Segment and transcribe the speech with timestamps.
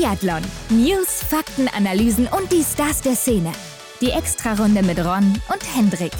[0.00, 0.40] Biathlon.
[0.70, 3.52] News, Fakten, Analysen und die Stars der Szene.
[4.00, 6.12] Die Extrarunde mit Ron und Hendrik.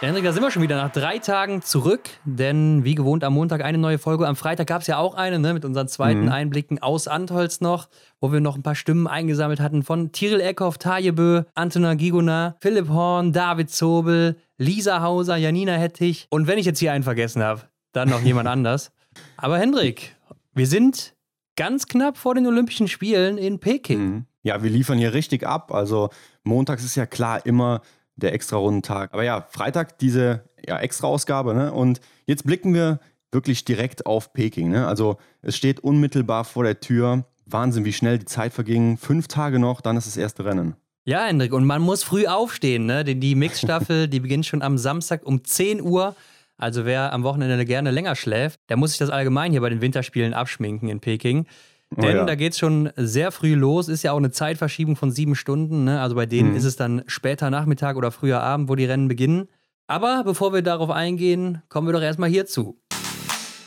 [0.00, 3.34] Ja, Hendrik, da sind wir schon wieder nach drei Tagen zurück, denn wie gewohnt am
[3.34, 4.26] Montag eine neue Folge.
[4.26, 6.32] Am Freitag gab es ja auch eine ne, mit unseren zweiten mhm.
[6.32, 7.88] Einblicken aus Antholz noch,
[8.20, 12.88] wo wir noch ein paar Stimmen eingesammelt hatten von Tiril Eckhoff, Tajebö, Antona Gigona, Philipp
[12.88, 17.62] Horn, David Zobel, Lisa Hauser, Janina Hettich und wenn ich jetzt hier einen vergessen habe,
[17.92, 18.90] dann noch jemand anders.
[19.36, 20.16] Aber Hendrik,
[20.54, 21.14] wir sind
[21.56, 23.98] ganz knapp vor den Olympischen Spielen in Peking.
[23.98, 24.24] Mhm.
[24.42, 25.72] Ja, wir liefern hier richtig ab.
[25.72, 26.10] Also
[26.44, 27.82] montags ist ja klar immer
[28.14, 29.12] der Extra-Rundentag.
[29.12, 31.54] Aber ja, Freitag diese ja, Extra-Ausgabe.
[31.54, 31.72] Ne?
[31.72, 33.00] Und jetzt blicken wir
[33.32, 34.70] wirklich direkt auf Peking.
[34.70, 34.86] Ne?
[34.86, 37.24] Also es steht unmittelbar vor der Tür.
[37.44, 38.96] Wahnsinn, wie schnell die Zeit verging.
[38.96, 40.74] Fünf Tage noch, dann ist das erste Rennen.
[41.04, 43.04] Ja, Hendrik, und man muss früh aufstehen, ne?
[43.04, 46.16] Denn die Mixstaffel, die beginnt schon am Samstag um 10 Uhr.
[46.58, 49.82] Also wer am Wochenende gerne länger schläft, der muss sich das allgemein hier bei den
[49.82, 51.46] Winterspielen abschminken in Peking.
[51.94, 52.24] Oh Denn oh ja.
[52.24, 55.84] da geht es schon sehr früh los, ist ja auch eine Zeitverschiebung von sieben Stunden.
[55.84, 56.00] Ne?
[56.00, 56.56] Also bei denen mhm.
[56.56, 59.48] ist es dann später Nachmittag oder früher Abend, wo die Rennen beginnen.
[59.86, 62.80] Aber bevor wir darauf eingehen, kommen wir doch erstmal hierzu.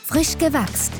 [0.04, 0.92] Frisch gewachst.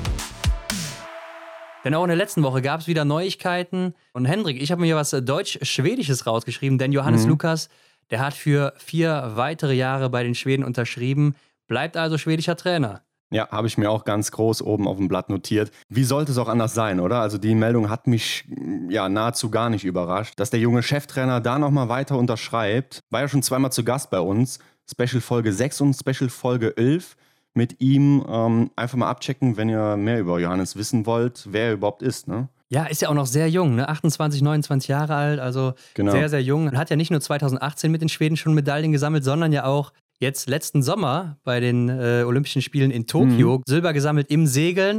[1.85, 3.95] Denn auch in der letzten Woche gab es wieder Neuigkeiten.
[4.13, 7.31] Und Hendrik, ich habe mir hier was Deutsch-Schwedisches rausgeschrieben, denn Johannes mhm.
[7.31, 7.69] Lukas,
[8.11, 11.35] der hat für vier weitere Jahre bei den Schweden unterschrieben,
[11.71, 13.01] bleibt also schwedischer Trainer.
[13.33, 15.71] Ja, habe ich mir auch ganz groß oben auf dem Blatt notiert.
[15.89, 17.21] Wie sollte es auch anders sein, oder?
[17.21, 18.45] Also die Meldung hat mich
[18.89, 20.35] ja nahezu gar nicht überrascht.
[20.37, 24.19] Dass der junge Cheftrainer da nochmal weiter unterschreibt, war ja schon zweimal zu Gast bei
[24.19, 24.59] uns.
[24.91, 27.17] Special Folge 6 und Special Folge 11
[27.55, 31.73] mit ihm ähm, einfach mal abchecken, wenn ihr mehr über Johannes wissen wollt, wer er
[31.75, 32.49] überhaupt ist, ne?
[32.73, 33.89] Ja, ist ja auch noch sehr jung, ne?
[33.89, 36.13] 28, 29 Jahre alt, also genau.
[36.13, 36.71] sehr, sehr jung.
[36.77, 40.49] Hat ja nicht nur 2018 mit den Schweden schon Medaillen gesammelt, sondern ja auch jetzt
[40.49, 43.63] letzten Sommer bei den äh, Olympischen Spielen in Tokio mhm.
[43.67, 44.99] Silber gesammelt im Segeln,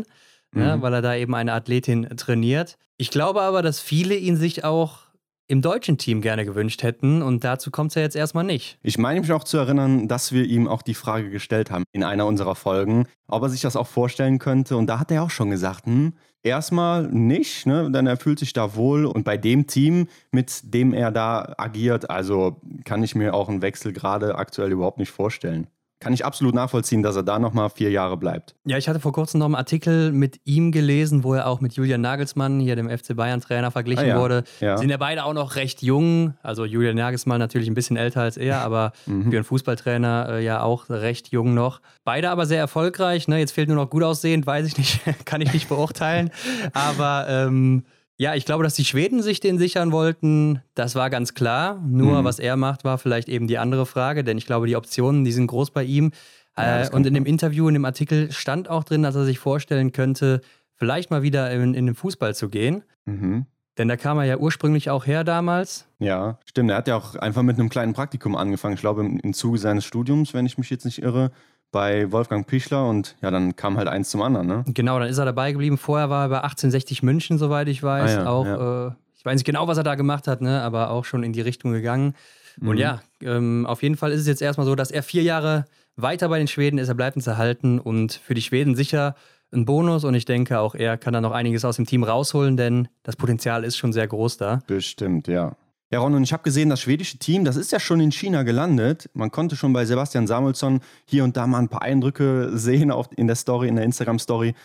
[0.51, 0.61] ne, mhm.
[0.61, 2.77] ne, weil er da eben eine Athletin trainiert.
[2.97, 5.11] Ich glaube aber, dass viele ihn sich auch
[5.47, 8.79] im deutschen Team gerne gewünscht hätten und dazu kommt es ja jetzt erstmal nicht.
[8.83, 12.05] Ich meine mich auch zu erinnern, dass wir ihm auch die Frage gestellt haben in
[12.05, 15.29] einer unserer Folgen, ob er sich das auch vorstellen könnte und da hat er auch
[15.29, 16.13] schon gesagt, hm,
[16.43, 17.91] erstmal nicht, ne?
[17.91, 22.09] denn er fühlt sich da wohl und bei dem Team, mit dem er da agiert,
[22.09, 25.67] also kann ich mir auch einen Wechsel gerade aktuell überhaupt nicht vorstellen
[26.01, 28.55] kann ich absolut nachvollziehen, dass er da nochmal vier Jahre bleibt.
[28.65, 31.73] Ja, ich hatte vor kurzem noch einen Artikel mit ihm gelesen, wo er auch mit
[31.73, 34.19] Julian Nagelsmann, hier dem FC Bayern-Trainer, verglichen ah, ja.
[34.19, 34.43] wurde.
[34.59, 34.77] Ja.
[34.77, 36.33] Sind ja beide auch noch recht jung.
[36.41, 39.29] Also Julian Nagelsmann natürlich ein bisschen älter als er, aber mhm.
[39.29, 41.81] für einen Fußballtrainer äh, ja auch recht jung noch.
[42.03, 43.27] Beide aber sehr erfolgreich.
[43.27, 43.37] Ne?
[43.37, 46.31] Jetzt fehlt nur noch gut aussehend, weiß ich nicht, kann ich nicht beurteilen.
[46.73, 47.83] aber ähm,
[48.21, 51.81] ja, ich glaube, dass die Schweden sich den sichern wollten, das war ganz klar.
[51.83, 52.23] Nur mhm.
[52.23, 55.31] was er macht, war vielleicht eben die andere Frage, denn ich glaube, die Optionen, die
[55.31, 56.11] sind groß bei ihm.
[56.55, 59.39] Ja, äh, und in dem Interview, in dem Artikel stand auch drin, dass er sich
[59.39, 60.41] vorstellen könnte,
[60.75, 62.83] vielleicht mal wieder in, in den Fußball zu gehen.
[63.05, 63.47] Mhm.
[63.79, 65.87] Denn da kam er ja ursprünglich auch her damals.
[65.97, 66.69] Ja, stimmt.
[66.69, 68.75] Er hat ja auch einfach mit einem kleinen Praktikum angefangen.
[68.75, 71.31] Ich glaube, im, im Zuge seines Studiums, wenn ich mich jetzt nicht irre
[71.71, 74.65] bei Wolfgang Pichler und ja, dann kam halt eins zum anderen, ne?
[74.67, 75.77] Genau, dann ist er dabei geblieben.
[75.77, 78.17] Vorher war er bei 1860 München, soweit ich weiß.
[78.17, 78.87] Ah, ja, auch, ja.
[78.87, 80.61] Äh, ich weiß nicht genau, was er da gemacht hat, ne?
[80.61, 82.15] aber auch schon in die Richtung gegangen.
[82.59, 82.67] Mhm.
[82.67, 85.65] Und ja, ähm, auf jeden Fall ist es jetzt erstmal so, dass er vier Jahre
[85.95, 86.89] weiter bei den Schweden ist.
[86.89, 89.15] Er bleibt uns erhalten und für die Schweden sicher
[89.51, 90.03] ein Bonus.
[90.05, 93.15] Und ich denke, auch er kann da noch einiges aus dem Team rausholen, denn das
[93.15, 94.61] Potenzial ist schon sehr groß da.
[94.67, 95.55] Bestimmt, ja.
[95.91, 98.43] Ja, Ron, und ich habe gesehen, das schwedische Team, das ist ja schon in China
[98.43, 99.09] gelandet.
[99.13, 103.11] Man konnte schon bei Sebastian Samuelsson hier und da mal ein paar Eindrücke sehen auch
[103.11, 104.55] in der Story, in der Instagram-Story.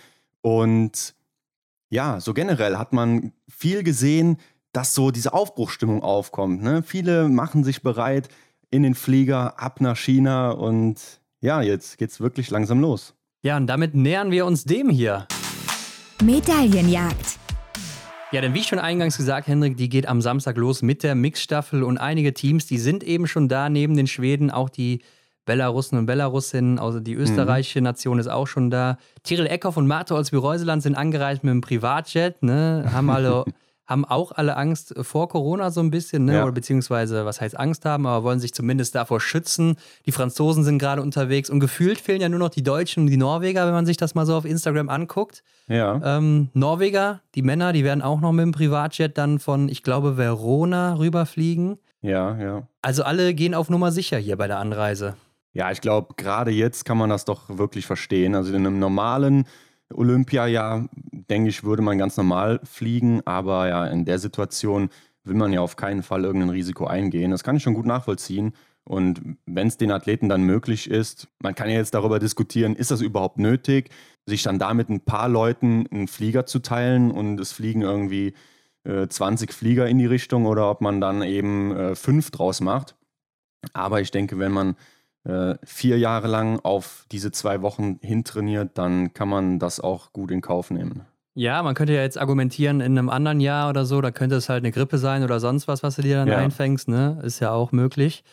[0.41, 1.15] Und
[1.91, 4.39] ja, so generell hat man viel gesehen,
[4.73, 6.63] dass so diese Aufbruchstimmung aufkommt.
[6.63, 6.85] Ne?
[6.85, 8.29] Viele machen sich bereit
[8.71, 11.01] in den Flieger ab nach China und
[11.41, 13.15] ja, jetzt geht's wirklich langsam los.
[13.43, 15.27] Ja, und damit nähern wir uns dem hier.
[16.23, 17.46] Medaillenjagd.
[18.33, 21.85] Ja, denn wie schon eingangs gesagt, Hendrik, die geht am Samstag los mit der Mixstaffel
[21.85, 25.03] und einige Teams, die sind eben schon da neben den Schweden, auch die
[25.45, 27.85] Belarussen und Belarusinnen, also die österreichische mhm.
[27.85, 28.99] Nation ist auch schon da.
[29.23, 33.45] Tiril Eckhoff und Marte Olsby-Reuseland sind angereist mit einem Privatjet, ne, haben alle
[33.87, 36.35] haben auch alle Angst vor Corona so ein bisschen, ne?
[36.35, 36.43] Ja.
[36.43, 39.77] oder beziehungsweise, was heißt Angst haben, aber wollen sich zumindest davor schützen.
[40.07, 43.17] Die Franzosen sind gerade unterwegs und gefühlt fehlen ja nur noch die Deutschen und die
[43.17, 45.43] Norweger, wenn man sich das mal so auf Instagram anguckt.
[45.69, 46.01] Ja.
[46.19, 50.17] Ähm, Norweger, die Männer, die werden auch noch mit dem Privatjet dann von, ich glaube,
[50.17, 51.79] Verona rüberfliegen.
[52.03, 52.69] Ja, ja.
[52.83, 55.17] Also alle gehen auf Nummer sicher hier bei der Anreise.
[55.53, 58.35] Ja, ich glaube, gerade jetzt kann man das doch wirklich verstehen.
[58.35, 59.47] Also in einem normalen
[59.95, 60.87] Olympia ja,
[61.31, 64.91] denke ich, würde man ganz normal fliegen, aber ja, in der Situation
[65.25, 67.31] will man ja auf keinen Fall irgendein Risiko eingehen.
[67.31, 68.53] Das kann ich schon gut nachvollziehen.
[68.85, 72.93] Und wenn es den Athleten dann möglich ist, man kann ja jetzt darüber diskutieren, ist
[72.93, 73.91] das überhaupt nötig,
[74.27, 78.35] sich dann damit ein paar Leuten einen Flieger zu teilen und es fliegen irgendwie
[78.85, 82.95] äh, 20 Flieger in die Richtung oder ob man dann eben äh, fünf draus macht.
[83.73, 84.77] Aber ich denke, wenn man
[85.27, 90.31] äh, vier Jahre lang auf diese zwei Wochen hintrainiert, dann kann man das auch gut
[90.31, 91.03] in Kauf nehmen.
[91.35, 94.49] Ja, man könnte ja jetzt argumentieren, in einem anderen Jahr oder so, da könnte es
[94.49, 96.39] halt eine Grippe sein oder sonst was, was du dir dann ja.
[96.39, 97.21] einfängst, ne?
[97.23, 98.25] Ist ja auch möglich.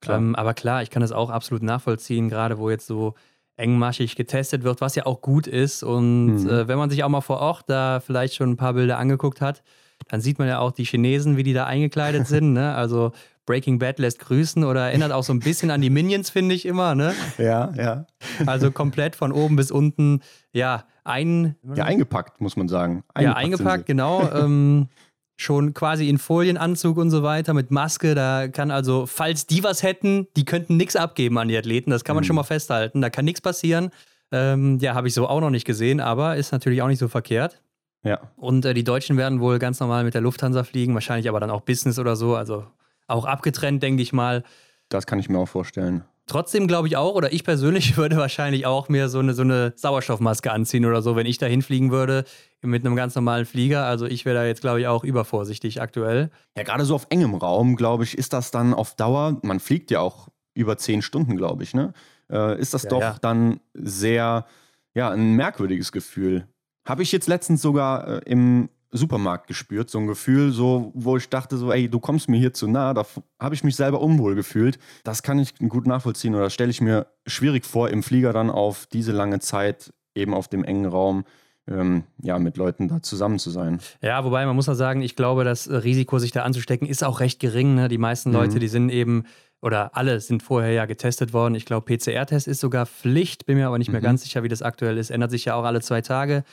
[0.00, 0.18] Klar.
[0.18, 3.14] Ähm, aber klar, ich kann das auch absolut nachvollziehen, gerade wo jetzt so
[3.56, 5.82] engmaschig getestet wird, was ja auch gut ist.
[5.82, 6.48] Und mhm.
[6.48, 9.40] äh, wenn man sich auch mal vor Ort da vielleicht schon ein paar Bilder angeguckt
[9.40, 9.62] hat,
[10.08, 12.54] dann sieht man ja auch die Chinesen, wie die da eingekleidet sind.
[12.54, 12.74] Ne?
[12.74, 13.12] Also
[13.48, 16.66] Breaking Bad lässt grüßen oder erinnert auch so ein bisschen an die Minions, finde ich
[16.66, 16.94] immer.
[16.94, 17.14] Ne?
[17.38, 18.06] Ja, ja.
[18.44, 20.20] Also komplett von oben bis unten,
[20.52, 21.56] ja, ein.
[21.74, 23.04] Ja, eingepackt, muss man sagen.
[23.14, 24.30] Eingepackt ja, eingepackt, genau.
[24.32, 24.88] Ähm,
[25.36, 28.14] schon quasi in Folienanzug und so weiter mit Maske.
[28.14, 31.90] Da kann also, falls die was hätten, die könnten nichts abgeben an die Athleten.
[31.90, 32.26] Das kann man mhm.
[32.26, 33.00] schon mal festhalten.
[33.00, 33.88] Da kann nichts passieren.
[34.30, 37.08] Ähm, ja, habe ich so auch noch nicht gesehen, aber ist natürlich auch nicht so
[37.08, 37.62] verkehrt.
[38.04, 38.20] Ja.
[38.36, 41.50] Und äh, die Deutschen werden wohl ganz normal mit der Lufthansa fliegen, wahrscheinlich aber dann
[41.50, 42.36] auch Business oder so.
[42.36, 42.66] Also
[43.08, 44.44] auch abgetrennt, denke ich mal.
[44.88, 46.04] Das kann ich mir auch vorstellen.
[46.26, 49.72] Trotzdem glaube ich auch, oder ich persönlich würde wahrscheinlich auch mir so eine, so eine
[49.74, 52.24] Sauerstoffmaske anziehen oder so, wenn ich da hinfliegen würde
[52.60, 53.84] mit einem ganz normalen Flieger.
[53.84, 56.30] Also ich wäre da jetzt, glaube ich, auch übervorsichtig aktuell.
[56.56, 59.90] Ja, gerade so auf engem Raum, glaube ich, ist das dann auf Dauer, man fliegt
[59.90, 61.92] ja auch über zehn Stunden, glaube ich, ne?
[62.30, 63.16] Äh, ist das ja, doch ja.
[63.20, 64.44] dann sehr,
[64.92, 66.46] ja, ein merkwürdiges Gefühl.
[66.84, 71.28] Habe ich jetzt letztens sogar äh, im Supermarkt gespürt, so ein Gefühl, so, wo ich
[71.28, 73.04] dachte, so, ey, du kommst mir hier zu nah, da
[73.38, 74.78] habe ich mich selber unwohl gefühlt.
[75.04, 78.86] Das kann ich gut nachvollziehen oder stelle ich mir schwierig vor, im Flieger dann auf
[78.86, 81.24] diese lange Zeit eben auf dem engen Raum
[81.68, 83.80] ähm, ja, mit Leuten da zusammen zu sein.
[84.00, 87.20] Ja, wobei man muss ja sagen, ich glaube, das Risiko, sich da anzustecken, ist auch
[87.20, 87.74] recht gering.
[87.74, 87.88] Ne?
[87.88, 88.60] Die meisten Leute, mhm.
[88.60, 89.24] die sind eben,
[89.60, 91.54] oder alle sind vorher ja getestet worden.
[91.54, 94.06] Ich glaube, PCR-Test ist sogar Pflicht, bin mir aber nicht mehr mhm.
[94.06, 95.10] ganz sicher, wie das aktuell ist.
[95.10, 96.44] Ändert sich ja auch alle zwei Tage.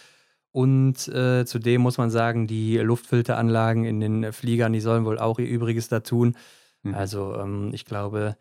[0.55, 5.37] Und äh, zudem muss man sagen, die Luftfilteranlagen in den Fliegern, die sollen wohl auch
[5.37, 6.37] ihr Übriges da tun.
[6.83, 6.95] Mhm.
[6.95, 8.37] Also ähm, ich glaube,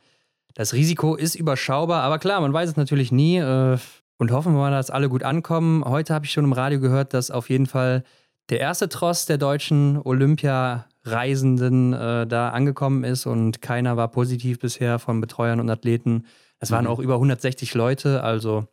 [0.55, 3.39] das Risiko ist überschaubar, aber klar, man weiß es natürlich nie.
[3.39, 3.79] Äh,
[4.17, 5.85] und hoffen wir mal, dass alle gut ankommen.
[5.85, 8.05] Heute habe ich schon im Radio gehört, dass auf jeden Fall
[8.49, 15.01] der erste Tross der deutschen Olympia-Reisenden äh, da angekommen ist und keiner war positiv bisher
[15.01, 16.27] von Betreuern und Athleten.
[16.61, 16.93] Es waren mhm.
[16.93, 18.69] auch über 160 Leute, also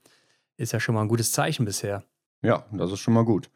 [0.58, 2.04] ist ja schon mal ein gutes Zeichen bisher.
[2.44, 3.52] Ja, das ist schon mal gut.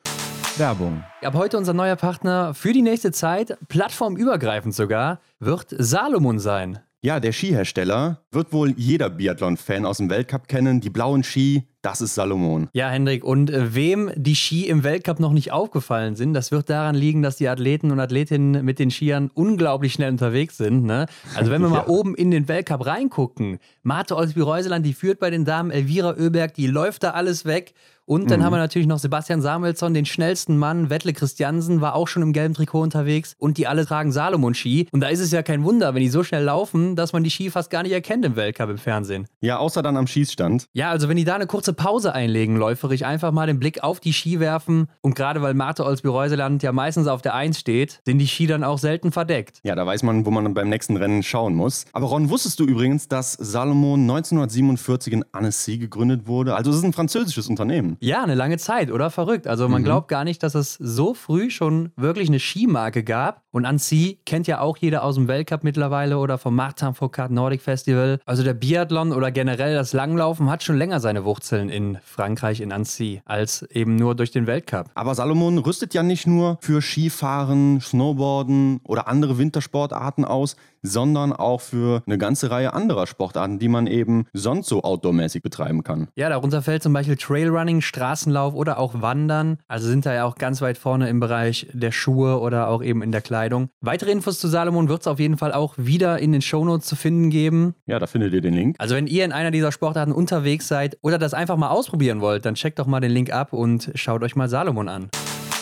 [0.58, 1.04] Werbung.
[1.24, 6.80] Ab heute unser neuer Partner für die nächste Zeit, plattformübergreifend sogar, wird Salomon sein.
[7.02, 10.82] Ja, der Skihersteller wird wohl jeder Biathlon-Fan aus dem Weltcup kennen.
[10.82, 12.68] Die blauen Ski, das ist Salomon.
[12.74, 16.68] Ja, Hendrik, und äh, wem die Ski im Weltcup noch nicht aufgefallen sind, das wird
[16.68, 20.84] daran liegen, dass die Athleten und Athletinnen mit den Skiern unglaublich schnell unterwegs sind.
[20.84, 21.06] Ne?
[21.36, 21.76] Also wenn wir ja.
[21.76, 26.56] mal oben in den Weltcup reingucken, Marte Olsby-Reuseland, die führt bei den Damen, Elvira Oeberg,
[26.56, 27.76] die läuft da alles weg.
[28.06, 28.44] Und dann mhm.
[28.44, 30.90] haben wir natürlich noch Sebastian Samuelsson, den schnellsten Mann.
[30.92, 33.36] Wettle Christiansen war auch schon im gelben Trikot unterwegs.
[33.40, 34.88] Und die alle tragen Salomon-Ski.
[34.92, 37.31] Und da ist es ja kein Wunder, wenn die so schnell laufen, dass man die
[37.31, 39.28] Ski fast gar nicht erkennt im Weltcup im Fernsehen.
[39.42, 40.68] Ja, außer dann am Schießstand.
[40.74, 44.00] Ja, also wenn die da eine kurze Pause einlegen, läuferig, einfach mal den Blick auf
[44.00, 44.88] die Ski werfen.
[45.01, 48.63] Und gerade weil Marte Olsby-Reuseland ja meistens auf der Eins steht, sind die Ski dann
[48.63, 49.60] auch selten verdeckt.
[49.63, 51.86] Ja, da weiß man, wo man beim nächsten Rennen schauen muss.
[51.92, 56.56] Aber Ron, wusstest du übrigens, dass Salomon 1947 in Annecy gegründet wurde?
[56.56, 57.94] Also es ist ein französisches Unternehmen.
[58.00, 58.75] Ja, eine lange Zeit.
[58.75, 59.09] Zeit, oder?
[59.09, 59.47] Verrückt.
[59.47, 59.86] Also man mhm.
[59.86, 63.43] glaubt gar nicht, dass es so früh schon wirklich eine Skimarke gab.
[63.55, 67.62] Und Annecy kennt ja auch jeder aus dem Weltcup mittlerweile oder vom Martin Foucault Nordic
[67.62, 68.19] Festival.
[68.25, 72.74] Also der Biathlon oder generell das Langlaufen hat schon länger seine Wurzeln in Frankreich, in
[72.74, 74.88] Annecy, als eben nur durch den Weltcup.
[74.93, 81.62] Aber Salomon rüstet ja nicht nur für Skifahren, Snowboarden oder andere Wintersportarten aus, sondern auch
[81.62, 86.09] für eine ganze Reihe anderer Sportarten, die man eben sonst so outdoormäßig betreiben kann.
[86.15, 89.59] Ja, darunter fällt zum Beispiel Trailrunning, Straßenlauf oder auch Wandern.
[89.69, 93.01] Also sind da ja auch ganz weit vorne im Bereich der Schuhe oder auch eben
[93.01, 93.45] in der Kleidung.
[93.82, 96.96] Weitere Infos zu Salomon wird es auf jeden Fall auch wieder in den Shownotes zu
[96.96, 97.75] finden geben.
[97.86, 98.75] Ja, da findet ihr den Link.
[98.80, 102.46] Also wenn ihr in einer dieser Sportarten unterwegs seid oder das einfach mal ausprobieren wollt,
[102.46, 105.10] dann checkt doch mal den Link ab und schaut euch mal Salomon an.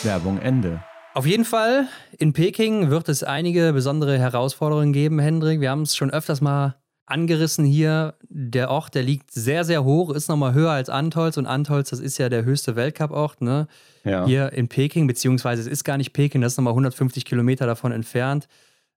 [0.02, 0.82] Werbung Ende.
[1.14, 1.86] Auf jeden Fall,
[2.18, 5.60] in Peking wird es einige besondere Herausforderungen geben, Hendrik.
[5.60, 6.74] Wir haben es schon öfters mal
[7.06, 8.14] angerissen hier.
[8.28, 11.36] Der Ort, der liegt sehr, sehr hoch, ist nochmal höher als Antolz.
[11.36, 13.66] Und Antolz, das ist ja der höchste Weltcup-Ort, ne?
[14.04, 14.26] Ja.
[14.26, 17.92] Hier in Peking, beziehungsweise es ist gar nicht Peking, das ist nochmal 150 Kilometer davon
[17.92, 18.48] entfernt.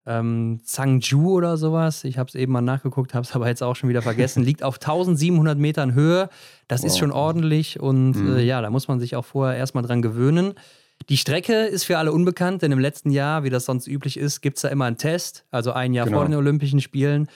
[0.05, 3.75] Ähm, Zhangju oder sowas, ich habe es eben mal nachgeguckt, habe es aber jetzt auch
[3.75, 6.29] schon wieder vergessen, liegt auf 1700 Metern Höhe.
[6.67, 6.87] Das wow.
[6.87, 8.37] ist schon ordentlich und mhm.
[8.37, 10.53] äh, ja, da muss man sich auch vorher erstmal dran gewöhnen.
[11.09, 14.41] Die Strecke ist für alle unbekannt, denn im letzten Jahr, wie das sonst üblich ist,
[14.41, 16.17] gibt es da immer einen Test, also ein Jahr genau.
[16.17, 17.27] vor den Olympischen Spielen.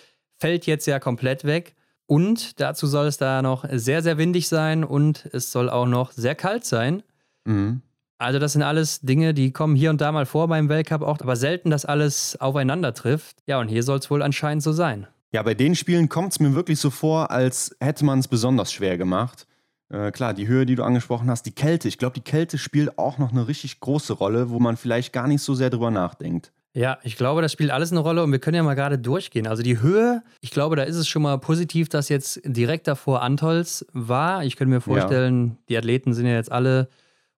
[0.42, 1.76] Fällt jetzt ja komplett weg.
[2.08, 6.12] Und dazu soll es da noch sehr, sehr windig sein und es soll auch noch
[6.12, 7.04] sehr kalt sein.
[7.46, 7.82] Mhm.
[8.18, 11.20] Also das sind alles Dinge, die kommen hier und da mal vor beim Weltcup auch,
[11.22, 13.38] aber selten, dass alles aufeinander trifft.
[13.48, 15.08] Ja, und hier soll es wohl anscheinend so sein.
[15.32, 18.74] Ja, bei den Spielen kommt es mir wirklich so vor, als hätte man es besonders
[18.74, 19.48] schwer gemacht.
[19.90, 21.88] Äh, klar, die Höhe, die du angesprochen hast, die Kälte.
[21.88, 25.28] Ich glaube, die Kälte spielt auch noch eine richtig große Rolle, wo man vielleicht gar
[25.28, 26.52] nicht so sehr drüber nachdenkt.
[26.74, 29.46] Ja, ich glaube, das spielt alles eine Rolle und wir können ja mal gerade durchgehen.
[29.46, 33.22] Also die Höhe, ich glaube, da ist es schon mal positiv, dass jetzt direkt davor
[33.22, 34.46] Antols war.
[34.46, 35.56] Ich könnte mir vorstellen, ja.
[35.68, 36.88] die Athleten sind ja jetzt alle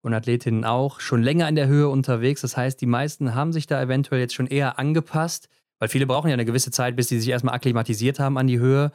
[0.01, 2.41] und Athletinnen auch schon länger in der Höhe unterwegs.
[2.41, 5.49] Das heißt, die meisten haben sich da eventuell jetzt schon eher angepasst,
[5.79, 8.59] weil viele brauchen ja eine gewisse Zeit, bis sie sich erstmal akklimatisiert haben an die
[8.59, 8.91] Höhe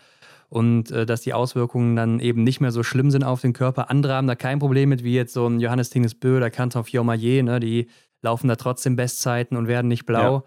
[0.51, 3.91] und äh, dass die Auswirkungen dann eben nicht mehr so schlimm sind auf den Körper.
[3.91, 6.85] Andere haben da kein Problem mit, wie jetzt so ein Johannes Tinges Bö oder Canton
[6.85, 7.89] Fiormaillet, ne, die
[8.23, 10.45] laufen da trotzdem Bestzeiten und werden nicht blau.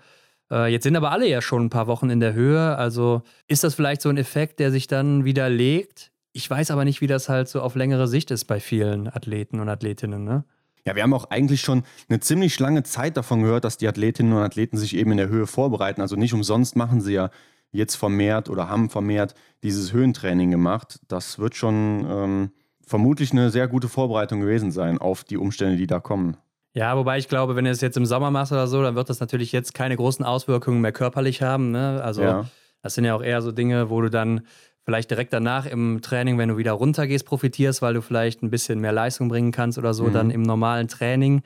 [0.50, 0.66] Ja.
[0.66, 2.76] Äh, jetzt sind aber alle ja schon ein paar Wochen in der Höhe.
[2.76, 6.12] Also ist das vielleicht so ein Effekt, der sich dann widerlegt?
[6.34, 9.60] Ich weiß aber nicht, wie das halt so auf längere Sicht ist bei vielen Athleten
[9.60, 10.24] und Athletinnen.
[10.24, 10.46] Ne?
[10.86, 14.34] Ja, wir haben auch eigentlich schon eine ziemlich lange Zeit davon gehört, dass die Athletinnen
[14.34, 16.02] und Athleten sich eben in der Höhe vorbereiten.
[16.02, 17.30] Also nicht umsonst machen sie ja
[17.72, 21.00] jetzt vermehrt oder haben vermehrt dieses Höhentraining gemacht.
[21.08, 22.52] Das wird schon ähm,
[22.86, 26.38] vermutlich eine sehr gute Vorbereitung gewesen sein auf die Umstände, die da kommen.
[26.74, 29.10] Ja, wobei ich glaube, wenn du es jetzt im Sommer machst oder so, dann wird
[29.10, 31.72] das natürlich jetzt keine großen Auswirkungen mehr körperlich haben.
[31.72, 32.02] Ne?
[32.04, 32.46] Also ja.
[32.82, 34.42] das sind ja auch eher so Dinge, wo du dann
[34.84, 38.80] vielleicht direkt danach im Training, wenn du wieder runtergehst, profitierst, weil du vielleicht ein bisschen
[38.80, 40.14] mehr Leistung bringen kannst oder so, mhm.
[40.14, 41.42] dann im normalen Training.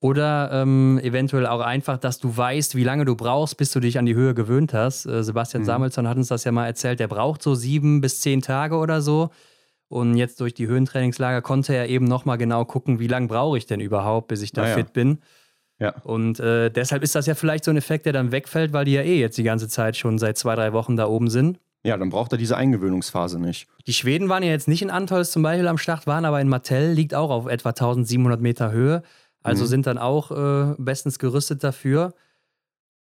[0.00, 3.98] Oder ähm, eventuell auch einfach, dass du weißt, wie lange du brauchst, bis du dich
[3.98, 5.06] an die Höhe gewöhnt hast.
[5.06, 5.66] Äh, Sebastian mhm.
[5.66, 9.00] Samuelsson hat uns das ja mal erzählt, der braucht so sieben bis zehn Tage oder
[9.00, 9.30] so.
[9.94, 13.66] Und jetzt durch die Höhentrainingslager konnte er eben nochmal genau gucken, wie lange brauche ich
[13.66, 15.18] denn überhaupt, bis ich da ah, fit bin.
[15.78, 15.94] Ja.
[16.02, 18.94] Und äh, deshalb ist das ja vielleicht so ein Effekt, der dann wegfällt, weil die
[18.94, 21.60] ja eh jetzt die ganze Zeit schon seit zwei, drei Wochen da oben sind.
[21.84, 23.68] Ja, dann braucht er diese Eingewöhnungsphase nicht.
[23.86, 26.48] Die Schweden waren ja jetzt nicht in Antols zum Beispiel am Start, waren aber in
[26.48, 29.04] Martell, liegt auch auf etwa 1700 Meter Höhe.
[29.44, 29.68] Also mhm.
[29.68, 32.14] sind dann auch äh, bestens gerüstet dafür.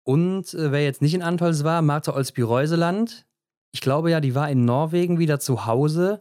[0.02, 3.26] Und äh, wer jetzt nicht in Antols war, Martha Olsby-Reuseland.
[3.70, 6.20] Ich glaube ja, die war in Norwegen wieder zu Hause.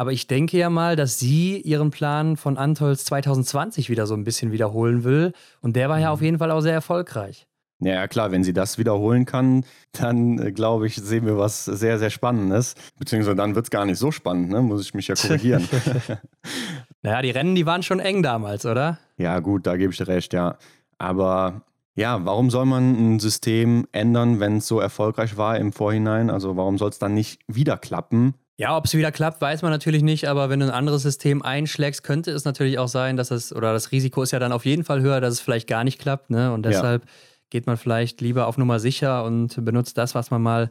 [0.00, 4.24] Aber ich denke ja mal, dass sie ihren Plan von Antols 2020 wieder so ein
[4.24, 5.34] bisschen wiederholen will.
[5.60, 6.12] Und der war ja mhm.
[6.14, 7.46] auf jeden Fall auch sehr erfolgreich.
[7.80, 11.98] Ja, klar, wenn sie das wiederholen kann, dann äh, glaube ich, sehen wir was sehr,
[11.98, 12.76] sehr Spannendes.
[12.98, 14.62] Beziehungsweise dann wird es gar nicht so spannend, ne?
[14.62, 15.68] muss ich mich ja korrigieren.
[17.02, 18.98] naja, die Rennen, die waren schon eng damals, oder?
[19.18, 20.56] Ja, gut, da gebe ich dir recht, ja.
[20.96, 21.60] Aber
[21.94, 26.30] ja, warum soll man ein System ändern, wenn es so erfolgreich war im Vorhinein?
[26.30, 28.32] Also warum soll es dann nicht wieder klappen?
[28.60, 31.42] Ja, ob es wieder klappt, weiß man natürlich nicht, aber wenn du ein anderes System
[31.42, 34.66] einschlägst, könnte es natürlich auch sein, dass es, oder das Risiko ist ja dann auf
[34.66, 36.52] jeden Fall höher, dass es vielleicht gar nicht klappt, ne?
[36.52, 37.04] Und deshalb.
[37.04, 37.10] Ja
[37.50, 40.70] geht man vielleicht lieber auf Nummer sicher und benutzt das, was man mal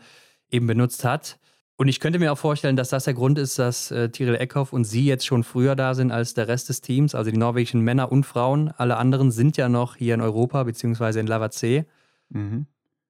[0.49, 1.37] eben benutzt hat.
[1.75, 4.73] Und ich könnte mir auch vorstellen, dass das der Grund ist, dass äh, Tiril Eckhoff
[4.73, 7.81] und sie jetzt schon früher da sind als der Rest des Teams, also die norwegischen
[7.81, 8.73] Männer und Frauen.
[8.77, 11.85] Alle anderen sind ja noch hier in Europa, beziehungsweise in Lavazee.
[12.29, 12.65] Mhm.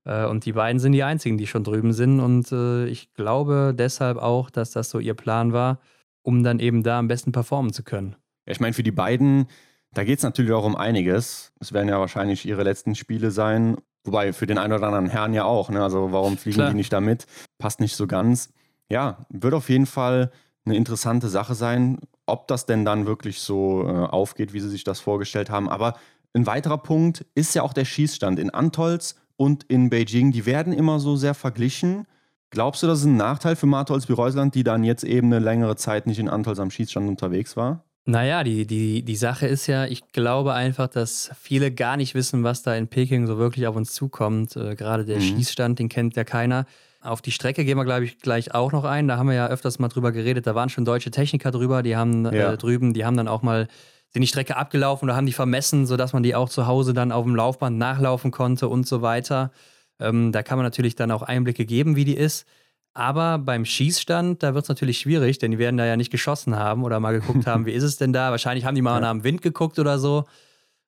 [0.10, 2.20] Äh, und die beiden sind die einzigen, die schon drüben sind.
[2.20, 5.80] Und äh, ich glaube deshalb auch, dass das so ihr Plan war,
[6.24, 8.16] um dann eben da am besten performen zu können.
[8.46, 9.48] Ja, ich meine, für die beiden
[9.94, 11.52] da geht es natürlich auch um einiges.
[11.60, 13.78] Es werden ja wahrscheinlich ihre letzten Spiele sein.
[14.04, 15.70] Wobei für den einen oder anderen Herrn ja auch.
[15.70, 15.82] Ne?
[15.84, 16.70] Also warum fliegen Klar.
[16.70, 17.26] die nicht damit?
[17.58, 18.54] Passt nicht so ganz.
[18.90, 20.32] Ja, wird auf jeden Fall
[20.66, 24.84] eine interessante Sache sein, ob das denn dann wirklich so äh, aufgeht, wie sie sich
[24.84, 25.70] das vorgestellt haben.
[25.70, 25.96] Aber
[26.34, 30.34] ein weiterer Punkt ist ja auch der Schießstand in Antolz und in Beijing.
[30.34, 32.06] Die werden immer so sehr verglichen.
[32.50, 35.78] Glaubst du, das ist ein Nachteil für Martholz Bereusland, die dann jetzt eben eine längere
[35.78, 37.86] Zeit nicht in Antolz am Schießstand unterwegs war?
[38.04, 42.44] Naja, die, die, die Sache ist ja, ich glaube einfach, dass viele gar nicht wissen,
[42.44, 44.58] was da in Peking so wirklich auf uns zukommt.
[44.58, 45.22] Äh, gerade der mhm.
[45.22, 46.66] Schießstand, den kennt ja keiner.
[47.02, 49.08] Auf die Strecke gehen wir, glaube ich, gleich auch noch ein.
[49.08, 50.48] Da haben wir ja öfters mal drüber geredet.
[50.48, 52.54] Da waren schon deutsche Techniker drüber, die haben äh, ja.
[52.54, 53.70] äh, drüben, die haben dann auch mal
[54.10, 57.12] sind die Strecke abgelaufen oder haben die vermessen, sodass man die auch zu Hause dann
[57.12, 59.52] auf dem Laufband nachlaufen konnte und so weiter.
[60.00, 62.48] Ähm, da kann man natürlich dann auch Einblicke geben, wie die ist.
[62.94, 66.56] Aber beim Schießstand, da wird es natürlich schwierig, denn die werden da ja nicht geschossen
[66.56, 68.32] haben oder mal geguckt haben, wie ist es denn da?
[68.32, 69.02] Wahrscheinlich haben die mal ja.
[69.02, 70.26] nach dem Wind geguckt oder so.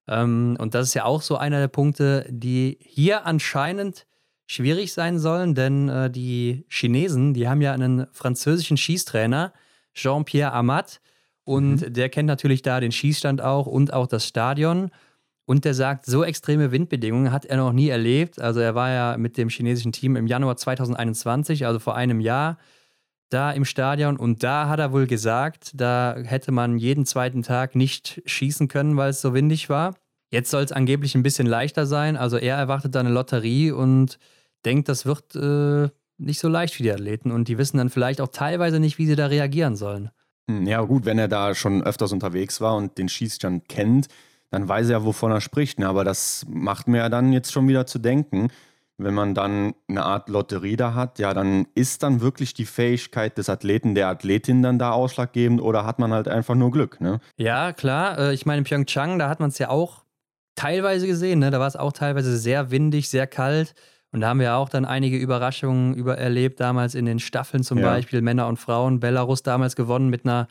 [0.08, 4.08] Ähm, und das ist ja auch so einer der Punkte, die hier anscheinend
[4.48, 9.54] schwierig sein sollen, denn äh, die Chinesen, die haben ja einen französischen Schießtrainer,
[9.94, 11.01] Jean-Pierre Amat,
[11.43, 11.93] und mhm.
[11.93, 14.91] der kennt natürlich da den Schießstand auch und auch das Stadion.
[15.45, 18.39] Und der sagt, so extreme Windbedingungen hat er noch nie erlebt.
[18.39, 22.57] Also er war ja mit dem chinesischen Team im Januar 2021, also vor einem Jahr,
[23.29, 24.17] da im Stadion.
[24.17, 28.95] Und da hat er wohl gesagt, da hätte man jeden zweiten Tag nicht schießen können,
[28.98, 29.95] weil es so windig war.
[30.31, 32.15] Jetzt soll es angeblich ein bisschen leichter sein.
[32.15, 34.19] Also er erwartet da eine Lotterie und
[34.63, 38.21] denkt, das wird äh, nicht so leicht für die Athleten und die wissen dann vielleicht
[38.21, 40.12] auch teilweise nicht, wie sie da reagieren sollen.
[40.60, 44.08] Hm, ja, gut, wenn er da schon öfters unterwegs war und den Schießstand kennt,
[44.50, 45.79] dann weiß er, wovon er spricht.
[45.79, 45.88] Ne?
[45.88, 48.50] Aber das macht mir ja dann jetzt schon wieder zu denken.
[48.98, 53.38] Wenn man dann eine Art Lotterie da hat, ja, dann ist dann wirklich die Fähigkeit
[53.38, 57.20] des Athleten, der Athletin dann da ausschlaggebend oder hat man halt einfach nur Glück, ne?
[57.36, 58.20] Ja, klar.
[58.20, 60.03] Äh, ich meine, in Pyeongchang, da hat man es ja auch
[60.55, 61.50] teilweise gesehen, ne?
[61.50, 63.74] Da war es auch teilweise sehr windig, sehr kalt.
[64.12, 67.77] Und da haben wir auch dann einige Überraschungen über erlebt, damals in den Staffeln zum
[67.77, 67.86] ja.
[67.86, 69.00] Beispiel, Männer und Frauen.
[69.00, 70.48] Belarus damals gewonnen mit einer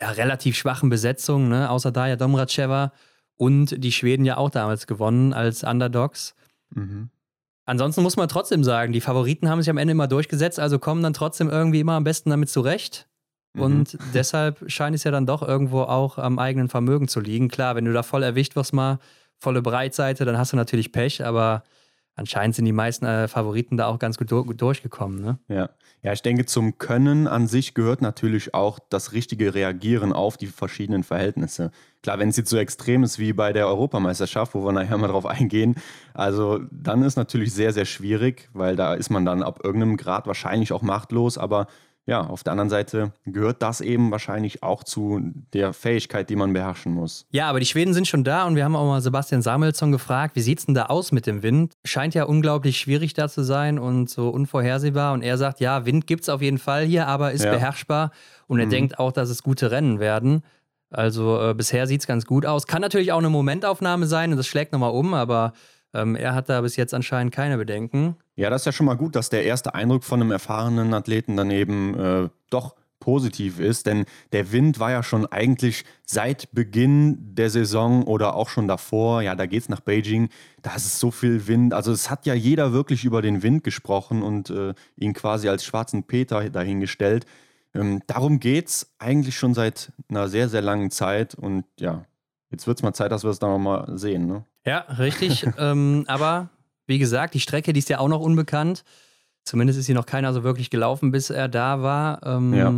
[0.00, 1.68] ja, relativ schwachen Besetzung, ne?
[1.68, 2.92] außer Daya Domracheva.
[3.36, 6.34] Und die Schweden ja auch damals gewonnen als Underdogs.
[6.70, 7.10] Mhm.
[7.64, 11.02] Ansonsten muss man trotzdem sagen, die Favoriten haben sich am Ende immer durchgesetzt, also kommen
[11.02, 13.08] dann trotzdem irgendwie immer am besten damit zurecht.
[13.54, 13.62] Mhm.
[13.62, 17.48] Und deshalb scheint es ja dann doch irgendwo auch am eigenen Vermögen zu liegen.
[17.48, 18.98] Klar, wenn du da voll erwischt wirst, mal
[19.38, 21.64] volle Breitseite, dann hast du natürlich Pech, aber
[22.14, 25.20] anscheinend sind die meisten äh, Favoriten da auch ganz gut, gut durchgekommen.
[25.20, 25.38] Ne?
[25.48, 25.70] Ja.
[26.02, 30.46] ja, ich denke, zum Können an sich gehört natürlich auch das richtige Reagieren auf die
[30.46, 31.70] verschiedenen Verhältnisse.
[32.02, 35.08] Klar, wenn es jetzt so extrem ist wie bei der Europameisterschaft, wo wir nachher mal
[35.08, 35.76] drauf eingehen,
[36.14, 40.26] also dann ist natürlich sehr, sehr schwierig, weil da ist man dann ab irgendeinem Grad
[40.26, 41.66] wahrscheinlich auch machtlos, aber
[42.04, 45.20] ja, auf der anderen Seite gehört das eben wahrscheinlich auch zu
[45.52, 47.26] der Fähigkeit, die man beherrschen muss.
[47.30, 50.34] Ja, aber die Schweden sind schon da und wir haben auch mal Sebastian Samuelsson gefragt,
[50.34, 51.74] wie sieht es denn da aus mit dem Wind?
[51.84, 55.12] Scheint ja unglaublich schwierig da zu sein und so unvorhersehbar.
[55.12, 57.52] Und er sagt, ja, Wind gibt es auf jeden Fall hier, aber ist ja.
[57.52, 58.10] beherrschbar.
[58.48, 58.70] Und er mhm.
[58.70, 60.42] denkt auch, dass es gute Rennen werden.
[60.90, 62.66] Also äh, bisher sieht es ganz gut aus.
[62.66, 65.52] Kann natürlich auch eine Momentaufnahme sein und das schlägt nochmal um, aber
[65.94, 68.16] ähm, er hat da bis jetzt anscheinend keine Bedenken.
[68.34, 71.36] Ja, das ist ja schon mal gut, dass der erste Eindruck von einem erfahrenen Athleten
[71.36, 77.50] daneben äh, doch positiv ist, denn der Wind war ja schon eigentlich seit Beginn der
[77.50, 80.28] Saison oder auch schon davor, ja, da geht es nach Beijing,
[80.62, 84.22] da ist so viel Wind, also es hat ja jeder wirklich über den Wind gesprochen
[84.22, 87.26] und äh, ihn quasi als schwarzen Peter dahingestellt.
[87.74, 92.04] Ähm, darum geht es eigentlich schon seit einer sehr, sehr langen Zeit und ja,
[92.50, 94.44] jetzt wird es mal Zeit, dass wir es da nochmal sehen, ne?
[94.64, 95.44] Ja, richtig.
[95.58, 96.50] ähm, aber
[96.86, 98.84] wie gesagt, die Strecke, die ist ja auch noch unbekannt.
[99.44, 102.20] Zumindest ist sie noch keiner so wirklich gelaufen, bis er da war.
[102.24, 102.68] Ähm, ja.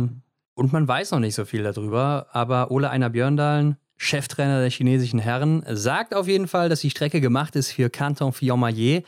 [0.55, 2.27] Und man weiß noch nicht so viel darüber.
[2.31, 7.21] Aber Ole Einer Björndalen, Cheftrainer der chinesischen Herren, sagt auf jeden Fall, dass die Strecke
[7.21, 9.05] gemacht ist für Canton Fillon-Maillet.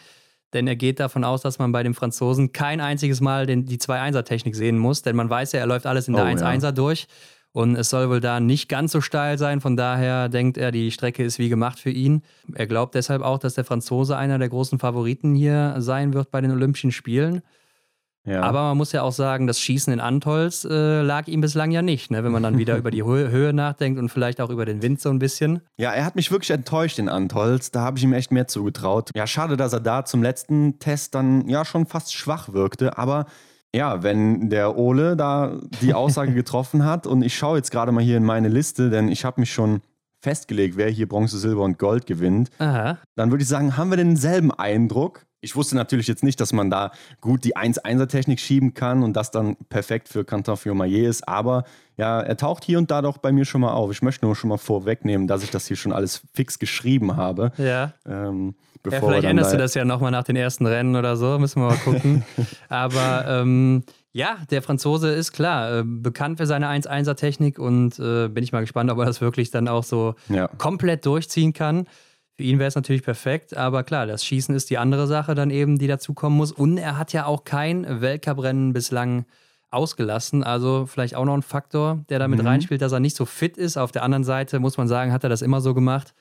[0.53, 3.79] Denn er geht davon aus, dass man bei dem Franzosen kein einziges Mal den, die
[3.79, 5.01] 2-1er-Technik sehen muss.
[5.01, 6.71] Denn man weiß ja, er läuft alles in der oh, 1-1er ja.
[6.71, 7.07] durch.
[7.57, 9.61] Und es soll wohl da nicht ganz so steil sein.
[9.61, 12.21] Von daher denkt er, die Strecke ist wie gemacht für ihn.
[12.53, 16.39] Er glaubt deshalb auch, dass der Franzose einer der großen Favoriten hier sein wird bei
[16.39, 17.41] den Olympischen Spielen.
[18.25, 18.43] Ja.
[18.43, 21.81] Aber man muss ja auch sagen, das Schießen in Antolz äh, lag ihm bislang ja
[21.81, 22.23] nicht, ne?
[22.23, 25.01] wenn man dann wieder über die Höhe, Höhe nachdenkt und vielleicht auch über den Wind
[25.01, 25.61] so ein bisschen.
[25.77, 27.71] Ja, er hat mich wirklich enttäuscht in Antolz.
[27.71, 29.09] Da habe ich ihm echt mehr zugetraut.
[29.15, 32.99] Ja, schade, dass er da zum letzten Test dann ja schon fast schwach wirkte.
[32.99, 33.25] Aber
[33.75, 38.03] ja, wenn der Ole da die Aussage getroffen hat und ich schaue jetzt gerade mal
[38.03, 39.81] hier in meine Liste, denn ich habe mich schon
[40.19, 42.97] festgelegt, wer hier Bronze, Silber und Gold gewinnt, Aha.
[43.15, 45.25] dann würde ich sagen, haben wir denselben Eindruck.
[45.39, 49.29] Ich wusste natürlich jetzt nicht, dass man da gut die 1-1er-Technik schieben kann und das
[49.29, 51.63] dann perfekt für Canton Fiormaillet ist, aber
[51.95, 53.91] ja, er taucht hier und da doch bei mir schon mal auf.
[53.91, 57.51] Ich möchte nur schon mal vorwegnehmen, dass ich das hier schon alles fix geschrieben habe.
[57.57, 57.93] Ja.
[58.07, 58.55] Ähm,
[58.91, 61.67] ja, vielleicht änderst du das ja nochmal nach den ersten Rennen oder so, müssen wir
[61.69, 62.23] mal gucken.
[62.69, 68.43] Aber ähm, ja, der Franzose ist klar, äh, bekannt für seine 1-1er-Technik und äh, bin
[68.43, 70.47] ich mal gespannt, ob er das wirklich dann auch so ja.
[70.47, 71.87] komplett durchziehen kann.
[72.35, 75.49] Für ihn wäre es natürlich perfekt, aber klar, das Schießen ist die andere Sache dann
[75.49, 76.51] eben, die dazukommen muss.
[76.51, 79.25] Und er hat ja auch kein Weltcuprennen bislang
[79.69, 80.43] ausgelassen.
[80.43, 82.47] Also vielleicht auch noch ein Faktor, der damit mhm.
[82.47, 83.77] reinspielt, dass er nicht so fit ist.
[83.77, 86.13] Auf der anderen Seite muss man sagen, hat er das immer so gemacht.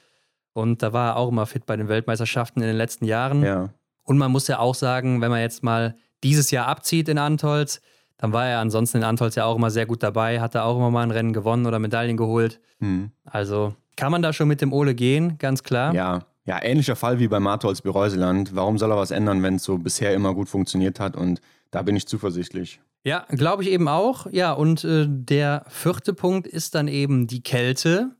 [0.57, 3.43] Und da war er auch immer fit bei den Weltmeisterschaften in den letzten Jahren.
[3.43, 3.69] Ja.
[4.05, 7.81] Und man muss ja auch sagen, wenn man jetzt mal dieses Jahr abzieht in Antolz,
[8.17, 10.77] dann war er ansonsten in Antolz ja auch immer sehr gut dabei, hat er auch
[10.77, 12.61] immer mal ein Rennen gewonnen oder Medaillen geholt.
[12.79, 13.11] Mhm.
[13.25, 15.95] Also kann man da schon mit dem Ole gehen, ganz klar.
[15.95, 18.55] Ja, ja, ähnlicher Fall wie bei Martholz Bereuseland.
[18.55, 21.17] Warum soll er was ändern, wenn es so bisher immer gut funktioniert hat?
[21.17, 21.41] Und
[21.71, 22.81] da bin ich zuversichtlich.
[23.05, 24.27] Ja, glaube ich eben auch.
[24.31, 28.17] Ja, und äh, der vierte Punkt ist dann eben die Kälte.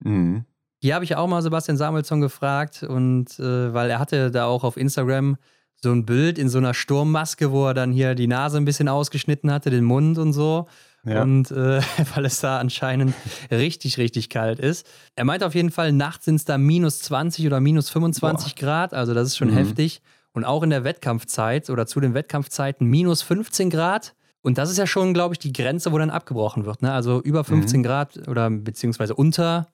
[0.00, 0.44] Mhm.
[0.84, 4.64] Hier habe ich auch mal Sebastian Samuelsson gefragt und äh, weil er hatte da auch
[4.64, 5.38] auf Instagram
[5.82, 8.88] so ein Bild in so einer Sturmmaske, wo er dann hier die Nase ein bisschen
[8.90, 10.66] ausgeschnitten hatte, den Mund und so.
[11.06, 11.22] Ja.
[11.22, 11.80] Und äh,
[12.14, 13.14] weil es da anscheinend
[13.50, 14.86] richtig, richtig kalt ist.
[15.16, 18.60] Er meint auf jeden Fall, nachts sind es da minus 20 oder minus 25 Boah.
[18.60, 19.56] Grad, also das ist schon mhm.
[19.56, 20.02] heftig.
[20.34, 24.14] Und auch in der Wettkampfzeit oder zu den Wettkampfzeiten minus 15 Grad.
[24.42, 26.82] Und das ist ja schon, glaube ich, die Grenze, wo dann abgebrochen wird.
[26.82, 26.92] Ne?
[26.92, 27.84] Also über 15 mhm.
[27.84, 29.68] Grad oder beziehungsweise unter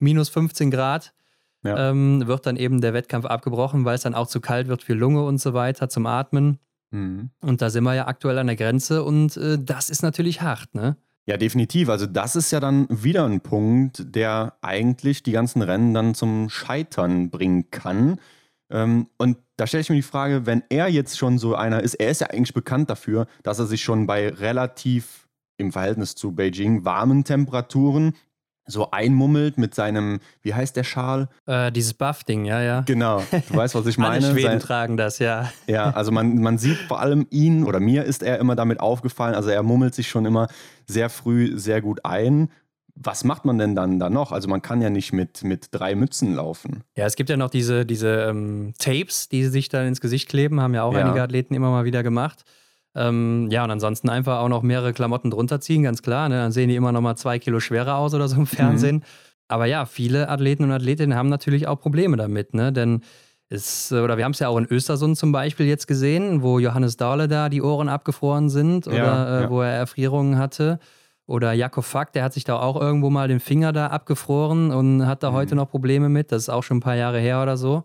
[0.00, 1.14] minus 15 Grad,
[1.62, 1.90] ja.
[1.90, 4.94] ähm, wird dann eben der Wettkampf abgebrochen, weil es dann auch zu kalt wird für
[4.94, 6.58] Lunge und so weiter zum Atmen.
[6.90, 7.30] Mhm.
[7.40, 10.74] Und da sind wir ja aktuell an der Grenze und äh, das ist natürlich hart,
[10.74, 10.96] ne?
[11.26, 11.88] Ja, definitiv.
[11.88, 16.48] Also das ist ja dann wieder ein Punkt, der eigentlich die ganzen Rennen dann zum
[16.48, 18.18] Scheitern bringen kann.
[18.70, 21.94] Ähm, und da stelle ich mir die Frage, wenn er jetzt schon so einer ist,
[21.94, 26.32] er ist ja eigentlich bekannt dafür, dass er sich schon bei relativ im Verhältnis zu
[26.32, 28.14] Beijing warmen Temperaturen
[28.66, 31.28] so einmummelt mit seinem, wie heißt der Schal?
[31.46, 32.80] Äh, dieses Buff-Ding, ja, ja.
[32.82, 34.26] Genau, du weißt, was ich meine.
[34.26, 35.50] Alle Schweden Sein, tragen das, ja.
[35.66, 39.34] Ja, also man, man sieht vor allem ihn, oder mir ist er immer damit aufgefallen,
[39.34, 40.48] also er mummelt sich schon immer
[40.86, 42.50] sehr früh sehr gut ein.
[43.02, 44.30] Was macht man denn dann da noch?
[44.30, 46.82] Also man kann ja nicht mit, mit drei Mützen laufen.
[46.96, 50.60] Ja, es gibt ja noch diese, diese ähm, Tapes, die sich dann ins Gesicht kleben,
[50.60, 51.00] haben ja auch ja.
[51.00, 52.44] einige Athleten immer mal wieder gemacht.
[52.94, 56.28] Ähm, ja, und ansonsten einfach auch noch mehrere Klamotten drunter ziehen, ganz klar.
[56.28, 56.36] Ne?
[56.36, 58.96] Dann sehen die immer noch mal zwei Kilo schwerer aus oder so im Fernsehen.
[58.96, 59.02] Mhm.
[59.48, 62.72] Aber ja, viele Athleten und Athletinnen haben natürlich auch Probleme damit, ne?
[62.72, 63.02] Denn
[63.48, 66.96] es, oder wir haben es ja auch in Östersund zum Beispiel jetzt gesehen, wo Johannes
[66.96, 69.50] Dahle da die Ohren abgefroren sind oder ja, äh, ja.
[69.50, 70.78] wo er Erfrierungen hatte.
[71.26, 75.06] Oder Jakob Fack, der hat sich da auch irgendwo mal den Finger da abgefroren und
[75.06, 75.34] hat da mhm.
[75.34, 76.30] heute noch Probleme mit.
[76.30, 77.84] Das ist auch schon ein paar Jahre her oder so.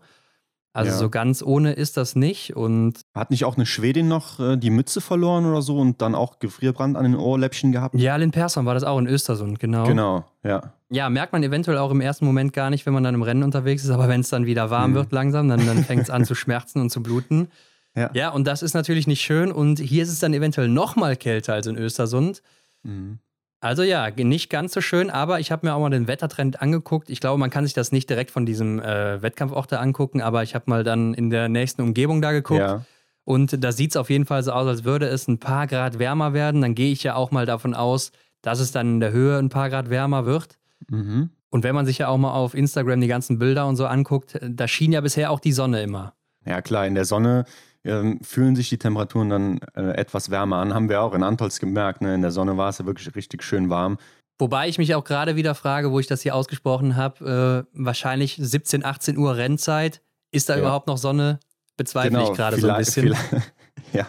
[0.76, 0.98] Also ja.
[0.98, 2.54] so ganz ohne ist das nicht.
[2.54, 6.14] Und Hat nicht auch eine Schwedin noch äh, die Mütze verloren oder so und dann
[6.14, 7.94] auch Gefrierbrand an den Ohrläppchen gehabt?
[7.94, 9.86] Ja, Lynn Persson war das auch in Östersund, genau.
[9.86, 10.74] Genau, ja.
[10.90, 13.42] Ja, merkt man eventuell auch im ersten Moment gar nicht, wenn man dann im Rennen
[13.42, 14.96] unterwegs ist, aber wenn es dann wieder warm mhm.
[14.96, 17.48] wird langsam, dann, dann fängt es an zu schmerzen und zu bluten.
[17.94, 18.10] Ja.
[18.12, 19.50] ja, und das ist natürlich nicht schön.
[19.50, 22.42] Und hier ist es dann eventuell noch mal kälter als in Östersund.
[22.82, 23.18] Mhm.
[23.60, 27.08] Also ja, nicht ganz so schön, aber ich habe mir auch mal den Wettertrend angeguckt.
[27.08, 30.42] Ich glaube, man kann sich das nicht direkt von diesem äh, Wettkampfort da angucken, aber
[30.42, 32.60] ich habe mal dann in der nächsten Umgebung da geguckt.
[32.60, 32.84] Ja.
[33.24, 35.98] Und da sieht es auf jeden Fall so aus, als würde es ein paar Grad
[35.98, 36.60] wärmer werden.
[36.60, 39.48] Dann gehe ich ja auch mal davon aus, dass es dann in der Höhe ein
[39.48, 40.58] paar Grad wärmer wird.
[40.88, 41.30] Mhm.
[41.50, 44.38] Und wenn man sich ja auch mal auf Instagram die ganzen Bilder und so anguckt,
[44.42, 46.14] da schien ja bisher auch die Sonne immer.
[46.44, 47.44] Ja, klar, in der Sonne
[47.86, 50.74] ähm, fühlen sich die Temperaturen dann äh, etwas wärmer an.
[50.74, 52.02] Haben wir auch in Antolz gemerkt.
[52.02, 52.14] Ne?
[52.14, 53.98] In der Sonne war es ja wirklich richtig schön warm.
[54.38, 58.36] Wobei ich mich auch gerade wieder frage, wo ich das hier ausgesprochen habe, äh, wahrscheinlich
[58.38, 60.02] 17, 18 Uhr Rennzeit.
[60.30, 60.60] Ist da ja.
[60.60, 61.40] überhaupt noch Sonne?
[61.76, 63.14] Bezweifle genau, ich gerade so ein bisschen.
[63.92, 64.06] ja,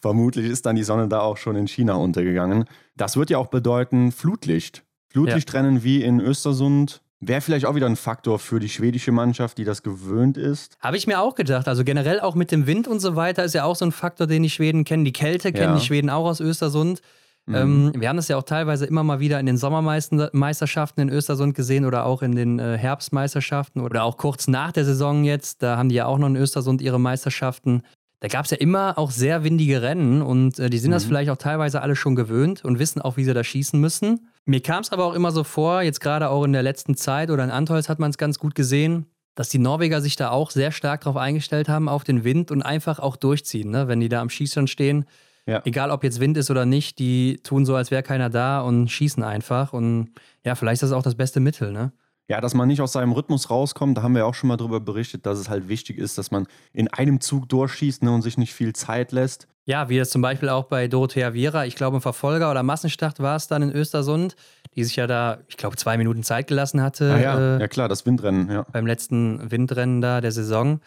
[0.00, 2.64] vermutlich ist dann die Sonne da auch schon in China untergegangen.
[2.96, 4.84] Das wird ja auch bedeuten Flutlicht.
[5.08, 5.84] Flutlichtrennen ja.
[5.84, 9.82] wie in Östersund Wäre vielleicht auch wieder ein Faktor für die schwedische Mannschaft, die das
[9.82, 10.76] gewöhnt ist.
[10.80, 11.66] Habe ich mir auch gedacht.
[11.66, 14.28] Also generell auch mit dem Wind und so weiter ist ja auch so ein Faktor,
[14.28, 15.04] den die Schweden kennen.
[15.04, 15.78] Die Kälte kennen ja.
[15.78, 17.00] die Schweden auch aus Östersund.
[17.46, 17.54] Mhm.
[17.54, 21.56] Ähm, wir haben das ja auch teilweise immer mal wieder in den Sommermeisterschaften in Östersund
[21.56, 25.62] gesehen oder auch in den äh, Herbstmeisterschaften oder auch kurz nach der Saison jetzt.
[25.62, 27.82] Da haben die ja auch noch in Östersund ihre Meisterschaften.
[28.20, 30.94] Da gab es ja immer auch sehr windige Rennen und äh, die sind mhm.
[30.94, 34.28] das vielleicht auch teilweise alle schon gewöhnt und wissen auch, wie sie da schießen müssen.
[34.48, 37.30] Mir kam es aber auch immer so vor, jetzt gerade auch in der letzten Zeit
[37.30, 40.50] oder in Antolz hat man es ganz gut gesehen, dass die Norweger sich da auch
[40.50, 43.70] sehr stark darauf eingestellt haben, auf den Wind und einfach auch durchziehen.
[43.70, 43.88] Ne?
[43.88, 45.04] Wenn die da am Schießstand stehen,
[45.44, 45.60] ja.
[45.66, 48.88] egal ob jetzt Wind ist oder nicht, die tun so, als wäre keiner da und
[48.88, 49.74] schießen einfach.
[49.74, 50.12] Und
[50.46, 51.70] ja, vielleicht ist das auch das beste Mittel.
[51.70, 51.92] Ne?
[52.26, 54.80] Ja, dass man nicht aus seinem Rhythmus rauskommt, da haben wir auch schon mal darüber
[54.80, 58.38] berichtet, dass es halt wichtig ist, dass man in einem Zug durchschießt ne, und sich
[58.38, 59.46] nicht viel Zeit lässt.
[59.68, 63.20] Ja, wie das zum Beispiel auch bei Dorothea Viera, ich glaube im Verfolger oder Massenstart
[63.20, 64.34] war es dann in Östersund,
[64.74, 67.12] die sich ja da, ich glaube, zwei Minuten Zeit gelassen hatte.
[67.12, 67.56] Ah, ja.
[67.56, 68.64] Äh, ja, klar, das Windrennen, ja.
[68.72, 70.80] Beim letzten Windrennen da der Saison.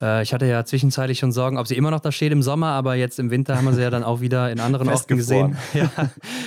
[0.00, 2.68] Äh, ich hatte ja zwischenzeitlich schon Sorgen, ob sie immer noch da steht im Sommer,
[2.68, 5.58] aber jetzt im Winter haben wir sie ja dann auch wieder in anderen Orten gesehen.
[5.74, 5.90] Ja,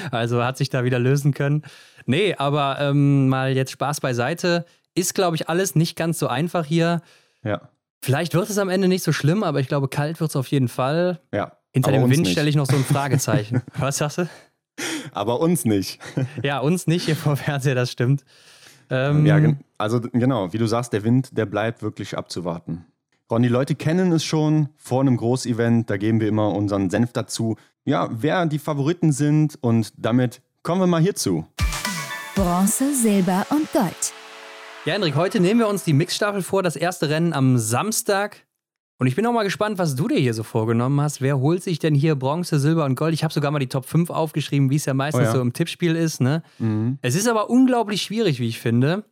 [0.10, 1.62] also hat sich da wieder lösen können.
[2.08, 4.66] Nee, aber ähm, mal jetzt Spaß beiseite.
[4.96, 7.04] Ist, glaube ich, alles nicht ganz so einfach hier.
[7.44, 7.70] Ja.
[8.02, 10.48] Vielleicht wird es am Ende nicht so schlimm, aber ich glaube, kalt wird es auf
[10.48, 11.20] jeden Fall.
[11.32, 11.52] Ja.
[11.78, 13.62] Hinter dem Wind stelle ich noch so ein Fragezeichen.
[13.78, 14.30] Was sagst du?
[15.12, 16.00] Aber uns nicht.
[16.44, 18.24] ja, uns nicht hier vor Fernseher, das stimmt.
[18.90, 19.40] Ähm, ja,
[19.78, 22.86] also genau, wie du sagst, der Wind, der bleibt wirklich abzuwarten.
[23.30, 27.12] Ron, die Leute kennen es schon vor einem Großevent, da geben wir immer unseren Senf
[27.12, 27.58] dazu.
[27.86, 31.46] Ja, wer die Favoriten sind und damit kommen wir mal hierzu.
[32.34, 34.13] Bronze, Silber und Gold.
[34.86, 38.46] Ja, Hendrik, heute nehmen wir uns die Mixstaffel vor, das erste Rennen am Samstag.
[38.99, 41.21] Und ich bin auch mal gespannt, was du dir hier so vorgenommen hast.
[41.21, 43.13] Wer holt sich denn hier Bronze, Silber und Gold?
[43.13, 45.31] Ich habe sogar mal die Top 5 aufgeschrieben, wie es ja meistens oh ja.
[45.33, 46.19] so im Tippspiel ist.
[46.19, 46.41] Ne?
[46.57, 46.97] Mhm.
[47.01, 49.03] Es ist aber unglaublich schwierig, wie ich finde.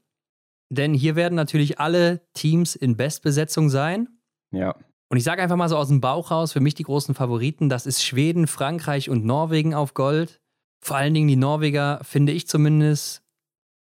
[0.70, 4.10] Denn hier werden natürlich alle Teams in Bestbesetzung sein.
[4.52, 4.76] Ja.
[5.10, 7.70] Und ich sage einfach mal so aus dem Bauch raus, für mich die großen Favoriten,
[7.70, 10.42] das ist Schweden, Frankreich und Norwegen auf Gold.
[10.82, 13.22] Vor allen Dingen die Norweger, finde ich zumindest,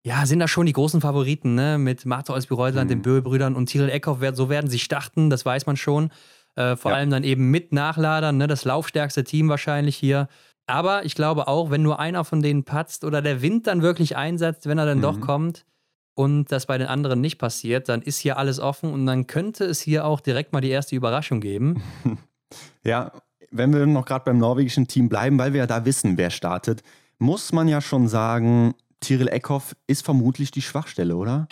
[0.06, 1.78] ja, sind da schon die großen Favoriten, ne?
[1.78, 2.96] Mit Martha Olsby-Reuseland, mhm.
[2.96, 6.12] den Böhl-Brüdern und Tyrell Eckhoff, so werden sie starten, das weiß man schon.
[6.56, 6.98] Äh, vor ja.
[6.98, 8.48] allem dann eben mit Nachladern, ne?
[8.48, 10.28] Das laufstärkste Team wahrscheinlich hier.
[10.66, 14.16] Aber ich glaube auch, wenn nur einer von denen patzt oder der Wind dann wirklich
[14.16, 15.04] einsetzt, wenn er dann mhm.
[15.04, 15.66] doch kommt,
[16.16, 19.66] und das bei den anderen nicht passiert, dann ist hier alles offen und dann könnte
[19.66, 21.82] es hier auch direkt mal die erste Überraschung geben.
[22.84, 23.12] Ja,
[23.50, 26.84] wenn wir noch gerade beim norwegischen Team bleiben, weil wir ja da wissen, wer startet,
[27.18, 31.48] muss man ja schon sagen, Tyrell Eckhoff ist vermutlich die Schwachstelle, oder?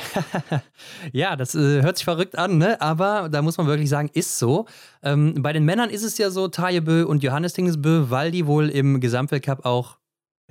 [1.13, 2.81] ja, das äh, hört sich verrückt an, ne?
[2.81, 4.65] aber da muss man wirklich sagen, ist so.
[5.03, 8.69] Ähm, bei den Männern ist es ja so, Tajebö und Johannes Tingesbö, weil die wohl
[8.69, 9.97] im Gesamtweltcup auch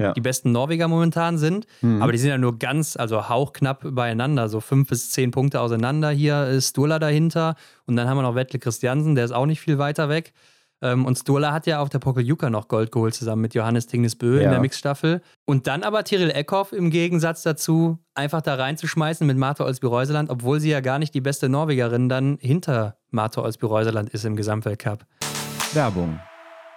[0.00, 0.12] ja.
[0.12, 1.66] die besten Norweger momentan sind.
[1.82, 2.02] Mhm.
[2.02, 6.10] Aber die sind ja nur ganz, also hauchknapp beieinander, so fünf bis zehn Punkte auseinander.
[6.10, 9.60] Hier ist Sturla dahinter und dann haben wir noch Wettle Christiansen, der ist auch nicht
[9.60, 10.32] viel weiter weg.
[10.82, 14.36] Ähm, und Sturla hat ja auf der Pokeljuka noch Gold geholt, zusammen mit Johannes Tingnesbö
[14.36, 14.44] ja.
[14.44, 15.20] in der Mixstaffel.
[15.44, 20.60] Und dann aber Tyrell Eckhoff im Gegensatz dazu einfach da reinzuschmeißen mit Martha Olsby-Reuseland, obwohl
[20.60, 25.06] sie ja gar nicht die beste Norwegerin dann hinter Martha Olsby-Reuseland ist im Gesamtweltcup.
[25.72, 26.18] Werbung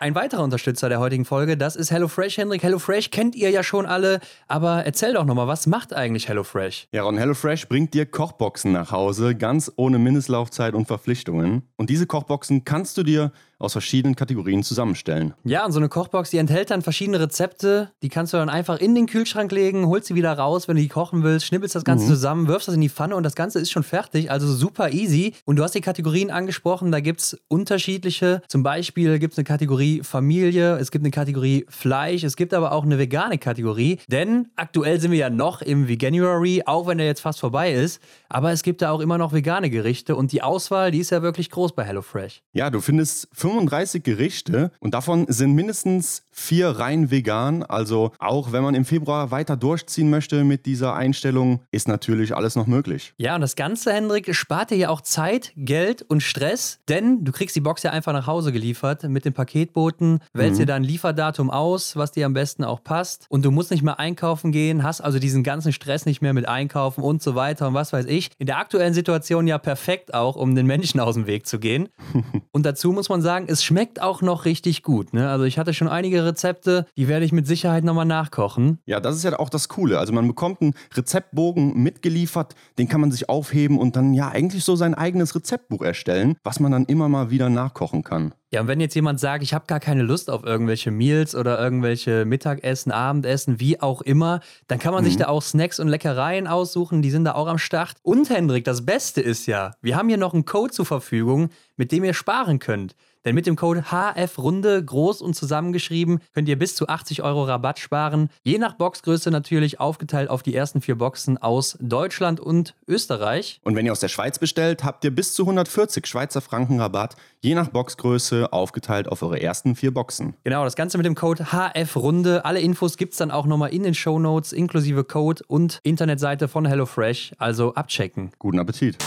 [0.04, 2.38] ein weiterer Unterstützer der heutigen Folge, das ist HelloFresh.
[2.38, 6.90] Hendrik, HelloFresh kennt ihr ja schon alle, aber erzähl doch nochmal, was macht eigentlich HelloFresh?
[6.92, 11.64] Ja, Ron, HelloFresh bringt dir Kochboxen nach Hause, ganz ohne Mindestlaufzeit und Verpflichtungen.
[11.78, 13.32] Und diese Kochboxen kannst du dir
[13.64, 15.34] aus verschiedenen Kategorien zusammenstellen.
[15.44, 17.92] Ja, und so eine Kochbox, die enthält dann verschiedene Rezepte.
[18.02, 20.82] Die kannst du dann einfach in den Kühlschrank legen, holst sie wieder raus, wenn du
[20.82, 22.10] die kochen willst, schnippelst das Ganze mhm.
[22.10, 24.30] zusammen, wirfst das in die Pfanne und das Ganze ist schon fertig.
[24.30, 25.34] Also super easy.
[25.46, 28.42] Und du hast die Kategorien angesprochen, da gibt es unterschiedliche.
[28.48, 32.72] Zum Beispiel gibt es eine Kategorie Familie, es gibt eine Kategorie Fleisch, es gibt aber
[32.72, 34.00] auch eine vegane Kategorie.
[34.10, 38.02] Denn aktuell sind wir ja noch im Veganuary, auch wenn der jetzt fast vorbei ist.
[38.30, 41.22] Aber es gibt da auch immer noch vegane Gerichte und die Auswahl, die ist ja
[41.22, 42.42] wirklich groß bei HelloFresh.
[42.54, 47.64] Ja, du findest 35 Gerichte und davon sind mindestens vier rein vegan.
[47.64, 52.56] Also auch wenn man im Februar weiter durchziehen möchte mit dieser Einstellung, ist natürlich alles
[52.56, 53.14] noch möglich.
[53.18, 57.32] Ja, und das Ganze, Hendrik, spart dir ja auch Zeit, Geld und Stress, denn du
[57.32, 60.60] kriegst die Box ja einfach nach Hause geliefert mit dem Paketboten, wählst mhm.
[60.60, 64.00] dir dann Lieferdatum aus, was dir am besten auch passt und du musst nicht mehr
[64.00, 67.74] einkaufen gehen, hast also diesen ganzen Stress nicht mehr mit Einkaufen und so weiter und
[67.76, 68.32] was weiß ich.
[68.40, 71.90] In der aktuellen Situation ja perfekt auch, um den Menschen aus dem Weg zu gehen.
[72.52, 75.14] und dazu muss man sagen, es schmeckt auch noch richtig gut.
[75.14, 75.30] Ne?
[75.30, 78.80] Also ich hatte schon einige Rezepte, die werde ich mit Sicherheit nochmal nachkochen.
[78.86, 80.00] Ja, das ist ja auch das Coole.
[80.00, 84.64] Also man bekommt einen Rezeptbogen mitgeliefert, den kann man sich aufheben und dann ja eigentlich
[84.64, 88.34] so sein eigenes Rezeptbuch erstellen, was man dann immer mal wieder nachkochen kann.
[88.54, 91.60] Ja, und wenn jetzt jemand sagt, ich habe gar keine Lust auf irgendwelche Meals oder
[91.60, 95.08] irgendwelche Mittagessen, Abendessen, wie auch immer, dann kann man mhm.
[95.08, 97.96] sich da auch Snacks und Leckereien aussuchen, die sind da auch am Start.
[98.04, 101.92] Und Hendrik, das Beste ist ja, wir haben hier noch einen Code zur Verfügung, mit
[101.92, 102.96] dem ihr sparen könnt.
[103.26, 107.80] Denn mit dem Code HFRunde groß und zusammengeschrieben könnt ihr bis zu 80 Euro Rabatt
[107.80, 108.30] sparen.
[108.44, 113.62] Je nach Boxgröße natürlich aufgeteilt auf die ersten vier Boxen aus Deutschland und Österreich.
[113.64, 117.16] Und wenn ihr aus der Schweiz bestellt, habt ihr bis zu 140 Schweizer Franken Rabatt,
[117.40, 120.36] je nach Boxgröße aufgeteilt auf eure ersten vier Boxen.
[120.44, 122.44] Genau, das Ganze mit dem Code HFRunde.
[122.44, 126.48] Alle Infos gibt es dann auch nochmal in den Show Notes inklusive Code und Internetseite
[126.48, 127.34] von HelloFresh.
[127.38, 128.32] Also abchecken.
[128.38, 128.98] Guten Appetit.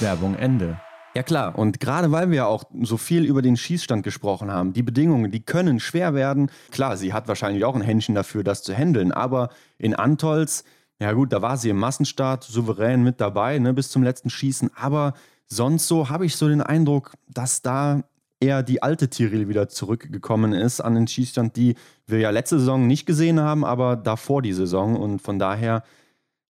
[0.00, 0.78] Werbung Ende.
[1.14, 4.82] Ja klar, und gerade weil wir auch so viel über den Schießstand gesprochen haben, die
[4.82, 6.50] Bedingungen, die können schwer werden.
[6.70, 10.64] Klar, sie hat wahrscheinlich auch ein Händchen dafür, das zu handeln, aber in Antolz,
[10.98, 14.70] ja gut, da war sie im Massenstart souverän mit dabei, ne, bis zum letzten Schießen,
[14.74, 15.12] aber
[15.46, 18.04] sonst so habe ich so den Eindruck, dass da
[18.40, 22.86] eher die alte Tiril wieder zurückgekommen ist an den Schießstand, die wir ja letzte Saison
[22.86, 24.96] nicht gesehen haben, aber davor die Saison.
[24.96, 25.84] Und von daher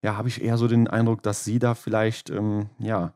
[0.02, 3.12] ja, habe ich eher so den Eindruck, dass sie da vielleicht ähm, ja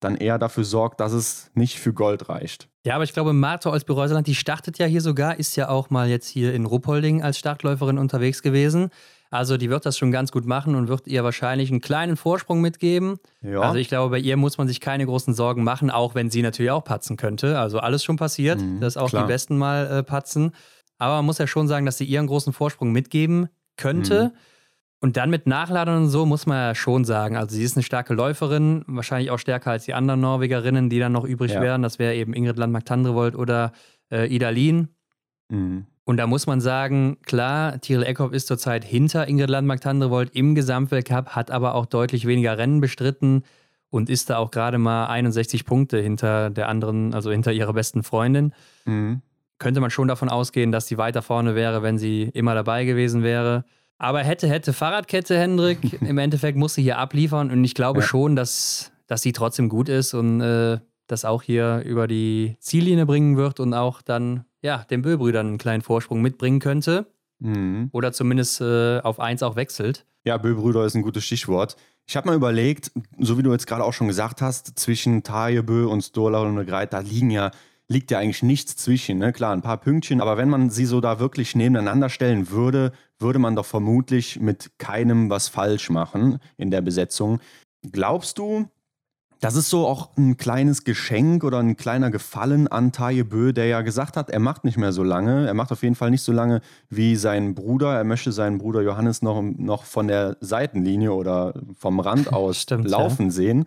[0.00, 2.68] dann eher dafür sorgt, dass es nicht für Gold reicht.
[2.84, 6.08] Ja, aber ich glaube, Martha Olsby-Reuseland, die startet ja hier sogar, ist ja auch mal
[6.08, 8.90] jetzt hier in Ruppolding als Startläuferin unterwegs gewesen.
[9.30, 12.60] Also die wird das schon ganz gut machen und wird ihr wahrscheinlich einen kleinen Vorsprung
[12.60, 13.18] mitgeben.
[13.42, 13.60] Ja.
[13.60, 16.42] Also ich glaube, bei ihr muss man sich keine großen Sorgen machen, auch wenn sie
[16.42, 17.58] natürlich auch patzen könnte.
[17.58, 19.22] Also alles schon passiert, mhm, dass auch klar.
[19.22, 20.52] die Besten mal äh, patzen.
[20.98, 24.32] Aber man muss ja schon sagen, dass sie ihren großen Vorsprung mitgeben könnte.
[24.34, 24.38] Mhm.
[25.02, 27.82] Und dann mit Nachladern und so muss man ja schon sagen, also sie ist eine
[27.82, 31.62] starke Läuferin, wahrscheinlich auch stärker als die anderen Norwegerinnen, die dann noch übrig ja.
[31.62, 31.82] wären.
[31.82, 33.72] Das wäre eben Ingrid Landmark-Tandrevold oder
[34.10, 34.88] äh, Ida Lien.
[35.48, 35.86] Mhm.
[36.04, 41.30] Und da muss man sagen, klar, Tyrell Eckhoff ist zurzeit hinter Ingrid Landmark-Tandrevold im Gesamtweltcup,
[41.30, 43.44] hat aber auch deutlich weniger Rennen bestritten
[43.90, 48.02] und ist da auch gerade mal 61 Punkte hinter der anderen, also hinter ihrer besten
[48.02, 48.52] Freundin.
[48.84, 49.22] Mhm.
[49.58, 53.22] Könnte man schon davon ausgehen, dass sie weiter vorne wäre, wenn sie immer dabei gewesen
[53.22, 53.64] wäre.
[54.00, 55.78] Aber hätte, hätte Fahrradkette, Hendrik.
[56.00, 58.06] Im Endeffekt muss sie hier abliefern und ich glaube ja.
[58.06, 63.04] schon, dass, dass sie trotzdem gut ist und äh, das auch hier über die Ziellinie
[63.04, 67.12] bringen wird und auch dann ja, den Böbrüdern einen kleinen Vorsprung mitbringen könnte.
[67.40, 67.90] Mhm.
[67.92, 70.06] Oder zumindest äh, auf eins auch wechselt.
[70.24, 71.76] Ja, Böbrüder ist ein gutes Stichwort.
[72.06, 75.86] Ich habe mal überlegt, so wie du jetzt gerade auch schon gesagt hast, zwischen Tajebö
[75.86, 77.50] und Stola und Greit, da liegen ja
[77.90, 79.18] liegt ja eigentlich nichts zwischen.
[79.18, 79.32] Ne?
[79.32, 83.40] Klar, ein paar Pünktchen, aber wenn man sie so da wirklich nebeneinander stellen würde, würde
[83.40, 87.40] man doch vermutlich mit keinem was falsch machen in der Besetzung.
[87.90, 88.68] Glaubst du,
[89.42, 93.66] Das ist so auch ein kleines Geschenk oder ein kleiner Gefallen an Taye Bö, der
[93.66, 95.46] ja gesagt hat, er macht nicht mehr so lange.
[95.46, 97.96] Er macht auf jeden Fall nicht so lange wie sein Bruder.
[97.96, 102.86] Er möchte seinen Bruder Johannes noch, noch von der Seitenlinie oder vom Rand aus Stimmt,
[102.88, 103.32] laufen ja.
[103.32, 103.64] sehen.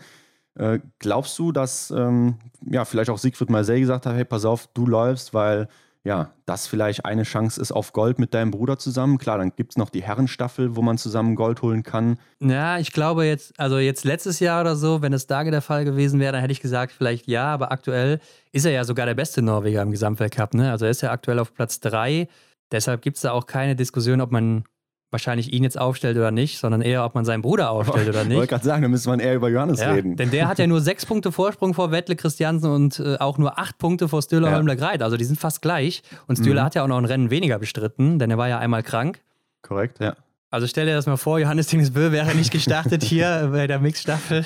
[0.56, 2.38] Äh, glaubst du, dass ähm,
[2.70, 5.68] ja, vielleicht auch Siegfried Marseille gesagt hat, hey, pass auf, du läufst, weil
[6.06, 9.18] ja, das vielleicht eine Chance ist auf Gold mit deinem Bruder zusammen.
[9.18, 12.18] Klar, dann gibt es noch die Herrenstaffel, wo man zusammen Gold holen kann.
[12.42, 15.86] Ja, ich glaube jetzt, also jetzt letztes Jahr oder so, wenn es da der Fall
[15.86, 18.20] gewesen wäre, dann hätte ich gesagt, vielleicht ja, aber aktuell
[18.52, 20.54] ist er ja sogar der beste Norweger im Gesamtweltcup.
[20.56, 20.72] Ne?
[20.72, 22.28] Also er ist ja aktuell auf Platz 3.
[22.72, 24.66] Deshalb gibt es da auch keine Diskussion, ob man
[25.14, 28.32] wahrscheinlich ihn jetzt aufstellt oder nicht, sondern eher, ob man seinen Bruder aufstellt oder nicht.
[28.32, 30.18] Ich wollte gerade sagen, da müsste man eher über Johannes ja, reden.
[30.18, 33.58] Denn der hat ja nur sechs Punkte Vorsprung vor Wettle Christiansen und äh, auch nur
[33.58, 34.56] acht Punkte vor Stühler ja.
[34.56, 35.02] Holmler Greit.
[35.02, 36.04] Also die sind fast gleich.
[36.28, 36.66] Und Stühler mhm.
[36.66, 39.22] hat ja auch noch ein Rennen weniger bestritten, denn er war ja einmal krank.
[39.62, 40.16] Korrekt, ja.
[40.50, 44.46] Also stell dir das mal vor, Johannes Dingsbö wäre nicht gestartet hier bei der Mixstaffel.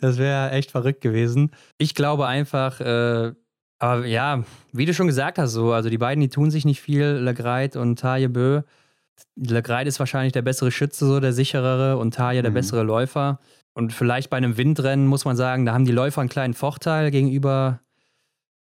[0.00, 1.50] Das wäre echt verrückt gewesen.
[1.76, 3.32] Ich glaube einfach, äh,
[3.78, 6.80] aber ja, wie du schon gesagt hast, so, also die beiden, die tun sich nicht
[6.80, 8.62] viel, Legreit und Taje Bö.
[9.36, 12.54] Legreid ist wahrscheinlich der bessere Schütze, so der sicherere und Taja der mhm.
[12.54, 13.40] bessere Läufer.
[13.74, 17.10] Und vielleicht bei einem Windrennen muss man sagen, da haben die Läufer einen kleinen Vorteil
[17.10, 17.80] gegenüber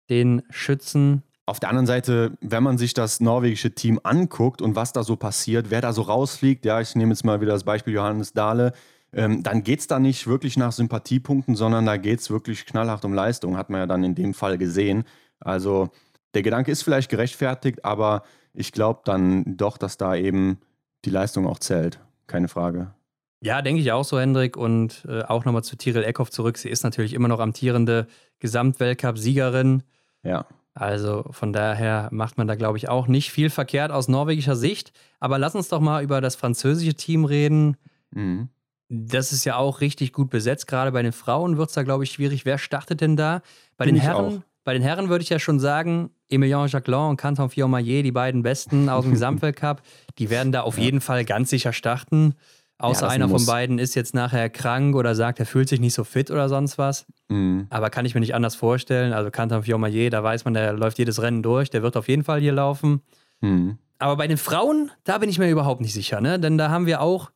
[0.10, 1.24] den Schützen.
[1.46, 5.16] Auf der anderen Seite, wenn man sich das norwegische Team anguckt und was da so
[5.16, 8.74] passiert, wer da so rausfliegt, ja, ich nehme jetzt mal wieder das Beispiel Johannes Dahle,
[9.14, 13.06] ähm, dann geht es da nicht wirklich nach Sympathiepunkten, sondern da geht es wirklich knallhart
[13.06, 15.06] um Leistung, hat man ja dann in dem Fall gesehen.
[15.40, 15.90] Also
[16.34, 18.24] der Gedanke ist vielleicht gerechtfertigt, aber
[18.58, 20.60] ich glaube dann doch, dass da eben
[21.06, 22.00] die Leistung auch zählt.
[22.26, 22.94] Keine Frage.
[23.40, 24.58] Ja, denke ich auch so, Hendrik.
[24.58, 26.58] Und äh, auch nochmal zu Tiril Eckhoff zurück.
[26.58, 28.08] Sie ist natürlich immer noch amtierende
[28.40, 29.84] Gesamtweltcup-Siegerin.
[30.24, 30.48] Ja.
[30.74, 34.92] Also von daher macht man da, glaube ich, auch nicht viel verkehrt aus norwegischer Sicht.
[35.20, 37.78] Aber lass uns doch mal über das französische Team reden.
[38.12, 38.50] Mhm.
[38.90, 40.66] Das ist ja auch richtig gut besetzt.
[40.66, 42.46] Gerade bei den Frauen wird es da, glaube ich, schwierig.
[42.46, 43.42] Wer startet denn da?
[43.76, 47.16] Bei Bin den Herren, bei den Herren würde ich ja schon sagen, Emilien Jacquelin und
[47.16, 49.82] Canton Fiormaillet, die beiden Besten aus dem Gesamtweltcup,
[50.18, 50.84] die werden da auf ja.
[50.84, 52.34] jeden Fall ganz sicher starten.
[52.78, 55.94] Außer ja, einer von beiden ist jetzt nachher krank oder sagt, er fühlt sich nicht
[55.94, 57.06] so fit oder sonst was.
[57.30, 57.68] Mhm.
[57.70, 59.14] Aber kann ich mir nicht anders vorstellen.
[59.14, 62.26] Also Canton Fiormaillet, da weiß man, der läuft jedes Rennen durch, der wird auf jeden
[62.26, 63.00] Fall hier laufen.
[63.40, 63.78] Mhm.
[64.00, 66.42] Aber bei den Frauen, da bin ich mir überhaupt nicht sicher, ne?
[66.42, 67.32] Denn da haben wir auch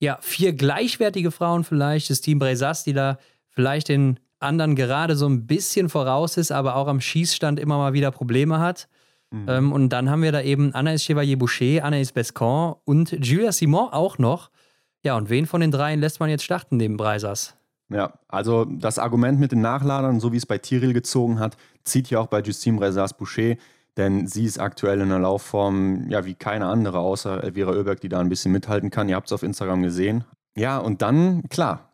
[0.00, 3.18] ja, vier gleichwertige Frauen vielleicht, das Team Bresas, die da
[3.50, 7.92] vielleicht den anderen gerade so ein bisschen voraus ist, aber auch am Schießstand immer mal
[7.92, 8.88] wieder Probleme hat.
[9.30, 9.46] Mhm.
[9.48, 14.18] Ähm, und dann haben wir da eben Anaïs Chevalier-Boucher, Anaïs Bescon und Julia Simon auch
[14.18, 14.50] noch.
[15.04, 17.56] Ja, und wen von den dreien lässt man jetzt starten neben Breisers?
[17.88, 22.08] Ja, also das Argument mit den Nachladern, so wie es bei Tiril gezogen hat, zieht
[22.10, 23.56] ja auch bei Justine Breisers-Boucher,
[23.96, 28.08] denn sie ist aktuell in einer Laufform, ja, wie keine andere, außer Elvira Oeberg, die
[28.08, 29.08] da ein bisschen mithalten kann.
[29.08, 30.24] Ihr habt es auf Instagram gesehen.
[30.56, 31.91] Ja, und dann, klar,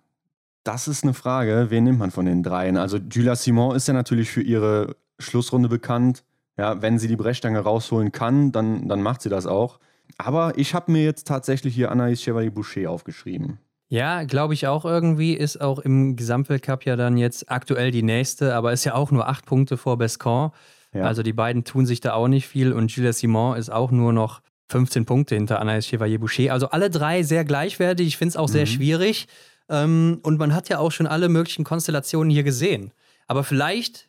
[0.68, 2.76] das ist eine Frage, wen nimmt man von den dreien?
[2.76, 6.24] Also Julia Simon ist ja natürlich für ihre Schlussrunde bekannt.
[6.58, 9.78] Ja, wenn sie die Brechstange rausholen kann, dann, dann macht sie das auch.
[10.18, 13.56] Aber ich habe mir jetzt tatsächlich hier Anaïs Chevalier-Boucher aufgeschrieben.
[13.88, 15.32] Ja, glaube ich auch irgendwie.
[15.32, 19.26] Ist auch im Gesamtweltcup ja dann jetzt aktuell die nächste, aber ist ja auch nur
[19.26, 20.50] acht Punkte vor Bescon.
[20.92, 21.04] Ja.
[21.04, 24.12] Also die beiden tun sich da auch nicht viel und Julia Simon ist auch nur
[24.12, 26.52] noch 15 Punkte hinter Anaïs Chevalier-Boucher.
[26.52, 28.06] Also alle drei sehr gleichwertig.
[28.06, 28.52] Ich finde es auch mhm.
[28.52, 29.28] sehr schwierig.
[29.68, 32.92] Ähm, und man hat ja auch schon alle möglichen Konstellationen hier gesehen.
[33.26, 34.08] Aber vielleicht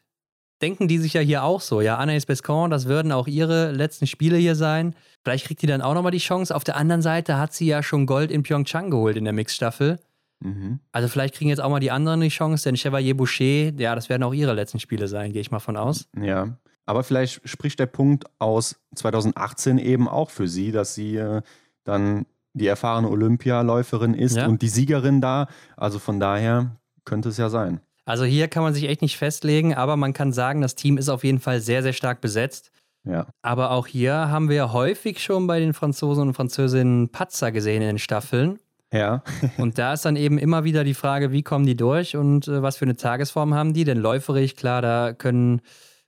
[0.62, 1.82] denken die sich ja hier auch so.
[1.82, 4.96] Ja, Anaïs Bescon, das würden auch ihre letzten Spiele hier sein.
[5.24, 6.56] Vielleicht kriegt die dann auch nochmal die Chance.
[6.56, 10.00] Auf der anderen Seite hat sie ja schon Gold in Pyeongchang geholt in der Mixstaffel.
[10.40, 10.80] Mhm.
[10.92, 14.10] Also vielleicht kriegen jetzt auch mal die anderen die Chance, denn Chevalier Boucher, ja, das
[14.10, 16.08] werden auch ihre letzten Spiele sein, gehe ich mal von aus.
[16.18, 21.42] Ja, aber vielleicht spricht der Punkt aus 2018 eben auch für sie, dass sie äh,
[21.84, 24.48] dann die erfahrene Olympialäuferin ist ja.
[24.48, 25.48] und die Siegerin da.
[25.78, 27.80] Also von daher könnte es ja sein.
[28.06, 31.10] Also hier kann man sich echt nicht festlegen, aber man kann sagen, das Team ist
[31.10, 32.72] auf jeden Fall sehr, sehr stark besetzt.
[33.04, 33.28] Ja.
[33.42, 37.88] Aber auch hier haben wir häufig schon bei den Franzosen und Französinnen Patzer gesehen in
[37.88, 38.60] den Staffeln.
[38.92, 39.24] Ja.
[39.58, 42.62] und da ist dann eben immer wieder die Frage, wie kommen die durch und äh,
[42.62, 43.84] was für eine Tagesform haben die?
[43.84, 45.62] Denn läuferig, klar, da können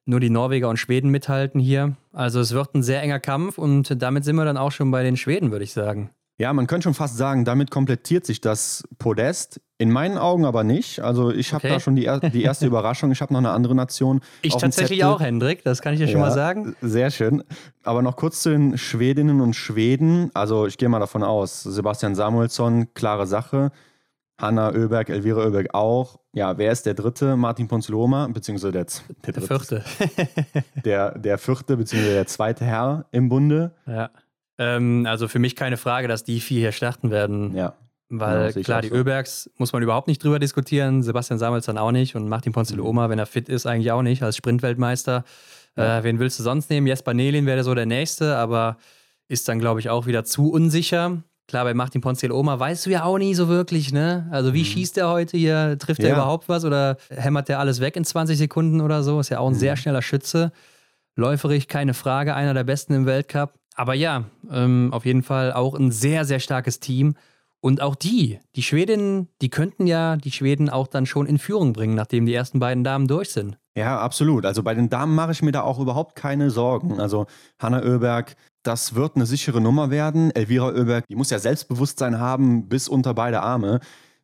[0.06, 1.96] nur die Norweger und Schweden mithalten hier.
[2.12, 5.04] Also es wird ein sehr enger Kampf und damit sind wir dann auch schon bei
[5.04, 6.10] den Schweden, würde ich sagen.
[6.42, 9.62] Ja, man könnte schon fast sagen, damit komplettiert sich das Podest.
[9.78, 11.00] In meinen Augen aber nicht.
[11.00, 11.76] Also ich habe okay.
[11.76, 13.12] da schon die, die erste Überraschung.
[13.12, 14.22] Ich habe noch eine andere Nation.
[14.42, 15.64] Ich tatsächlich auch, Hendrik.
[15.64, 16.76] Das kann ich dir ja, schon mal sagen.
[16.82, 17.44] Sehr schön.
[17.84, 20.32] Aber noch kurz zu den Schwedinnen und Schweden.
[20.34, 23.70] Also ich gehe mal davon aus, Sebastian Samuelsson, klare Sache.
[24.40, 26.18] Hanna Oeberg, Elvira Oeberg auch.
[26.34, 27.36] Ja, wer ist der dritte?
[27.36, 28.88] Martin Ponzloma, beziehungsweise der,
[29.28, 29.84] der, der vierte.
[30.86, 33.76] der, der vierte, beziehungsweise der zweite Herr im Bunde.
[33.86, 34.10] Ja.
[34.62, 37.56] Ähm, also für mich keine Frage, dass die vier hier starten werden.
[37.56, 37.74] Ja.
[38.10, 38.96] Weil ja, klar, die so.
[38.96, 43.12] Ölbergs muss man überhaupt nicht drüber diskutieren, Sebastian Samuelsson auch nicht und Martin Ponziloma, mhm.
[43.12, 45.24] wenn er fit ist, eigentlich auch nicht, als Sprintweltmeister.
[45.76, 46.00] Ja.
[46.00, 46.86] Äh, wen willst du sonst nehmen?
[46.86, 48.78] Jesper Nelin wäre so der Nächste, aber
[49.30, 51.24] ist dann, glaube ich, auch wieder zu unsicher.
[51.48, 54.28] Klar, bei Martin Ponziloma weißt du ja auch nie so wirklich, ne?
[54.30, 54.66] Also wie mhm.
[54.66, 55.78] schießt der heute hier?
[55.80, 56.10] Trifft ja.
[56.10, 59.20] er überhaupt was oder hämmert der alles weg in 20 Sekunden oder so?
[59.20, 59.60] Ist ja auch ein mhm.
[59.60, 60.52] sehr schneller Schütze.
[61.16, 63.54] Läuferig, keine Frage, einer der besten im Weltcup.
[63.76, 67.16] Aber ja, ähm, auf jeden Fall auch ein sehr, sehr starkes Team.
[67.62, 71.74] Und auch die, die Schwedinnen, die könnten ja die Schweden auch dann schon in Führung
[71.74, 73.58] bringen, nachdem die ersten beiden Damen durch sind.
[73.76, 74.46] Ja, absolut.
[74.46, 77.00] Also bei den Damen mache ich mir da auch überhaupt keine Sorgen.
[77.00, 77.28] Also
[77.60, 80.32] Hanna Oeberg, das wird eine sichere Nummer werden.
[80.32, 83.80] Elvira Oeberg, die muss ja Selbstbewusstsein haben bis unter beide Arme.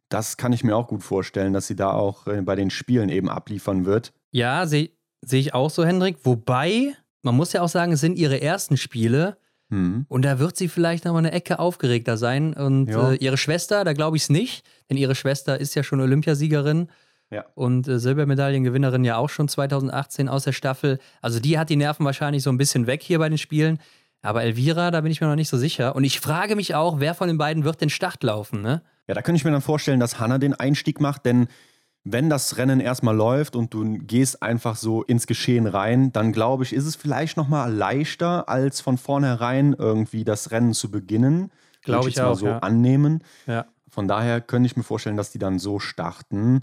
[0.10, 3.10] Das kann ich mir auch gut vorstellen, dass sie da auch äh, bei den Spielen
[3.10, 4.14] eben abliefern wird.
[4.32, 4.90] Ja, sehe
[5.22, 6.18] seh ich auch so, Hendrik.
[6.24, 9.38] Wobei, man muss ja auch sagen, es sind ihre ersten Spiele.
[9.70, 10.06] Mhm.
[10.08, 12.54] Und da wird sie vielleicht noch mal eine Ecke aufgeregter sein.
[12.54, 16.00] Und äh, ihre Schwester, da glaube ich es nicht, denn ihre Schwester ist ja schon
[16.00, 16.90] Olympiasiegerin.
[17.30, 17.46] Ja.
[17.56, 21.00] Und äh, Silbermedaillengewinnerin ja auch schon 2018 aus der Staffel.
[21.22, 23.80] Also die hat die Nerven wahrscheinlich so ein bisschen weg hier bei den Spielen.
[24.22, 25.96] Aber Elvira, da bin ich mir noch nicht so sicher.
[25.96, 28.82] Und ich frage mich auch, wer von den beiden wird den Start laufen, ne?
[29.08, 31.48] Ja, da könnte ich mir dann vorstellen, dass Hanna den Einstieg macht, denn
[32.12, 36.64] wenn das Rennen erstmal läuft und du gehst einfach so ins Geschehen rein, dann glaube
[36.64, 41.52] ich, ist es vielleicht nochmal leichter, als von vornherein irgendwie das Rennen zu beginnen.
[41.82, 42.36] Glaube ich, ich auch.
[42.36, 42.60] so ja.
[42.60, 43.24] annehmen.
[43.46, 43.66] Ja.
[43.90, 46.62] Von daher könnte ich mir vorstellen, dass die dann so starten.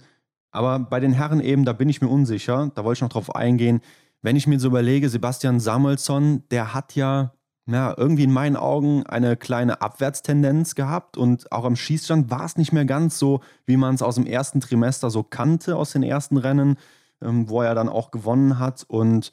[0.51, 2.71] Aber bei den Herren eben, da bin ich mir unsicher.
[2.75, 3.81] Da wollte ich noch drauf eingehen.
[4.23, 7.35] Wenn ich mir so überlege, Sebastian Samuelsson, der hat ja
[7.67, 12.57] ja, irgendwie in meinen Augen eine kleine Abwärtstendenz gehabt und auch am Schießstand war es
[12.57, 16.03] nicht mehr ganz so, wie man es aus dem ersten Trimester so kannte, aus den
[16.03, 16.77] ersten Rennen,
[17.23, 18.85] ähm, wo er dann auch gewonnen hat.
[18.87, 19.33] Und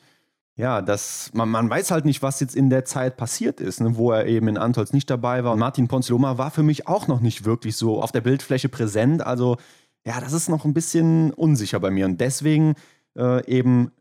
[0.56, 3.98] ja, das, man, man weiß halt nicht, was jetzt in der Zeit passiert ist, ne,
[3.98, 5.54] wo er eben in Antolz nicht dabei war.
[5.54, 9.26] Und Martin Ponziloma war für mich auch noch nicht wirklich so auf der Bildfläche präsent.
[9.26, 9.58] Also
[10.06, 12.06] ja, das ist noch ein bisschen unsicher bei mir.
[12.06, 12.76] Und deswegen
[13.18, 13.92] äh, eben,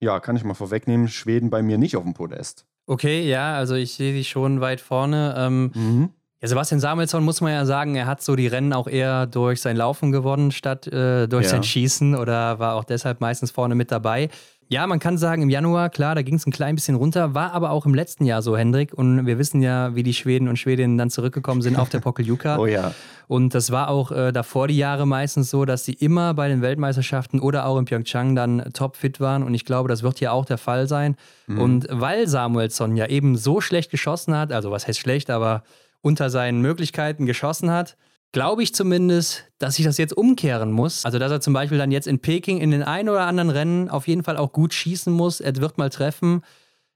[0.00, 2.67] ja, kann ich mal vorwegnehmen, Schweden bei mir nicht auf dem Podest.
[2.88, 5.34] Okay, ja, also ich sehe sie schon weit vorne.
[5.36, 6.08] Ähm, mhm.
[6.40, 9.60] ja, Sebastian Samuelsson muss man ja sagen, er hat so die Rennen auch eher durch
[9.60, 11.50] sein Laufen gewonnen, statt äh, durch ja.
[11.50, 14.30] sein Schießen oder war auch deshalb meistens vorne mit dabei.
[14.70, 17.54] Ja, man kann sagen, im Januar, klar, da ging es ein klein bisschen runter, war
[17.54, 18.92] aber auch im letzten Jahr so, Hendrik.
[18.92, 22.58] Und wir wissen ja, wie die Schweden und Schwedinnen dann zurückgekommen sind auf der Pokeljuka.
[22.58, 22.92] oh ja.
[23.28, 26.60] Und das war auch äh, davor die Jahre meistens so, dass sie immer bei den
[26.60, 29.42] Weltmeisterschaften oder auch in Pyeongchang dann topfit waren.
[29.42, 31.16] Und ich glaube, das wird hier auch der Fall sein.
[31.46, 31.58] Mhm.
[31.58, 35.62] Und weil Samuelsson ja eben so schlecht geschossen hat, also was heißt schlecht, aber
[36.02, 37.96] unter seinen Möglichkeiten geschossen hat,
[38.32, 41.04] glaube ich zumindest, dass sich das jetzt umkehren muss.
[41.04, 43.88] Also, dass er zum Beispiel dann jetzt in Peking in den ein oder anderen Rennen
[43.88, 45.40] auf jeden Fall auch gut schießen muss.
[45.40, 46.42] Er wird mal treffen.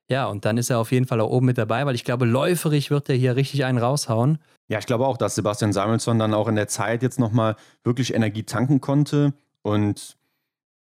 [0.09, 2.26] Ja, und dann ist er auf jeden Fall auch oben mit dabei, weil ich glaube,
[2.26, 4.39] läuferig wird er hier richtig einen raushauen.
[4.68, 8.12] Ja, ich glaube auch, dass Sebastian Samuelsson dann auch in der Zeit jetzt nochmal wirklich
[8.12, 9.33] Energie tanken konnte.
[9.62, 10.16] Und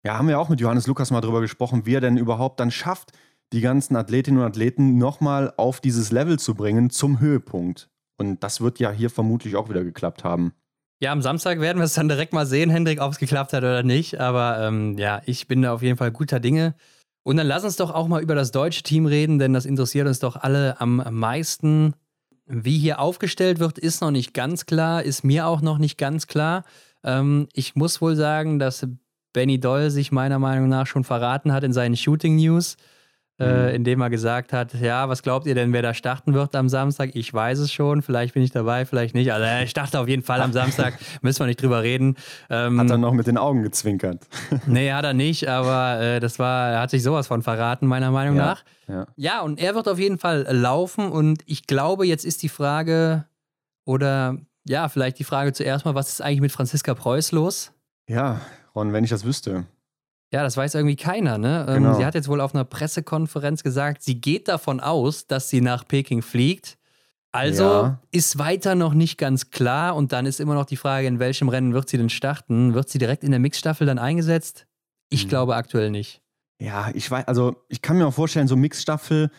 [0.03, 2.69] ja, haben wir auch mit Johannes Lukas mal drüber gesprochen, wie er denn überhaupt dann
[2.69, 3.11] schafft,
[3.53, 7.89] die ganzen Athletinnen und Athleten nochmal auf dieses Level zu bringen zum Höhepunkt.
[8.17, 10.53] Und das wird ja hier vermutlich auch wieder geklappt haben.
[10.99, 13.61] Ja, am Samstag werden wir es dann direkt mal sehen, Hendrik, ob es geklappt hat
[13.61, 14.19] oder nicht.
[14.19, 16.73] Aber ähm, ja, ich bin da auf jeden Fall guter Dinge.
[17.23, 20.07] Und dann lass uns doch auch mal über das deutsche Team reden, denn das interessiert
[20.07, 21.93] uns doch alle am meisten.
[22.45, 26.27] Wie hier aufgestellt wird, ist noch nicht ganz klar, ist mir auch noch nicht ganz
[26.27, 26.63] klar.
[27.03, 28.87] Ähm, ich muss wohl sagen, dass
[29.33, 32.77] Benny Doll sich meiner Meinung nach schon verraten hat in seinen Shooting News.
[33.39, 33.75] Äh, mhm.
[33.75, 37.11] indem er gesagt hat, ja, was glaubt ihr denn, wer da starten wird am Samstag?
[37.13, 39.31] Ich weiß es schon, vielleicht bin ich dabei, vielleicht nicht.
[39.31, 42.15] Also ich dachte auf jeden Fall am Samstag, müssen wir nicht drüber reden.
[42.49, 44.25] Ähm, hat er noch mit den Augen gezwinkert?
[44.65, 48.09] nee, hat er nicht, aber äh, das war, er hat sich sowas von verraten, meiner
[48.09, 48.63] Meinung ja, nach.
[48.87, 49.05] Ja.
[49.17, 53.25] ja, und er wird auf jeden Fall laufen und ich glaube, jetzt ist die Frage,
[53.85, 57.71] oder ja, vielleicht die Frage zuerst mal, was ist eigentlich mit Franziska Preuß los?
[58.09, 58.41] Ja,
[58.75, 59.65] Ron, wenn ich das wüsste.
[60.33, 61.37] Ja, das weiß irgendwie keiner.
[61.37, 61.65] Ne?
[61.69, 61.93] Ähm, genau.
[61.95, 65.87] Sie hat jetzt wohl auf einer Pressekonferenz gesagt, sie geht davon aus, dass sie nach
[65.87, 66.77] Peking fliegt.
[67.31, 68.01] Also ja.
[68.11, 71.49] ist weiter noch nicht ganz klar und dann ist immer noch die Frage, in welchem
[71.49, 72.73] Rennen wird sie denn starten?
[72.73, 74.65] Wird sie direkt in der Mixstaffel dann eingesetzt?
[75.09, 75.29] Ich hm.
[75.29, 76.21] glaube aktuell nicht.
[76.59, 79.29] Ja, ich weiß, also ich kann mir auch vorstellen, so Mixstaffel,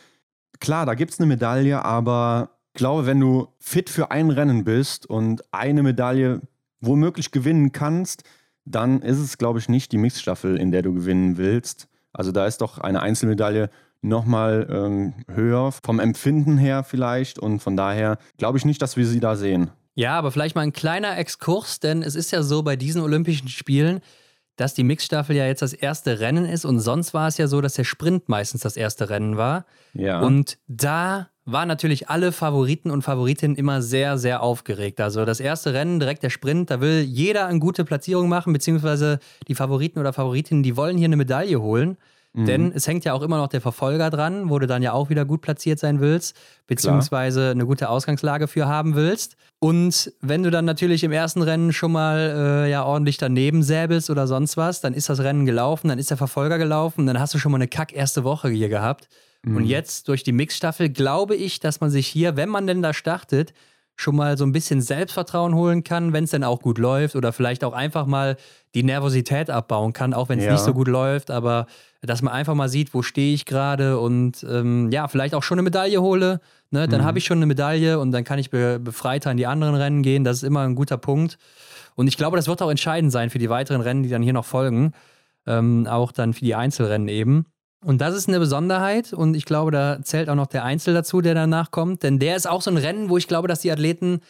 [0.60, 4.64] klar, da gibt es eine Medaille, aber ich glaube, wenn du fit für ein Rennen
[4.64, 6.40] bist und eine Medaille
[6.80, 8.22] womöglich gewinnen kannst,
[8.70, 11.88] dann ist es, glaube ich, nicht die Mixstaffel, in der du gewinnen willst.
[12.12, 17.76] Also da ist doch eine Einzelmedaille nochmal ähm, höher vom Empfinden her vielleicht und von
[17.76, 19.70] daher glaube ich nicht, dass wir sie da sehen.
[19.94, 23.48] Ja, aber vielleicht mal ein kleiner Exkurs, denn es ist ja so bei diesen Olympischen
[23.48, 24.00] Spielen,
[24.54, 27.60] dass die Mixstaffel ja jetzt das erste Rennen ist und sonst war es ja so,
[27.60, 29.66] dass der Sprint meistens das erste Rennen war.
[29.94, 30.20] Ja.
[30.20, 35.00] Und da waren natürlich alle Favoriten und Favoritinnen immer sehr, sehr aufgeregt.
[35.00, 39.18] Also das erste Rennen, direkt der Sprint, da will jeder eine gute Platzierung machen, beziehungsweise
[39.48, 41.96] die Favoriten oder Favoritinnen, die wollen hier eine Medaille holen.
[42.34, 42.44] Mhm.
[42.44, 45.08] Denn es hängt ja auch immer noch der Verfolger dran, wo du dann ja auch
[45.08, 46.36] wieder gut platziert sein willst,
[46.66, 47.50] beziehungsweise Klar.
[47.52, 49.36] eine gute Ausgangslage für haben willst.
[49.58, 54.10] Und wenn du dann natürlich im ersten Rennen schon mal äh, ja ordentlich daneben säbelst
[54.10, 57.32] oder sonst was, dann ist das Rennen gelaufen, dann ist der Verfolger gelaufen, dann hast
[57.32, 59.08] du schon mal eine kack erste Woche hier gehabt.
[59.42, 59.56] Mhm.
[59.56, 62.92] Und jetzt durch die Mixstaffel glaube ich, dass man sich hier, wenn man denn da
[62.92, 63.52] startet,
[64.00, 67.32] schon mal so ein bisschen Selbstvertrauen holen kann, wenn es denn auch gut läuft oder
[67.32, 68.36] vielleicht auch einfach mal
[68.74, 70.52] die Nervosität abbauen kann, auch wenn es ja.
[70.52, 71.66] nicht so gut läuft, aber
[72.00, 75.56] dass man einfach mal sieht, wo stehe ich gerade und ähm, ja, vielleicht auch schon
[75.56, 76.40] eine Medaille hole.
[76.70, 76.86] Ne?
[76.86, 77.04] Dann mhm.
[77.06, 80.02] habe ich schon eine Medaille und dann kann ich be befreiter in die anderen Rennen
[80.02, 80.22] gehen.
[80.22, 81.36] Das ist immer ein guter Punkt.
[81.96, 84.32] Und ich glaube, das wird auch entscheidend sein für die weiteren Rennen, die dann hier
[84.32, 84.92] noch folgen.
[85.44, 87.46] Ähm, auch dann für die Einzelrennen eben.
[87.84, 91.20] Und das ist eine Besonderheit und ich glaube, da zählt auch noch der Einzel dazu,
[91.20, 93.70] der danach kommt, denn der ist auch so ein Rennen, wo ich glaube, dass die
[93.70, 94.20] Athleten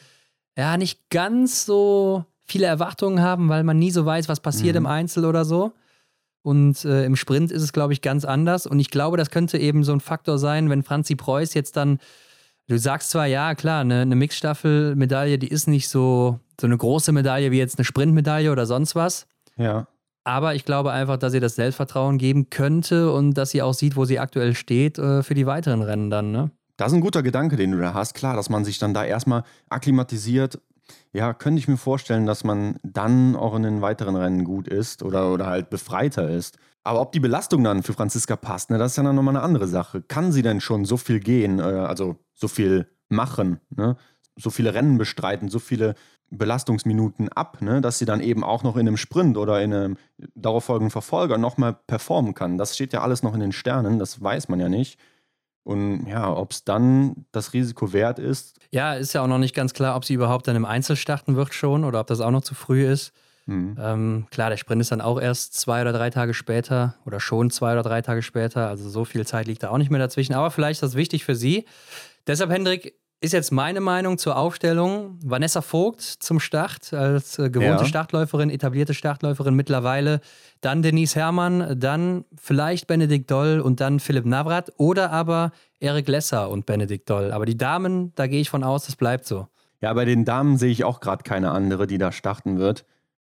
[0.57, 4.83] ja nicht ganz so viele Erwartungen haben, weil man nie so weiß, was passiert mhm.
[4.83, 5.73] im Einzel oder so.
[6.43, 8.67] Und äh, im Sprint ist es, glaube ich, ganz anders.
[8.67, 11.99] Und ich glaube, das könnte eben so ein Faktor sein, wenn Franzi Preuß jetzt dann,
[12.69, 17.13] du sagst zwar, ja, klar, eine, eine Mixstaffel-Medaille, die ist nicht so, so eine große
[17.13, 19.27] Medaille wie jetzt eine Sprintmedaille oder sonst was.
[19.57, 19.89] Ja.
[20.29, 23.97] Aber ich glaube einfach, dass ihr das Selbstvertrauen geben könnte und dass sie auch sieht,
[23.97, 26.51] wo sie aktuell steht äh, für die weiteren Rennen dann, ne?
[26.77, 28.13] Das ist ein guter Gedanke, den du da hast.
[28.13, 30.61] Klar, dass man sich dann da erstmal akklimatisiert.
[31.15, 35.03] Ja, könnte ich mir vorstellen, dass man dann auch in den weiteren Rennen gut ist
[35.03, 36.59] oder, oder halt befreiter ist.
[36.85, 39.45] Aber ob die Belastung dann für Franziska passt, ne, das ist ja dann nochmal eine
[39.45, 40.03] andere Sache.
[40.03, 43.97] Kann sie denn schon so viel gehen, äh, also so viel machen, ne?
[44.39, 45.95] So viele Rennen bestreiten, so viele
[46.31, 49.97] Belastungsminuten ab, ne, dass sie dann eben auch noch in einem Sprint oder in einem
[50.35, 52.59] darauffolgenden Verfolger nochmal performen kann.
[52.59, 54.99] Das steht ja alles noch in den Sternen, das weiß man ja nicht.
[55.65, 58.59] Und ja, ob es dann das Risiko wert ist.
[58.71, 61.37] Ja, ist ja auch noch nicht ganz klar, ob sie überhaupt dann im Einzel starten
[61.37, 63.13] wird schon oder ob das auch noch zu früh ist.
[63.45, 63.77] Mhm.
[63.79, 67.51] Ähm, klar, der Sprint ist dann auch erst zwei oder drei Tage später oder schon
[67.51, 68.69] zwei oder drei Tage später.
[68.69, 70.35] Also so viel Zeit liegt da auch nicht mehr dazwischen.
[70.35, 71.67] Aber vielleicht ist das wichtig für sie.
[72.27, 75.19] Deshalb, Hendrik, ist jetzt meine Meinung zur Aufstellung.
[75.25, 77.85] Vanessa Vogt zum Start als äh, gewohnte ja.
[77.85, 80.21] Startläuferin, etablierte Startläuferin mittlerweile.
[80.61, 86.49] Dann Denise Herrmann, dann vielleicht Benedikt Doll und dann Philipp Navrat oder aber Erik Lesser
[86.51, 87.33] und Benedikt Doll.
[87.33, 89.49] Aber die Damen, da gehe ich von aus, das bleibt so.
[89.81, 92.85] Ja, bei den Damen sehe ich auch gerade keine andere, die da starten wird.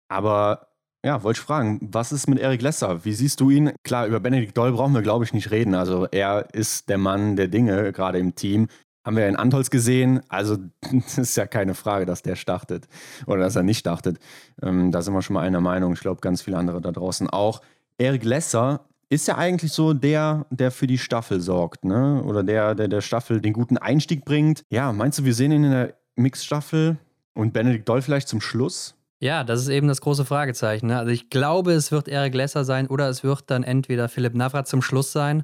[0.07, 0.67] Aber
[1.03, 3.05] ja, wollte ich fragen, was ist mit Erik Lesser?
[3.05, 3.71] Wie siehst du ihn?
[3.83, 5.75] Klar, über Benedikt Doll brauchen wir, glaube ich, nicht reden.
[5.75, 8.67] Also er ist der Mann der Dinge, gerade im Team.
[9.05, 10.21] Haben wir in Antolz gesehen.
[10.29, 10.57] Also,
[10.91, 12.87] das ist ja keine Frage, dass der startet
[13.27, 14.17] oder dass er nicht startet.
[14.61, 15.93] Ähm, da sind wir schon mal einer Meinung.
[15.93, 17.61] Ich glaube, ganz viele andere da draußen auch.
[17.97, 22.23] Erik Lesser ist ja eigentlich so der, der für die Staffel sorgt, ne?
[22.23, 24.63] Oder der, der der Staffel den guten Einstieg bringt.
[24.69, 26.97] Ja, meinst du, wir sehen ihn in der Mixstaffel
[27.35, 28.95] und Benedikt Doll vielleicht zum Schluss?
[29.19, 30.87] Ja, das ist eben das große Fragezeichen.
[30.87, 30.97] Ne?
[30.97, 34.67] Also ich glaube, es wird Erik Lesser sein oder es wird dann entweder Philipp Navrat
[34.67, 35.43] zum Schluss sein.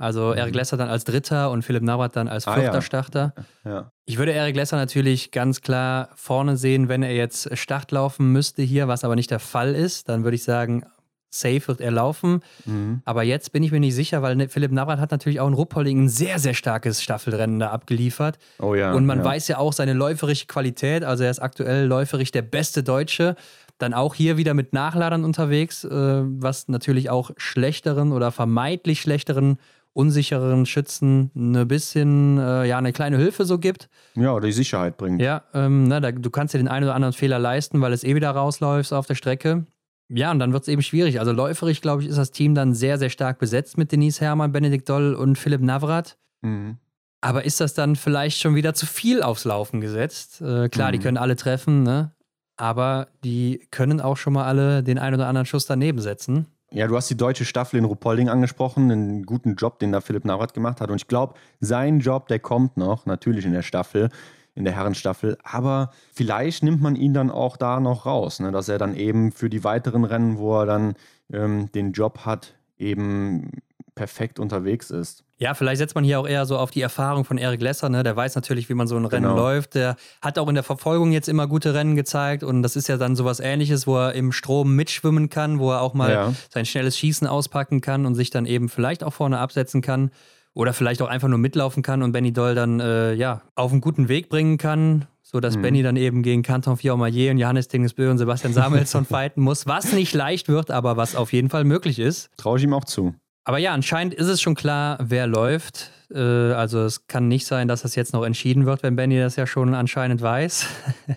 [0.00, 0.58] Also Eric mhm.
[0.58, 2.82] Lesser dann als Dritter und Philipp Navrat dann als vierter ah, ja.
[2.82, 3.34] Starter.
[3.64, 3.92] Ja.
[4.06, 8.62] Ich würde Eric Lesser natürlich ganz klar vorne sehen, wenn er jetzt Start laufen müsste
[8.62, 10.08] hier, was aber nicht der Fall ist.
[10.08, 10.84] Dann würde ich sagen,
[11.28, 12.40] safe wird er laufen.
[12.64, 13.02] Mhm.
[13.04, 15.54] Aber jetzt bin ich mir nicht sicher, weil ne, Philipp Navrat hat natürlich auch in
[15.54, 18.38] Ruppolding ein sehr, sehr starkes Staffelrennen da abgeliefert.
[18.58, 18.92] Oh ja.
[18.92, 19.24] Und man ja.
[19.24, 21.04] weiß ja auch seine läuferische Qualität.
[21.04, 23.36] Also er ist aktuell läuferisch der beste Deutsche.
[23.78, 29.58] Dann auch hier wieder mit Nachladern unterwegs, äh, was natürlich auch schlechteren oder vermeintlich schlechteren
[29.92, 33.88] unsichereren Schützen eine bisschen, äh, ja, eine kleine Hilfe so gibt.
[34.14, 35.20] Ja, oder die Sicherheit bringt.
[35.20, 38.04] Ja, ähm, na, da, du kannst dir den einen oder anderen Fehler leisten, weil es
[38.04, 39.66] eh wieder rausläufst auf der Strecke.
[40.08, 41.20] Ja, und dann wird es eben schwierig.
[41.20, 44.52] Also läuferisch, glaube ich, ist das Team dann sehr, sehr stark besetzt mit Denise Herrmann,
[44.52, 46.18] Benedikt Doll und Philipp Navrat.
[46.42, 46.78] Mhm.
[47.20, 50.40] Aber ist das dann vielleicht schon wieder zu viel aufs Laufen gesetzt?
[50.40, 50.92] Äh, klar, mhm.
[50.92, 52.12] die können alle treffen, ne?
[52.56, 56.46] Aber die können auch schon mal alle den einen oder anderen Schuss daneben setzen.
[56.72, 60.24] Ja, du hast die deutsche Staffel in Rupolding angesprochen, einen guten Job, den da Philipp
[60.24, 60.88] Navrat gemacht hat.
[60.88, 64.08] Und ich glaube, sein Job, der kommt noch, natürlich in der Staffel,
[64.54, 65.36] in der Herrenstaffel.
[65.42, 68.52] Aber vielleicht nimmt man ihn dann auch da noch raus, ne?
[68.52, 70.94] dass er dann eben für die weiteren Rennen, wo er dann
[71.32, 73.50] ähm, den Job hat, eben
[73.96, 75.24] perfekt unterwegs ist.
[75.40, 78.02] Ja, vielleicht setzt man hier auch eher so auf die Erfahrung von Eric Lesser, ne?
[78.02, 79.36] Der weiß natürlich, wie man so ein Rennen genau.
[79.36, 79.74] läuft.
[79.74, 82.98] Der hat auch in der Verfolgung jetzt immer gute Rennen gezeigt und das ist ja
[82.98, 86.34] dann sowas ähnliches, wo er im Strom mitschwimmen kann, wo er auch mal ja.
[86.50, 90.10] sein schnelles Schießen auspacken kann und sich dann eben vielleicht auch vorne absetzen kann.
[90.52, 93.80] Oder vielleicht auch einfach nur mitlaufen kann und Benny Doll dann äh, ja, auf einen
[93.80, 95.62] guten Weg bringen kann, sodass mhm.
[95.62, 99.92] Benny dann eben gegen Canton Fiormaillet und Johannes Dingesbö und Sebastian Samuelsson fighten muss, was
[99.92, 102.30] nicht leicht wird, aber was auf jeden Fall möglich ist.
[102.36, 103.14] Traue ich ihm auch zu.
[103.50, 105.90] Aber ja, anscheinend ist es schon klar, wer läuft.
[106.08, 109.34] Äh, also es kann nicht sein, dass das jetzt noch entschieden wird, wenn Benny das
[109.34, 110.66] ja schon anscheinend weiß.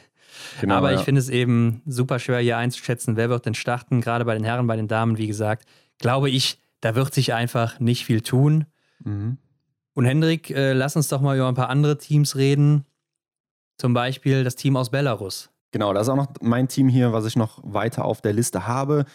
[0.59, 4.23] Genau, Aber ich finde es eben super schwer hier einzuschätzen, wer wird denn starten, gerade
[4.23, 5.65] bei den Herren, bei den Damen, wie gesagt.
[5.97, 8.65] Glaube ich, da wird sich einfach nicht viel tun.
[9.03, 9.37] Mhm.
[9.93, 12.85] Und Hendrik, äh, lass uns doch mal über ein paar andere Teams reden.
[13.77, 15.49] Zum Beispiel das Team aus Belarus.
[15.71, 18.67] Genau, das ist auch noch mein Team hier, was ich noch weiter auf der Liste
[18.67, 19.05] habe.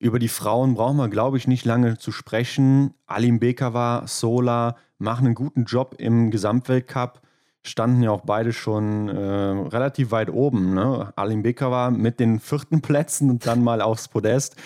[0.00, 2.94] Über die Frauen brauchen wir, glaube ich, nicht lange zu sprechen.
[3.06, 7.20] Alim Bekava, Sola machen einen guten Job im Gesamtweltcup.
[7.62, 10.72] Standen ja auch beide schon äh, relativ weit oben.
[10.72, 11.12] Ne?
[11.16, 14.56] Alim Bekava mit den vierten Plätzen und dann mal aufs Podest.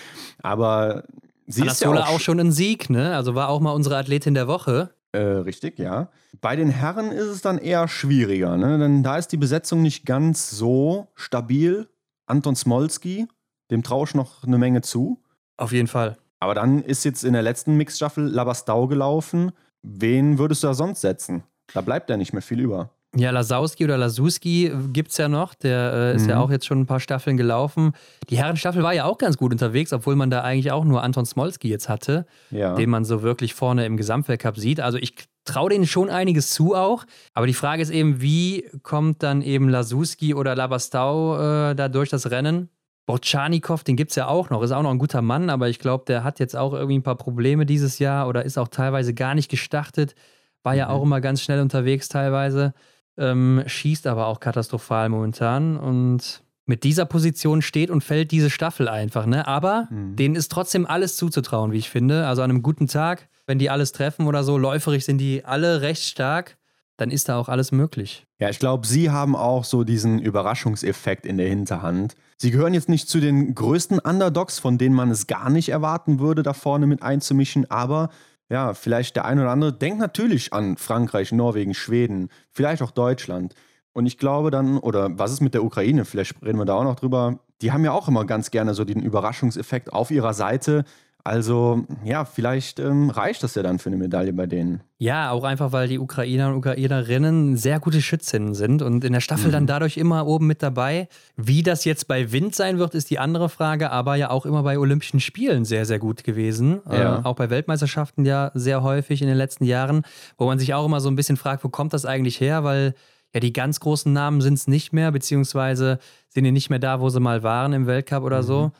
[0.41, 1.03] Aber
[1.47, 3.13] sie Anna ist ja auch, auch schon ein Sieg, ne?
[3.13, 4.91] Also war auch mal unsere Athletin der Woche.
[5.11, 6.07] Äh, richtig, ja.
[6.39, 8.79] Bei den Herren ist es dann eher schwieriger, ne?
[8.79, 11.89] denn da ist die Besetzung nicht ganz so stabil.
[12.25, 13.27] Anton Smolski,
[13.69, 15.21] dem traue ich noch eine Menge zu.
[15.57, 16.17] Auf jeden Fall.
[16.39, 19.51] Aber dann ist jetzt in der letzten Mixstaffel Labastau gelaufen.
[19.81, 21.43] Wen würdest du da sonst setzen?
[21.73, 22.91] Da bleibt ja nicht mehr viel über.
[23.17, 25.53] Ja, Lasowski oder Lasuski gibt es ja noch.
[25.55, 26.29] Der äh, ist mhm.
[26.31, 27.93] ja auch jetzt schon ein paar Staffeln gelaufen.
[28.29, 31.25] Die Herrenstaffel war ja auch ganz gut unterwegs, obwohl man da eigentlich auch nur Anton
[31.25, 32.75] Smolski jetzt hatte, ja.
[32.75, 34.81] den man so wirklich vorne im Gesamtweltcup sieht.
[34.81, 37.05] Also ich traue denen schon einiges zu auch.
[37.33, 42.09] Aber die Frage ist eben, wie kommt dann eben Lasuski oder Labastau äh, da durch
[42.09, 42.69] das Rennen?
[43.05, 45.79] Borchanikow, den gibt es ja auch noch, ist auch noch ein guter Mann, aber ich
[45.79, 49.13] glaube, der hat jetzt auch irgendwie ein paar Probleme dieses Jahr oder ist auch teilweise
[49.13, 50.15] gar nicht gestartet.
[50.63, 50.91] War ja mhm.
[50.91, 52.73] auch immer ganz schnell unterwegs teilweise
[53.17, 58.87] ähm, schießt aber auch katastrophal momentan und mit dieser Position steht und fällt diese Staffel
[58.87, 59.47] einfach, ne?
[59.47, 60.15] Aber mhm.
[60.15, 62.25] denen ist trotzdem alles zuzutrauen, wie ich finde.
[62.25, 65.81] Also an einem guten Tag, wenn die alles treffen oder so, läuferig sind die alle
[65.81, 66.57] recht stark,
[66.97, 68.25] dann ist da auch alles möglich.
[68.39, 72.15] Ja, ich glaube, sie haben auch so diesen Überraschungseffekt in der Hinterhand.
[72.37, 76.19] Sie gehören jetzt nicht zu den größten Underdogs, von denen man es gar nicht erwarten
[76.19, 78.09] würde, da vorne mit einzumischen, aber
[78.49, 83.55] ja, vielleicht der ein oder andere denkt natürlich an Frankreich, Norwegen, Schweden, vielleicht auch Deutschland.
[83.93, 86.05] Und ich glaube dann, oder was ist mit der Ukraine?
[86.05, 87.39] Vielleicht reden wir da auch noch drüber.
[87.61, 90.83] Die haben ja auch immer ganz gerne so den Überraschungseffekt auf ihrer Seite.
[91.25, 94.81] Also ja, vielleicht ähm, reicht das ja dann für eine Medaille bei denen.
[94.99, 99.21] Ja, auch einfach, weil die Ukrainer und Ukrainerinnen sehr gute Schützinnen sind und in der
[99.21, 99.53] Staffel mhm.
[99.53, 101.07] dann dadurch immer oben mit dabei.
[101.35, 104.61] Wie das jetzt bei Wind sein wird, ist die andere Frage, aber ja auch immer
[104.61, 106.81] bei Olympischen Spielen sehr, sehr gut gewesen.
[106.91, 107.17] Ja.
[107.17, 110.03] Äh, auch bei Weltmeisterschaften ja sehr häufig in den letzten Jahren,
[110.37, 112.63] wo man sich auch immer so ein bisschen fragt, wo kommt das eigentlich her?
[112.63, 112.93] Weil
[113.33, 115.97] ja, die ganz großen Namen sind es nicht mehr, beziehungsweise
[116.29, 118.45] sind die nicht mehr da, wo sie mal waren im Weltcup oder mhm.
[118.45, 118.71] so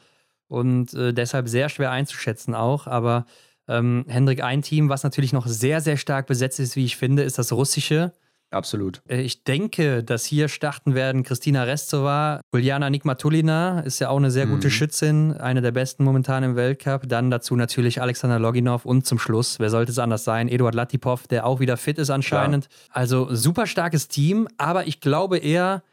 [0.47, 2.87] und äh, deshalb sehr schwer einzuschätzen auch.
[2.87, 3.25] Aber
[3.67, 7.23] ähm, Hendrik, ein Team, was natürlich noch sehr, sehr stark besetzt ist, wie ich finde,
[7.23, 8.13] ist das russische.
[8.51, 9.01] Absolut.
[9.09, 14.31] Äh, ich denke, dass hier starten werden Kristina Restova, Juliana Nikmatulina ist ja auch eine
[14.31, 14.71] sehr gute mhm.
[14.71, 17.09] Schützin, eine der besten momentan im Weltcup.
[17.09, 21.27] Dann dazu natürlich Alexander Loginov und zum Schluss, wer sollte es anders sein, Eduard Latipov,
[21.27, 22.69] der auch wieder fit ist anscheinend.
[22.69, 22.89] Klar.
[22.91, 25.83] Also super starkes Team, aber ich glaube eher,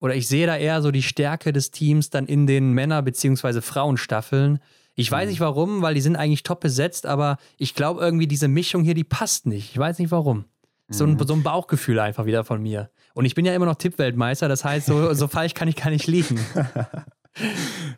[0.00, 3.60] oder ich sehe da eher so die Stärke des Teams dann in den Männer- bzw.
[3.60, 4.58] Frauenstaffeln.
[4.94, 5.30] Ich weiß mhm.
[5.30, 8.94] nicht warum, weil die sind eigentlich top besetzt, aber ich glaube irgendwie, diese Mischung hier,
[8.94, 9.70] die passt nicht.
[9.70, 10.44] Ich weiß nicht warum.
[10.88, 11.26] So ein, mhm.
[11.26, 12.90] so ein Bauchgefühl einfach wieder von mir.
[13.14, 15.90] Und ich bin ja immer noch Tippweltmeister, das heißt, so, so falsch kann ich gar
[15.90, 16.40] nicht liegen.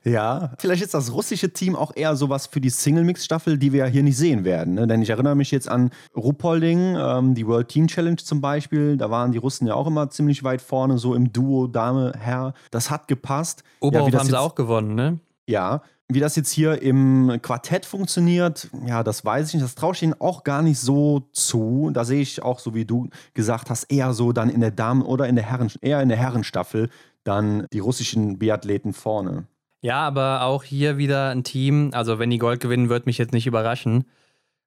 [0.05, 3.87] Ja, vielleicht ist das russische Team auch eher sowas für die Single-Mix-Staffel, die wir ja
[3.87, 4.75] hier nicht sehen werden.
[4.75, 4.87] Ne?
[4.87, 8.97] Denn ich erinnere mich jetzt an Ruppolding, ähm, die World Team Challenge zum Beispiel.
[8.97, 12.55] Da waren die Russen ja auch immer ziemlich weit vorne, so im Duo Dame, Herr.
[12.71, 13.65] Das hat gepasst.
[13.81, 15.21] Oberhof ja, haben sie auch gewonnen, ne?
[15.47, 15.83] Ja,
[16.15, 19.65] wie das jetzt hier im Quartett funktioniert, ja, das weiß ich nicht.
[19.65, 21.91] Das traue ich ihnen auch gar nicht so zu.
[21.93, 25.03] Da sehe ich auch, so wie du gesagt hast, eher so dann in der Damen-
[25.03, 26.89] oder in der Herren, eher in der Herrenstaffel
[27.25, 29.47] dann die russischen Biathleten vorne.
[29.81, 31.91] Ja, aber auch hier wieder ein Team.
[31.93, 34.05] Also, wenn die Gold gewinnen, wird mich jetzt nicht überraschen.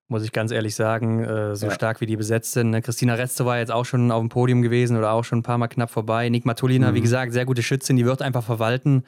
[0.07, 1.71] Muss ich ganz ehrlich sagen, äh, so ja.
[1.71, 2.69] stark wie die besetzt sind.
[2.69, 2.81] Ne?
[2.81, 5.57] Christina Retze war jetzt auch schon auf dem Podium gewesen oder auch schon ein paar
[5.57, 6.29] Mal knapp vorbei.
[6.29, 6.95] Nick Matulina, mhm.
[6.95, 9.03] wie gesagt, sehr gute Schützin, die wird einfach verwalten.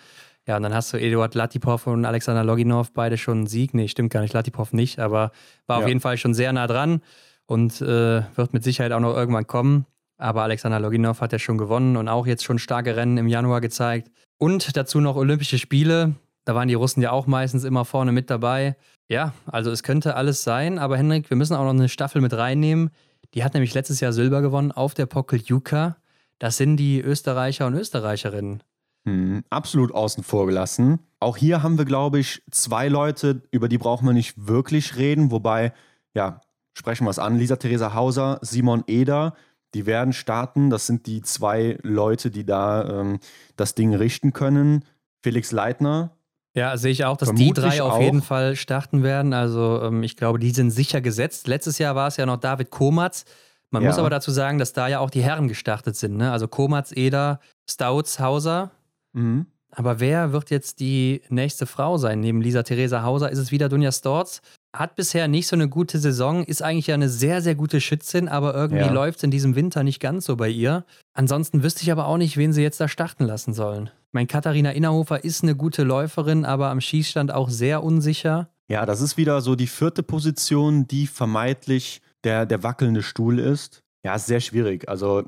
[0.47, 3.73] Ja, und dann hast du Eduard Latipov und Alexander Loginov, beide schon einen Sieg.
[3.73, 5.31] Nee, stimmt gar nicht, Latipov nicht, aber
[5.67, 5.83] war ja.
[5.83, 7.01] auf jeden Fall schon sehr nah dran
[7.45, 9.85] und äh, wird mit Sicherheit auch noch irgendwann kommen.
[10.17, 13.59] Aber Alexander Loginov hat ja schon gewonnen und auch jetzt schon starke Rennen im Januar
[13.59, 14.09] gezeigt.
[14.37, 16.15] Und dazu noch Olympische Spiele.
[16.45, 18.77] Da waren die Russen ja auch meistens immer vorne mit dabei.
[19.09, 22.33] Ja, also es könnte alles sein, aber Henrik, wir müssen auch noch eine Staffel mit
[22.33, 22.89] reinnehmen.
[23.33, 25.97] Die hat nämlich letztes Jahr Silber gewonnen auf der Pokeljuka.
[26.39, 28.63] Das sind die Österreicher und Österreicherinnen.
[29.07, 30.99] Hm, absolut außen vor gelassen.
[31.19, 35.31] Auch hier haben wir, glaube ich, zwei Leute, über die brauchen wir nicht wirklich reden.
[35.31, 35.73] Wobei,
[36.13, 36.41] ja,
[36.77, 37.37] sprechen wir es an.
[37.37, 39.33] Lisa Theresa Hauser, Simon Eder
[39.73, 40.69] die werden starten.
[40.69, 43.19] Das sind die zwei Leute, die da ähm,
[43.55, 44.85] das Ding richten können.
[45.21, 46.11] Felix Leitner
[46.55, 48.01] Ja, sehe ich auch, dass die drei auf auch.
[48.01, 49.33] jeden Fall starten werden.
[49.33, 51.47] Also ähm, ich glaube, die sind sicher gesetzt.
[51.47, 53.25] Letztes Jahr war es ja noch David Komatz.
[53.69, 53.89] Man ja.
[53.89, 56.15] muss aber dazu sagen, dass da ja auch die Herren gestartet sind.
[56.15, 56.31] Ne?
[56.31, 57.39] Also Komatz, Eder,
[57.69, 58.71] Stouts, Hauser.
[59.13, 59.47] Mhm.
[59.71, 62.19] Aber wer wird jetzt die nächste Frau sein?
[62.19, 64.41] Neben Lisa Theresa Hauser ist es wieder Dunja Storz.
[64.73, 68.27] Hat bisher nicht so eine gute Saison, ist eigentlich ja eine sehr, sehr gute Schützin,
[68.27, 68.91] aber irgendwie ja.
[68.91, 70.85] läuft es in diesem Winter nicht ganz so bei ihr.
[71.13, 73.89] Ansonsten wüsste ich aber auch nicht, wen sie jetzt da starten lassen sollen.
[74.11, 78.49] Mein Katharina Innerhofer ist eine gute Läuferin, aber am Schießstand auch sehr unsicher.
[78.69, 83.83] Ja, das ist wieder so die vierte Position, die vermeintlich der, der wackelnde Stuhl ist.
[84.03, 84.87] Ja, ist sehr schwierig.
[84.89, 85.23] Also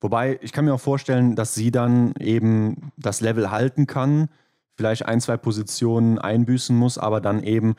[0.00, 4.28] Wobei, ich kann mir auch vorstellen, dass sie dann eben das Level halten kann,
[4.76, 7.76] vielleicht ein, zwei Positionen einbüßen muss, aber dann eben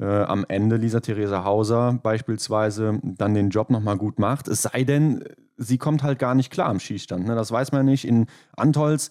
[0.00, 4.48] äh, am Ende Lisa Theresa Hauser beispielsweise dann den Job nochmal gut macht.
[4.48, 5.24] Es sei denn,
[5.56, 7.26] sie kommt halt gar nicht klar am Schießstand.
[7.26, 7.34] Ne?
[7.34, 8.06] Das weiß man nicht.
[8.06, 9.10] In Antolz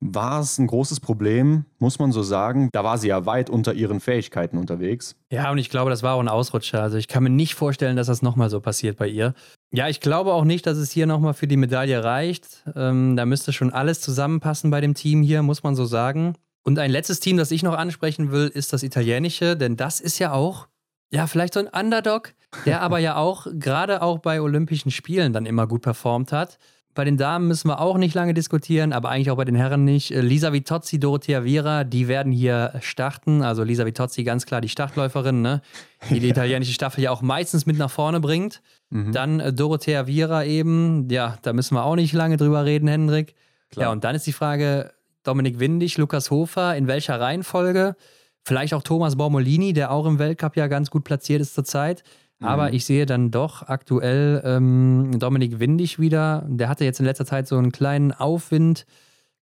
[0.00, 2.68] war es ein großes Problem, muss man so sagen.
[2.72, 5.16] Da war sie ja weit unter ihren Fähigkeiten unterwegs.
[5.30, 6.82] Ja, und ich glaube, das war auch ein Ausrutscher.
[6.82, 9.34] Also ich kann mir nicht vorstellen, dass das nochmal so passiert bei ihr.
[9.72, 12.64] Ja, ich glaube auch nicht, dass es hier nochmal für die Medaille reicht.
[12.76, 16.34] Ähm, da müsste schon alles zusammenpassen bei dem Team hier, muss man so sagen.
[16.64, 20.18] Und ein letztes Team, das ich noch ansprechen will, ist das italienische, denn das ist
[20.18, 20.68] ja auch,
[21.10, 22.34] ja, vielleicht so ein Underdog,
[22.64, 26.58] der aber ja auch gerade auch bei Olympischen Spielen dann immer gut performt hat.
[26.94, 29.84] Bei den Damen müssen wir auch nicht lange diskutieren, aber eigentlich auch bei den Herren
[29.84, 30.12] nicht.
[30.12, 33.42] Äh, Lisa Vitozzi, Dorothea Viera, die werden hier starten.
[33.42, 35.60] Also Lisa Vitozzi ganz klar die Startläuferin, ne?
[36.10, 38.62] die die italienische Staffel ja auch meistens mit nach vorne bringt.
[38.90, 39.12] Mhm.
[39.12, 43.34] Dann äh, Dorothea Viera eben, ja, da müssen wir auch nicht lange drüber reden, Hendrik.
[43.70, 43.86] Klar.
[43.86, 44.92] Ja, und dann ist die Frage,
[45.24, 47.96] Dominik Windig, Lukas Hofer, in welcher Reihenfolge?
[48.44, 52.04] Vielleicht auch Thomas Bormolini, der auch im Weltcup ja ganz gut platziert ist zurzeit.
[52.44, 52.74] Aber mhm.
[52.74, 56.44] ich sehe dann doch aktuell ähm, Dominik Windig wieder.
[56.48, 58.86] Der hatte jetzt in letzter Zeit so einen kleinen Aufwind.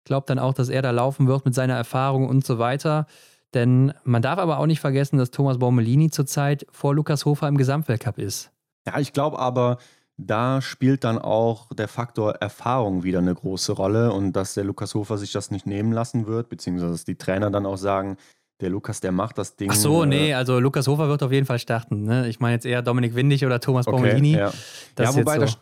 [0.05, 3.07] Glaubt dann auch, dass er da laufen wird mit seiner Erfahrung und so weiter.
[3.55, 7.59] Denn man darf aber auch nicht vergessen, dass Thomas Baumelini zurzeit vor Lukas Hofer im
[7.59, 8.51] Gesamtweltcup ist.
[8.87, 9.79] Ja, ich glaube aber,
[10.17, 14.95] da spielt dann auch der Faktor Erfahrung wieder eine große Rolle und dass der Lukas
[14.95, 18.17] Hofer sich das nicht nehmen lassen wird, beziehungsweise dass die Trainer dann auch sagen,
[18.63, 19.71] der Lukas, der macht das Ding.
[19.71, 22.05] Ach so, nee, äh, also Lukas Hofer wird auf jeden Fall starten.
[22.05, 22.29] Ne?
[22.29, 24.33] Ich meine jetzt eher Dominik Windig oder Thomas okay, Bommelini.
[24.33, 24.53] Ja,
[24.99, 25.41] ja wobei so.
[25.43, 25.59] das,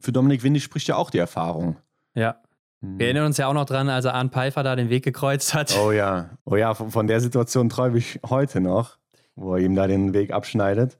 [0.00, 1.76] für Dominik Windig spricht ja auch die Erfahrung.
[2.14, 2.36] Ja.
[2.82, 2.98] Hm.
[2.98, 5.76] Wir erinnern uns ja auch noch dran, als Arne Pfeiffer da den Weg gekreuzt hat.
[5.82, 8.98] Oh ja, oh ja, von, von der Situation träume ich heute noch,
[9.34, 10.98] wo er ihm da den Weg abschneidet.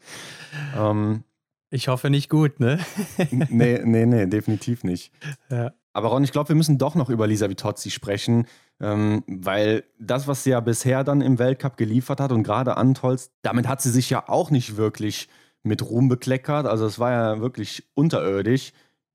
[0.76, 1.22] Ähm,
[1.70, 2.78] ich hoffe nicht gut, ne?
[3.30, 5.12] nee, nee, nee, definitiv nicht.
[5.50, 5.72] Ja.
[5.92, 8.46] Aber Ron, ich glaube, wir müssen doch noch über Lisa Vitozzi sprechen.
[8.80, 13.30] Ähm, weil das, was sie ja bisher dann im Weltcup geliefert hat und gerade Antolz,
[13.42, 15.28] damit hat sie sich ja auch nicht wirklich
[15.62, 16.66] mit Ruhm bekleckert.
[16.66, 18.72] Also es war ja wirklich unterirdisch.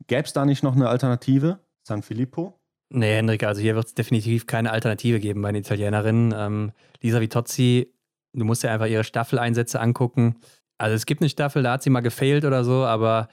[0.07, 1.59] Gäbe es da nicht noch eine Alternative?
[1.84, 2.59] San Filippo?
[2.89, 6.34] Nee, Hendrik, also hier wird es definitiv keine Alternative geben bei den Italienerinnen.
[6.36, 7.93] Ähm, Lisa Vitozzi,
[8.34, 10.36] du musst dir einfach ihre Staffeleinsätze angucken.
[10.78, 13.30] Also es gibt eine Staffel, da hat sie mal gefailt oder so, aber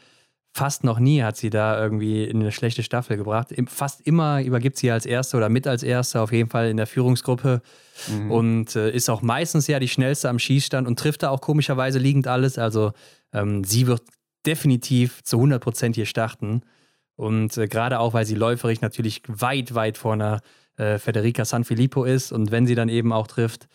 [0.53, 3.55] fast noch nie hat sie da irgendwie in eine schlechte Staffel gebracht.
[3.69, 6.87] Fast immer übergibt sie als Erste oder mit als Erste, auf jeden Fall in der
[6.87, 7.63] Führungsgruppe.
[8.09, 8.31] Mhm.
[8.31, 11.99] Und äh, ist auch meistens ja die schnellste am Schießstand und trifft da auch komischerweise
[11.99, 12.59] liegend alles.
[12.59, 12.93] Also
[13.33, 14.03] ähm, sie wird
[14.47, 16.63] definitiv zu 100 Prozent hier starten.
[17.17, 20.41] Und äh, gerade auch, weil sie läuferig natürlich weit, weit vor einer
[20.77, 22.33] äh, Federica Sanfilippo ist.
[22.33, 23.69] Und wenn sie dann eben auch trifft,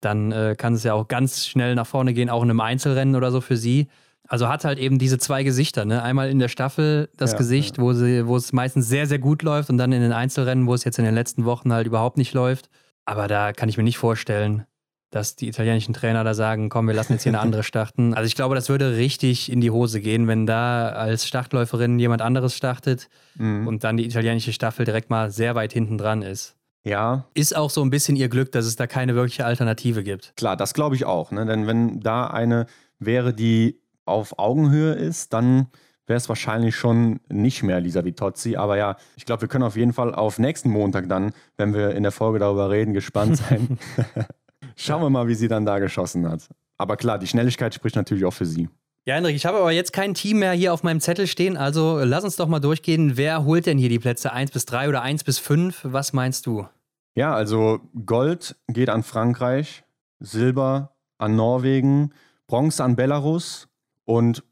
[0.00, 3.16] dann äh, kann es ja auch ganz schnell nach vorne gehen, auch in einem Einzelrennen
[3.16, 3.88] oder so für sie.
[4.26, 6.02] Also hat halt eben diese zwei Gesichter, ne?
[6.02, 7.82] Einmal in der Staffel das ja, Gesicht, ja.
[7.82, 10.74] Wo, sie, wo es meistens sehr, sehr gut läuft und dann in den Einzelrennen, wo
[10.74, 12.70] es jetzt in den letzten Wochen halt überhaupt nicht läuft.
[13.04, 14.64] Aber da kann ich mir nicht vorstellen,
[15.10, 18.14] dass die italienischen Trainer da sagen, komm, wir lassen jetzt hier eine andere starten.
[18.14, 22.22] Also ich glaube, das würde richtig in die Hose gehen, wenn da als Startläuferin jemand
[22.22, 23.68] anderes startet mhm.
[23.68, 26.56] und dann die italienische Staffel direkt mal sehr weit hinten dran ist.
[26.82, 27.26] Ja.
[27.34, 30.34] Ist auch so ein bisschen ihr Glück, dass es da keine wirkliche Alternative gibt.
[30.36, 31.30] Klar, das glaube ich auch.
[31.30, 31.46] Ne?
[31.46, 32.66] Denn wenn da eine
[32.98, 35.68] wäre, die auf Augenhöhe ist, dann
[36.06, 38.56] wäre es wahrscheinlich schon nicht mehr Lisa Vitozzi.
[38.56, 41.94] Aber ja, ich glaube, wir können auf jeden Fall auf nächsten Montag dann, wenn wir
[41.94, 43.78] in der Folge darüber reden, gespannt sein.
[44.76, 46.48] Schauen wir mal, wie sie dann da geschossen hat.
[46.76, 48.68] Aber klar, die Schnelligkeit spricht natürlich auch für sie.
[49.06, 51.56] Ja, Hendrik, ich habe aber jetzt kein Team mehr hier auf meinem Zettel stehen.
[51.56, 53.16] Also lass uns doch mal durchgehen.
[53.16, 55.80] Wer holt denn hier die Plätze 1 bis 3 oder 1 bis 5?
[55.84, 56.66] Was meinst du?
[57.14, 59.84] Ja, also Gold geht an Frankreich,
[60.20, 62.12] Silber an Norwegen,
[62.46, 63.68] Bronze an Belarus,
[64.04, 64.42] und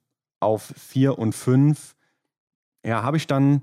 [0.40, 1.94] auf 4 und 5,
[2.84, 3.62] ja, habe ich dann,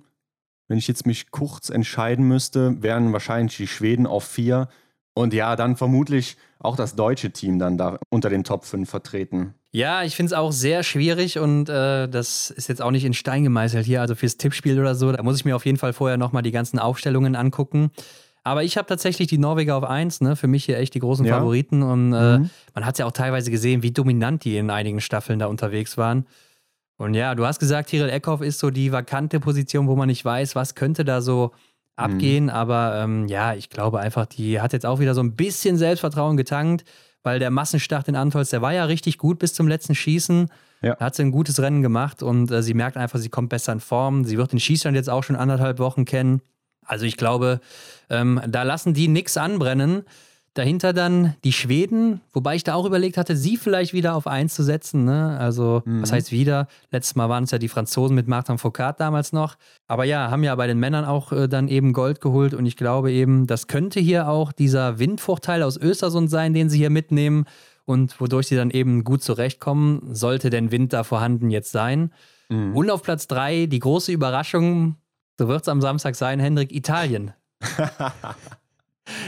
[0.68, 4.70] wenn ich jetzt mich kurz entscheiden müsste, wären wahrscheinlich die Schweden auf 4
[5.14, 9.54] und ja, dann vermutlich auch das deutsche Team dann da unter den Top 5 vertreten.
[9.72, 13.14] Ja, ich finde es auch sehr schwierig und äh, das ist jetzt auch nicht in
[13.14, 15.12] Stein gemeißelt hier, also fürs Tippspiel oder so.
[15.12, 17.92] Da muss ich mir auf jeden Fall vorher nochmal die ganzen Aufstellungen angucken.
[18.44, 20.36] Aber ich habe tatsächlich die Norweger auf 1, ne?
[20.36, 21.38] Für mich hier echt die großen ja.
[21.38, 21.84] Favoriten.
[21.84, 22.50] Und äh, mhm.
[22.74, 26.26] man hat ja auch teilweise gesehen, wie dominant die in einigen Staffeln da unterwegs waren.
[26.98, 30.24] Und ja, du hast gesagt, Tiril Eckhoff ist so die vakante Position, wo man nicht
[30.24, 31.52] weiß, was könnte da so
[31.96, 32.46] abgehen.
[32.46, 32.50] Mhm.
[32.50, 36.38] Aber ähm, ja, ich glaube einfach, die hat jetzt auch wieder so ein bisschen Selbstvertrauen
[36.38, 36.84] getankt,
[37.24, 40.50] weil der Massenstart in Antolz, der war ja richtig gut bis zum letzten Schießen.
[40.82, 40.96] Ja.
[40.96, 43.74] Da hat sie ein gutes Rennen gemacht und äh, sie merkt einfach, sie kommt besser
[43.74, 44.24] in Form.
[44.24, 46.42] Sie wird den Schießstand jetzt auch schon anderthalb Wochen kennen.
[46.90, 47.62] Also ich glaube,
[48.10, 50.04] ähm, da lassen die nichts anbrennen.
[50.56, 54.54] Dahinter dann die Schweden, wobei ich da auch überlegt hatte, sie vielleicht wieder auf 1
[54.54, 55.06] zu setzen.
[55.06, 55.38] Ne?
[55.40, 56.02] Also, mhm.
[56.02, 56.68] was heißt wieder?
[56.92, 59.56] Letztes Mal waren es ja die Franzosen mit Martin Foucault damals noch.
[59.88, 62.76] Aber ja, haben ja bei den Männern auch äh, dann eben Gold geholt und ich
[62.76, 67.46] glaube eben, das könnte hier auch dieser Windvorteil aus Östersund sein, den sie hier mitnehmen
[67.86, 72.12] und wodurch sie dann eben gut zurechtkommen, sollte denn Wind da vorhanden jetzt sein.
[72.50, 72.76] Mhm.
[72.76, 74.96] Und auf Platz 3 die große Überraschung,
[75.40, 77.32] so wird es am Samstag sein, Hendrik, Italien.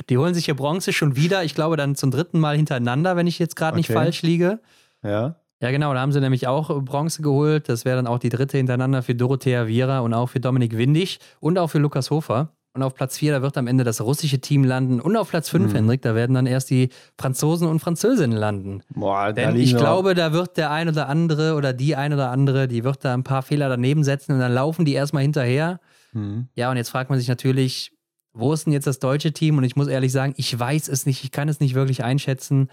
[0.09, 3.27] Die holen sich hier Bronze schon wieder, ich glaube dann zum dritten Mal hintereinander, wenn
[3.27, 3.77] ich jetzt gerade okay.
[3.77, 4.59] nicht falsch liege.
[5.03, 5.37] Ja.
[5.61, 7.69] Ja, genau, da haben sie nämlich auch Bronze geholt.
[7.69, 11.19] Das wäre dann auch die dritte hintereinander für Dorothea Viera und auch für Dominik Windig
[11.39, 12.49] und auch für Lukas Hofer.
[12.73, 14.99] Und auf Platz 4, da wird am Ende das russische Team landen.
[14.99, 15.75] Und auf Platz 5, mhm.
[15.75, 18.81] Hendrik, da werden dann erst die Franzosen und Französinnen landen.
[18.89, 22.67] Boah, Denn ich glaube, da wird der ein oder andere oder die ein oder andere,
[22.67, 25.79] die wird da ein paar Fehler daneben setzen und dann laufen die erstmal hinterher.
[26.13, 26.47] Mhm.
[26.55, 27.93] Ja, und jetzt fragt man sich natürlich,
[28.33, 29.57] wo ist denn jetzt das deutsche Team?
[29.57, 32.69] Und ich muss ehrlich sagen, ich weiß es nicht, ich kann es nicht wirklich einschätzen.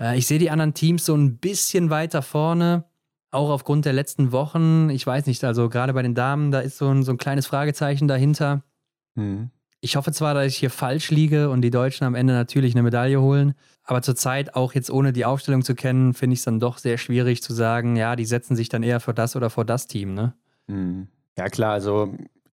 [0.00, 2.84] Äh, ich sehe die anderen Teams so ein bisschen weiter vorne,
[3.30, 4.90] auch aufgrund der letzten Wochen.
[4.90, 7.46] Ich weiß nicht, also gerade bei den Damen, da ist so ein, so ein kleines
[7.46, 8.62] Fragezeichen dahinter.
[9.14, 9.50] Mhm.
[9.80, 12.82] Ich hoffe zwar, dass ich hier falsch liege und die Deutschen am Ende natürlich eine
[12.82, 16.58] Medaille holen, aber zurzeit, auch jetzt ohne die Aufstellung zu kennen, finde ich es dann
[16.58, 19.66] doch sehr schwierig zu sagen, ja, die setzen sich dann eher vor das oder vor
[19.66, 20.32] das Team, ne?
[20.68, 21.08] Mhm.
[21.36, 22.14] Ja, klar, also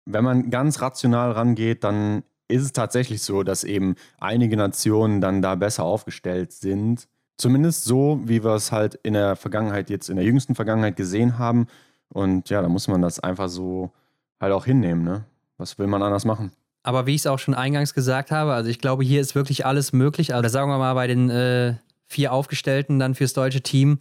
[0.06, 5.42] wenn man ganz rational rangeht, dann ist es tatsächlich so, dass eben einige Nationen dann
[5.42, 7.08] da besser aufgestellt sind.
[7.38, 11.38] Zumindest so, wie wir es halt in der Vergangenheit, jetzt in der jüngsten Vergangenheit gesehen
[11.38, 11.68] haben.
[12.10, 13.92] Und ja, da muss man das einfach so
[14.40, 15.04] halt auch hinnehmen.
[15.04, 15.26] Ne?
[15.58, 16.52] Was will man anders machen?
[16.84, 19.66] Aber wie ich es auch schon eingangs gesagt habe, also ich glaube, hier ist wirklich
[19.66, 20.36] alles möglich.
[20.36, 21.76] Also sagen wir mal, bei den äh,
[22.06, 23.98] vier Aufgestellten dann fürs deutsche Team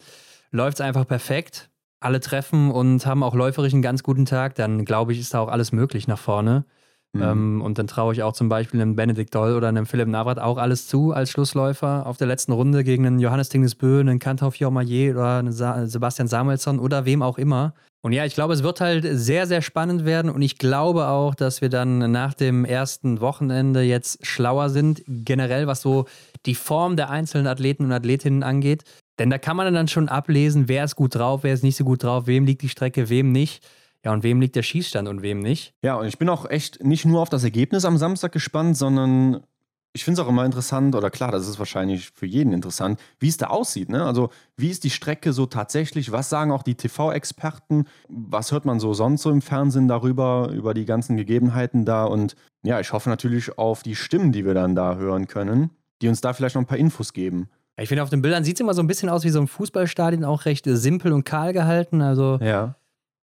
[0.50, 1.70] läuft es einfach perfekt.
[2.04, 4.54] Alle treffen und haben auch läuferisch einen ganz guten Tag.
[4.54, 6.64] Dann glaube ich, ist da auch alles möglich nach vorne.
[7.14, 7.22] Mhm.
[7.22, 10.38] Ähm, und dann traue ich auch zum Beispiel einem Benedikt Doll oder einem Philipp Navrat
[10.38, 14.56] auch alles zu als Schlussläufer auf der letzten Runde gegen einen Johannes Tingesbö, einen Kantauf
[14.56, 17.72] Jormayer oder einen Sa Sebastian Samuelsson oder wem auch immer.
[18.02, 21.34] Und ja, ich glaube, es wird halt sehr, sehr spannend werden und ich glaube auch,
[21.34, 26.04] dass wir dann nach dem ersten Wochenende jetzt schlauer sind, generell was so
[26.44, 28.84] die Form der einzelnen Athleten und Athletinnen angeht.
[29.18, 31.84] Denn da kann man dann schon ablesen, wer ist gut drauf, wer ist nicht so
[31.84, 33.66] gut drauf, wem liegt die Strecke, wem nicht.
[34.04, 35.72] Ja, und wem liegt der Schießstand und wem nicht?
[35.82, 39.42] Ja, und ich bin auch echt nicht nur auf das Ergebnis am Samstag gespannt, sondern
[39.94, 43.28] ich finde es auch immer interessant, oder klar, das ist wahrscheinlich für jeden interessant, wie
[43.28, 43.88] es da aussieht.
[43.88, 44.04] Ne?
[44.04, 46.10] Also, wie ist die Strecke so tatsächlich?
[46.10, 47.86] Was sagen auch die TV-Experten?
[48.08, 52.04] Was hört man so sonst so im Fernsehen darüber, über die ganzen Gegebenheiten da?
[52.04, 52.34] Und
[52.64, 55.70] ja, ich hoffe natürlich auf die Stimmen, die wir dann da hören können,
[56.02, 57.48] die uns da vielleicht noch ein paar Infos geben.
[57.76, 59.48] Ich finde, auf den Bildern sieht es immer so ein bisschen aus wie so ein
[59.48, 62.02] Fußballstadion, auch recht simpel und kahl gehalten.
[62.02, 62.76] Also, ja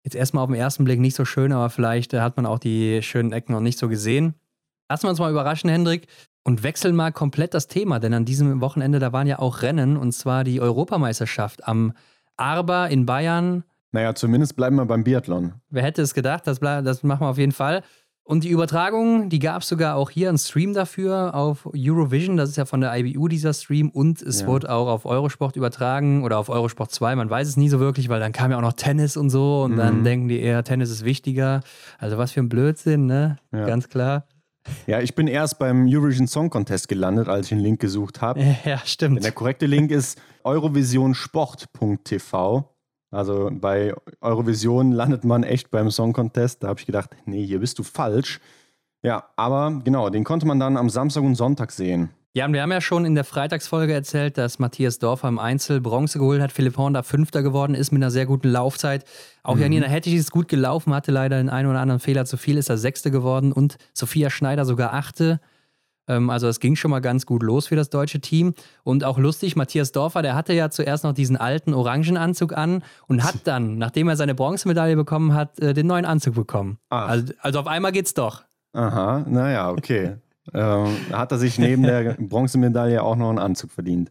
[0.04, 2.58] jetzt erstmal auf den ersten Blick nicht so schön, aber vielleicht äh, hat man auch
[2.58, 4.34] die schönen Ecken noch nicht so gesehen.
[4.88, 6.06] Lassen wir uns mal überraschen, Hendrik,
[6.42, 9.96] und wechseln mal komplett das Thema, denn an diesem Wochenende, da waren ja auch Rennen,
[9.96, 11.92] und zwar die Europameisterschaft am
[12.36, 13.64] Arba in Bayern.
[13.92, 15.54] Naja, zumindest bleiben wir beim Biathlon.
[15.68, 16.46] Wer hätte es gedacht?
[16.46, 17.82] Das, das machen wir auf jeden Fall.
[18.30, 22.36] Und die Übertragung, die gab es sogar auch hier, einen Stream dafür auf Eurovision.
[22.36, 23.90] Das ist ja von der IBU dieser Stream.
[23.90, 24.46] Und es ja.
[24.46, 27.16] wurde auch auf Eurosport übertragen oder auf Eurosport 2.
[27.16, 29.64] Man weiß es nie so wirklich, weil dann kam ja auch noch Tennis und so.
[29.64, 29.78] Und mhm.
[29.78, 31.62] dann denken die eher, Tennis ist wichtiger.
[31.98, 33.38] Also was für ein Blödsinn, ne?
[33.50, 33.66] Ja.
[33.66, 34.28] Ganz klar.
[34.86, 38.40] Ja, ich bin erst beim Eurovision Song Contest gelandet, als ich einen Link gesucht habe.
[38.64, 39.16] Ja, stimmt.
[39.16, 42.68] Denn der korrekte Link ist eurovisionsport.tv.
[43.10, 46.62] Also bei Eurovision landet man echt beim Song Contest.
[46.62, 48.40] Da habe ich gedacht, nee, hier bist du falsch.
[49.02, 52.10] Ja, aber genau, den konnte man dann am Samstag und Sonntag sehen.
[52.32, 55.80] Ja, und wir haben ja schon in der Freitagsfolge erzählt, dass Matthias Dorfer im Einzel
[55.80, 59.04] Bronze geholt hat, Philipp Horn da Fünfter geworden ist mit einer sehr guten Laufzeit.
[59.42, 59.62] Auch mhm.
[59.62, 62.70] Janina Hettich ist gut gelaufen, hatte leider den einen oder anderen Fehler zu viel, ist
[62.70, 65.40] er Sechste geworden und Sophia Schneider sogar Achte.
[66.10, 68.54] Ähm, also es ging schon mal ganz gut los für das deutsche Team.
[68.82, 73.22] Und auch lustig, Matthias Dorfer, der hatte ja zuerst noch diesen alten Orangenanzug an und
[73.22, 76.78] hat dann, nachdem er seine Bronzemedaille bekommen hat, äh, den neuen Anzug bekommen.
[76.88, 78.42] Also, also auf einmal geht's doch.
[78.72, 80.16] Aha, naja, okay.
[80.54, 84.10] ähm, hat er sich neben der Bronzemedaille auch noch einen Anzug verdient.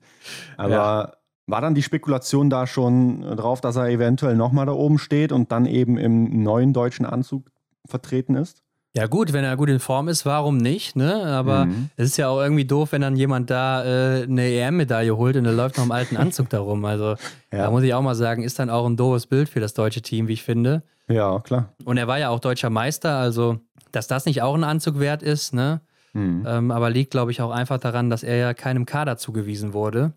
[0.57, 1.13] Aber ja.
[1.47, 5.51] war dann die Spekulation da schon drauf, dass er eventuell nochmal da oben steht und
[5.51, 7.51] dann eben im neuen deutschen Anzug
[7.85, 8.63] vertreten ist?
[8.95, 10.95] Ja, gut, wenn er gut in Form ist, warum nicht?
[10.95, 11.23] Ne?
[11.25, 11.89] Aber mhm.
[11.95, 15.45] es ist ja auch irgendwie doof, wenn dann jemand da äh, eine EM-Medaille holt und
[15.45, 16.83] er läuft noch im alten Anzug darum.
[16.85, 17.09] Also,
[17.51, 17.63] ja.
[17.63, 20.01] da muss ich auch mal sagen, ist dann auch ein doofes Bild für das deutsche
[20.01, 20.81] Team, wie ich finde.
[21.07, 21.73] Ja, klar.
[21.85, 23.59] Und er war ja auch deutscher Meister, also,
[23.91, 25.81] dass das nicht auch ein Anzug wert ist, ne?
[26.13, 26.43] Mhm.
[26.47, 30.13] Ähm, aber liegt, glaube ich, auch einfach daran, dass er ja keinem Kader zugewiesen wurde.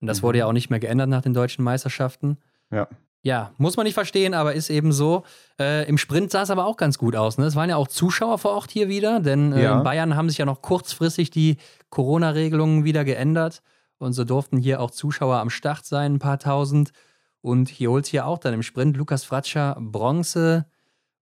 [0.00, 0.26] Und das mhm.
[0.26, 2.38] wurde ja auch nicht mehr geändert nach den deutschen Meisterschaften.
[2.70, 2.86] Ja.
[3.24, 5.24] Ja, muss man nicht verstehen, aber ist eben so.
[5.58, 7.38] Äh, Im Sprint sah es aber auch ganz gut aus.
[7.38, 7.46] Ne?
[7.46, 9.78] Es waren ja auch Zuschauer vor Ort hier wieder, denn äh, ja.
[9.78, 11.56] in Bayern haben sich ja noch kurzfristig die
[11.88, 13.62] Corona-Regelungen wieder geändert.
[13.96, 16.92] Und so durften hier auch Zuschauer am Start sein, ein paar tausend.
[17.40, 20.66] Und hier holt hier auch dann im Sprint Lukas Fratscher Bronze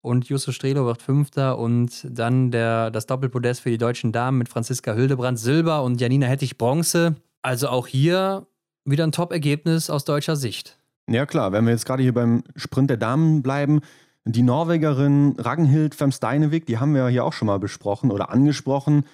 [0.01, 1.57] und Justus Strelo wird Fünfter.
[1.57, 6.27] Und dann der, das Doppelpodest für die deutschen Damen mit Franziska Hildebrand Silber und Janina
[6.27, 7.15] Hettich Bronze.
[7.43, 8.49] Also auch hier
[8.85, 10.82] wieder ein Top-Ergebnis aus deutscher Sicht.
[11.13, 13.83] Ja, klar, wenn wir jetzt gerade hier beim Sprint der Damen bleiben,
[14.25, 19.05] die Norwegerin Ragnhild Femsteinevik, die haben wir ja hier auch schon mal besprochen oder angesprochen.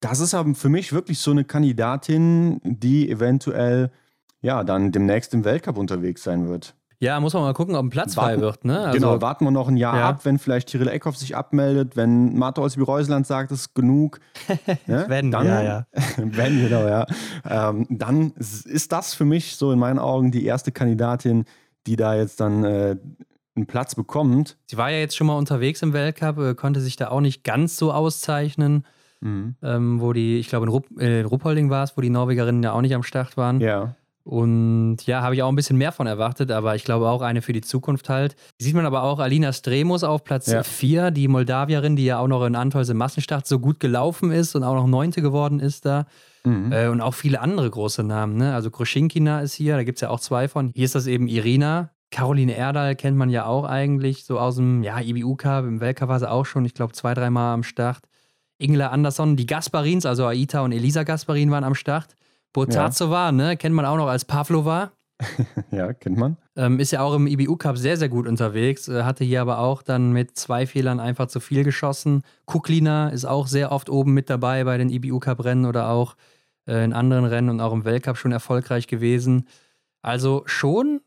[0.00, 3.92] Das ist aber für mich wirklich so eine Kandidatin, die eventuell
[4.40, 6.74] ja dann demnächst im Weltcup unterwegs sein wird.
[7.04, 8.64] Ja, muss man mal gucken, ob ein Platz warten, frei wird.
[8.64, 8.80] Ne?
[8.80, 10.08] Also, genau, warten wir noch ein Jahr ja.
[10.08, 14.20] ab, wenn vielleicht Tyrell Eckhoff sich abmeldet, wenn Martha Olsby-Reuseland sagt, es ist genug.
[14.86, 15.04] ne?
[15.08, 15.86] wenn, dann, ja, ja.
[16.16, 17.06] wenn, genau, ja.
[17.46, 21.44] Ähm, dann ist das für mich so in meinen Augen die erste Kandidatin,
[21.86, 22.96] die da jetzt dann äh,
[23.54, 24.56] einen Platz bekommt.
[24.70, 27.44] Sie war ja jetzt schon mal unterwegs im Weltcup, äh, konnte sich da auch nicht
[27.44, 28.86] ganz so auszeichnen.
[29.20, 29.56] Mhm.
[29.62, 32.62] Ähm, wo die, ich glaube in, Rupp, äh, in Ruppolding war es, wo die Norwegerinnen
[32.62, 33.60] ja auch nicht am Start waren.
[33.60, 33.94] Ja.
[34.24, 37.42] Und ja, habe ich auch ein bisschen mehr von erwartet, aber ich glaube auch eine
[37.42, 38.36] für die Zukunft halt.
[38.58, 41.10] Sieht man aber auch Alina Stremus auf Platz 4, ja.
[41.10, 44.64] die Moldawierin, die ja auch noch in Antolz im Massenstart so gut gelaufen ist und
[44.64, 46.06] auch noch Neunte geworden ist da.
[46.44, 46.72] Mhm.
[46.72, 48.36] Äh, und auch viele andere große Namen.
[48.36, 48.54] Ne?
[48.54, 50.72] Also Kruschinkina ist hier, da gibt es ja auch zwei von.
[50.74, 51.90] Hier ist das eben Irina.
[52.10, 55.64] Caroline Erdal kennt man ja auch eigentlich, so aus dem ja, IBU-Cup.
[55.64, 58.00] Im Weltcup war sie auch schon, ich glaube, zwei, dreimal am Start.
[58.56, 62.14] Ingela Andersson, die Gasparins, also Aita und Elisa Gasparin waren am Start.
[62.54, 63.32] Botazova, ja.
[63.32, 64.92] ne, kennt man auch noch als Pavlova.
[65.70, 66.36] ja, kennt man.
[66.56, 68.88] Ähm, ist ja auch im IBU Cup sehr, sehr gut unterwegs.
[68.88, 72.22] Äh, hatte hier aber auch dann mit zwei Fehlern einfach zu viel geschossen.
[72.46, 76.16] Kuklina ist auch sehr oft oben mit dabei bei den IBU Cup Rennen oder auch
[76.66, 79.46] äh, in anderen Rennen und auch im Weltcup schon erfolgreich gewesen.
[80.02, 81.00] Also schon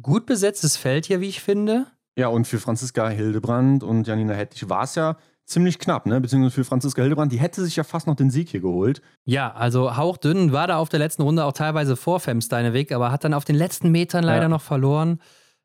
[0.00, 1.86] gut besetztes Feld hier, wie ich finde.
[2.16, 5.16] Ja, und für Franziska Hildebrand und Janina Hettich war es ja
[5.46, 6.20] ziemlich knapp, ne?
[6.20, 9.02] Beziehungsweise für Franziska Hildebrand, die hätte sich ja fast noch den Sieg hier geholt.
[9.24, 13.24] Ja, also hauchdünn, war da auf der letzten Runde auch teilweise vor Femsteineweg, aber hat
[13.24, 14.48] dann auf den letzten Metern leider ja.
[14.48, 15.20] noch verloren.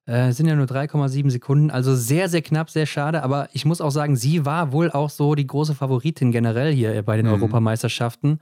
[0.06, 3.22] Äh, sind ja nur 3,7 Sekunden, also sehr, sehr knapp, sehr schade.
[3.22, 7.04] Aber ich muss auch sagen, sie war wohl auch so die große Favoritin generell hier
[7.04, 7.34] bei den mhm.
[7.34, 8.40] Europameisterschaften.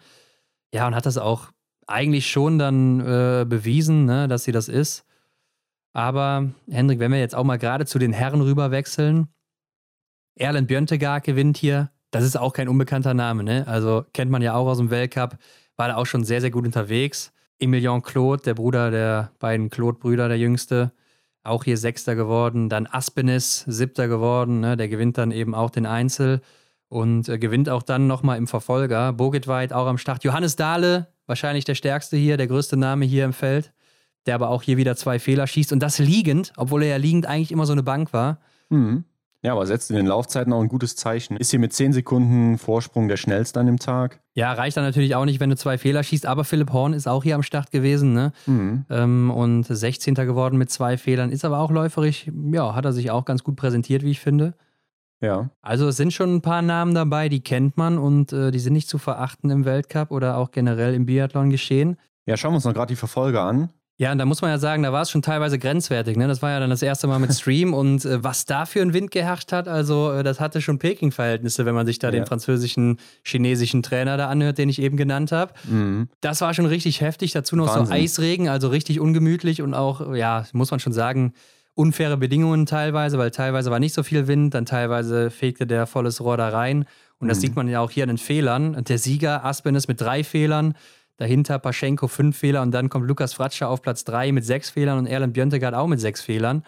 [0.73, 1.49] Ja, und hat das auch
[1.85, 5.03] eigentlich schon dann äh, bewiesen, ne, dass sie das ist.
[5.93, 9.27] Aber Hendrik, wenn wir jetzt auch mal gerade zu den Herren rüber wechseln,
[10.39, 11.91] Erlen Björntegaard gewinnt hier.
[12.11, 13.65] Das ist auch kein unbekannter Name, ne?
[13.67, 15.37] Also kennt man ja auch aus dem Weltcup.
[15.75, 17.33] War da auch schon sehr, sehr gut unterwegs.
[17.59, 20.91] Emilien Claude, der Bruder der beiden Claude-Brüder, der jüngste,
[21.43, 22.69] auch hier Sechster geworden.
[22.69, 24.59] Dann Aspenis, Siebter geworden.
[24.59, 24.77] Ne?
[24.77, 26.41] Der gewinnt dann eben auch den Einzel
[26.89, 29.13] und äh, gewinnt auch dann nochmal im Verfolger.
[29.13, 30.23] Bogitweit auch am Start.
[30.23, 33.73] Johannes Dahle, wahrscheinlich der stärkste hier, der größte Name hier im Feld,
[34.25, 37.25] der aber auch hier wieder zwei Fehler schießt und das liegend, obwohl er ja liegend
[37.25, 38.39] eigentlich immer so eine Bank war.
[38.69, 39.03] Mhm.
[39.43, 41.37] Ja, aber setzt in den Laufzeiten auch ein gutes Zeichen.
[41.37, 44.19] Ist hier mit 10 Sekunden Vorsprung der schnellste an dem Tag.
[44.33, 47.07] Ja, reicht dann natürlich auch nicht, wenn du zwei Fehler schießt, aber Philipp Horn ist
[47.07, 48.31] auch hier am Start gewesen, ne?
[48.47, 48.85] Mhm.
[48.89, 50.15] Ähm, und 16.
[50.15, 53.55] geworden mit zwei Fehlern, ist aber auch läuferig, ja, hat er sich auch ganz gut
[53.55, 54.55] präsentiert, wie ich finde.
[55.21, 55.49] Ja.
[55.61, 58.73] Also es sind schon ein paar Namen dabei, die kennt man und äh, die sind
[58.73, 61.97] nicht zu verachten im Weltcup oder auch generell im Biathlon geschehen.
[62.25, 63.69] Ja, schauen wir uns noch gerade die Verfolger an.
[63.99, 66.17] Ja, und da muss man ja sagen, da war es schon teilweise grenzwertig.
[66.17, 66.27] Ne?
[66.27, 68.93] Das war ja dann das erste Mal mit Stream und äh, was da für ein
[68.93, 72.11] Wind geherrscht hat, also äh, das hatte schon Peking-Verhältnisse, wenn man sich da ja.
[72.11, 75.53] den französischen, chinesischen Trainer da anhört, den ich eben genannt habe.
[75.67, 76.09] Mhm.
[76.21, 77.31] Das war schon richtig heftig.
[77.31, 77.85] Dazu noch Wahnsinn.
[77.87, 81.33] so Eisregen, also richtig ungemütlich und auch, ja, muss man schon sagen,
[81.73, 86.21] unfaire Bedingungen teilweise, weil teilweise war nicht so viel Wind, dann teilweise fegte der volles
[86.21, 86.85] Rohr da rein.
[87.19, 87.41] Und das mhm.
[87.41, 88.83] sieht man ja auch hier an den Fehlern.
[88.83, 90.75] Der Sieger, Aspen, ist mit drei Fehlern.
[91.17, 94.99] Dahinter Paschenko fünf Fehler und dann kommt Lukas Fratscher auf Platz drei mit sechs Fehlern
[94.99, 96.63] und Erlen Björntegard auch mit sechs Fehlern.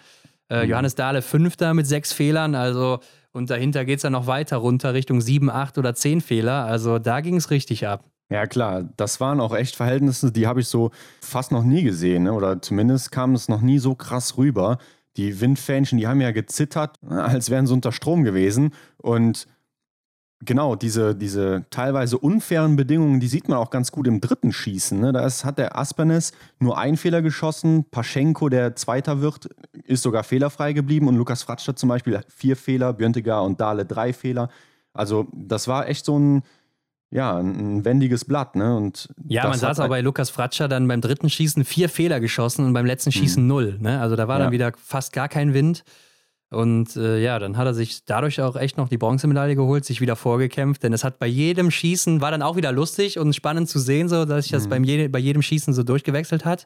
[0.49, 0.71] Äh, mhm.
[0.71, 2.99] Johannes Dahle fünfter mit sechs Fehlern, also
[3.31, 6.65] und dahinter geht es dann noch weiter runter Richtung sieben, acht oder zehn Fehler.
[6.65, 8.03] Also da ging es richtig ab.
[8.31, 10.91] Ja, klar, das waren auch echt Verhältnisse, die habe ich so
[11.21, 12.23] fast noch nie gesehen.
[12.23, 12.33] Ne?
[12.33, 14.77] Oder zumindest kam es noch nie so krass rüber.
[15.17, 18.73] Die Windfähnchen, die haben ja gezittert, als wären sie unter Strom gewesen.
[18.97, 19.47] Und
[20.41, 24.99] genau, diese, diese teilweise unfairen Bedingungen, die sieht man auch ganz gut im dritten Schießen.
[24.99, 25.11] Ne?
[25.11, 27.85] Da ist, hat der Aspernes nur einen Fehler geschossen.
[27.89, 29.49] Paschenko, der Zweiter wird,
[29.85, 31.07] ist sogar fehlerfrei geblieben.
[31.07, 34.49] Und Lukas Fratscher zum Beispiel vier Fehler, Björntegar und Dahle drei Fehler.
[34.93, 36.43] Also das war echt so ein,
[37.11, 38.55] ja, ein wendiges Blatt.
[38.55, 38.75] Ne?
[38.75, 42.19] Und ja, man sah es auch bei Lukas Fratscher dann beim dritten Schießen vier Fehler
[42.19, 43.49] geschossen und beim letzten Schießen mhm.
[43.49, 43.77] null.
[43.79, 43.99] Ne?
[43.99, 44.45] Also da war ja.
[44.45, 45.83] dann wieder fast gar kein Wind.
[46.51, 50.01] Und äh, ja, dann hat er sich dadurch auch echt noch die Bronzemedaille geholt, sich
[50.01, 53.69] wieder vorgekämpft, denn es hat bei jedem Schießen, war dann auch wieder lustig und spannend
[53.69, 54.69] zu sehen, so dass sich das mhm.
[54.69, 56.65] beim je, bei jedem Schießen so durchgewechselt hat.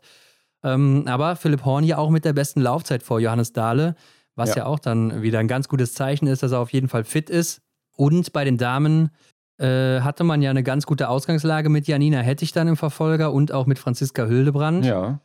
[0.63, 3.95] Ähm, aber Philipp Horn hier auch mit der besten Laufzeit vor Johannes Dahle,
[4.35, 4.57] was ja.
[4.57, 4.65] ja.
[4.67, 7.61] auch dann wieder ein ganz gutes Zeichen ist, dass er auf jeden Fall fit ist.
[7.95, 9.11] Und bei den Damen
[9.57, 13.51] äh, hatte man ja eine ganz gute Ausgangslage mit Janina Hettich dann im Verfolger und
[13.51, 14.85] auch mit Franziska Hildebrand.
[14.85, 15.19] Ja.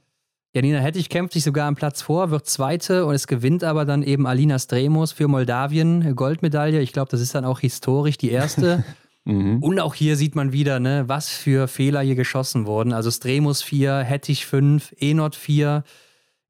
[0.55, 4.03] Janina Hettich kämpft sich sogar am Platz vor, wird Zweite und es gewinnt aber dann
[4.03, 6.80] eben Alina Stremos für Moldawien Goldmedaille.
[6.80, 8.84] Ich glaube, das ist dann auch historisch die erste.
[9.24, 9.62] mhm.
[9.62, 12.94] Und auch hier sieht man wieder, ne, was für Fehler hier geschossen wurden.
[12.94, 15.84] Also Stremos 4, Hettich 5, Enot 4,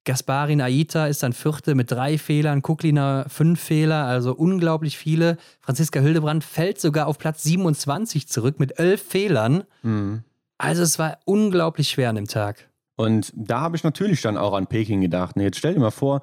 [0.09, 5.37] Gasparin Aita ist dann Vierte mit drei Fehlern, Kuklina fünf Fehler, also unglaublich viele.
[5.61, 9.65] Franziska Hildebrand fällt sogar auf Platz 27 zurück mit elf Fehlern.
[9.83, 10.23] Mhm.
[10.57, 12.68] Also es war unglaublich schwer an dem Tag.
[12.99, 15.37] Und da habe ich natürlich dann auch an Peking gedacht.
[15.37, 16.21] Und jetzt stell dir mal vor,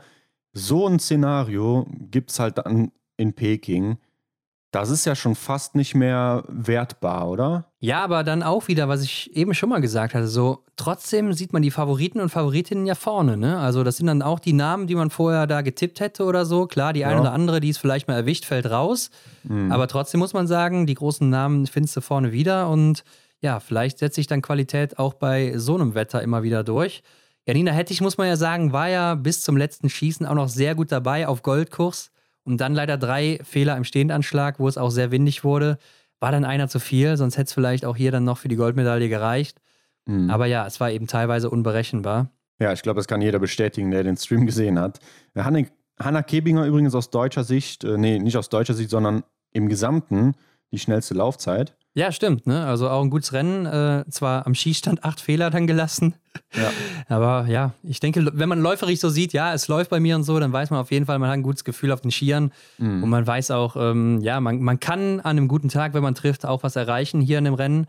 [0.51, 3.97] so ein Szenario gibt es halt dann in Peking.
[4.71, 7.71] Das ist ja schon fast nicht mehr wertbar, oder?
[7.79, 11.53] Ja, aber dann auch wieder, was ich eben schon mal gesagt hatte, so trotzdem sieht
[11.53, 13.57] man die Favoriten und Favoritinnen ja vorne, ne?
[13.57, 16.67] Also das sind dann auch die Namen, die man vorher da getippt hätte oder so.
[16.67, 17.21] Klar, die eine ja.
[17.21, 19.11] oder andere, die es vielleicht mal erwischt, fällt raus.
[19.43, 19.71] Mhm.
[19.71, 23.05] Aber trotzdem muss man sagen, die großen Namen findest du vorne wieder und
[23.41, 27.03] ja, vielleicht setzt sich dann Qualität auch bei so einem Wetter immer wieder durch.
[27.47, 30.73] Janina Hettich, muss man ja sagen, war ja bis zum letzten Schießen auch noch sehr
[30.73, 32.11] gut dabei auf Goldkurs
[32.43, 35.77] und dann leider drei Fehler im Stehendanschlag, wo es auch sehr windig wurde.
[36.19, 38.55] War dann einer zu viel, sonst hätte es vielleicht auch hier dann noch für die
[38.55, 39.61] Goldmedaille gereicht.
[40.05, 40.29] Mhm.
[40.29, 42.31] Aber ja, es war eben teilweise unberechenbar.
[42.59, 44.99] Ja, ich glaube, das kann jeder bestätigen, der den Stream gesehen hat.
[45.35, 45.67] Hanne,
[45.99, 50.33] Hanna Kebinger übrigens aus deutscher Sicht, äh, nee, nicht aus deutscher Sicht, sondern im Gesamten
[50.71, 51.75] die schnellste Laufzeit.
[51.97, 52.45] Ja, stimmt.
[52.45, 52.65] Ne?
[52.65, 53.65] Also auch ein gutes Rennen.
[53.65, 56.13] Äh, zwar am Schießstand acht Fehler dann gelassen.
[56.53, 56.69] Ja.
[57.07, 60.23] Aber ja, ich denke, wenn man läuferig so sieht, ja, es läuft bei mir und
[60.23, 62.51] so, dann weiß man auf jeden Fall, man hat ein gutes Gefühl auf den Skiern.
[62.77, 63.03] Mhm.
[63.03, 66.15] Und man weiß auch, ähm, ja, man, man kann an einem guten Tag, wenn man
[66.15, 67.87] trifft, auch was erreichen hier in dem Rennen.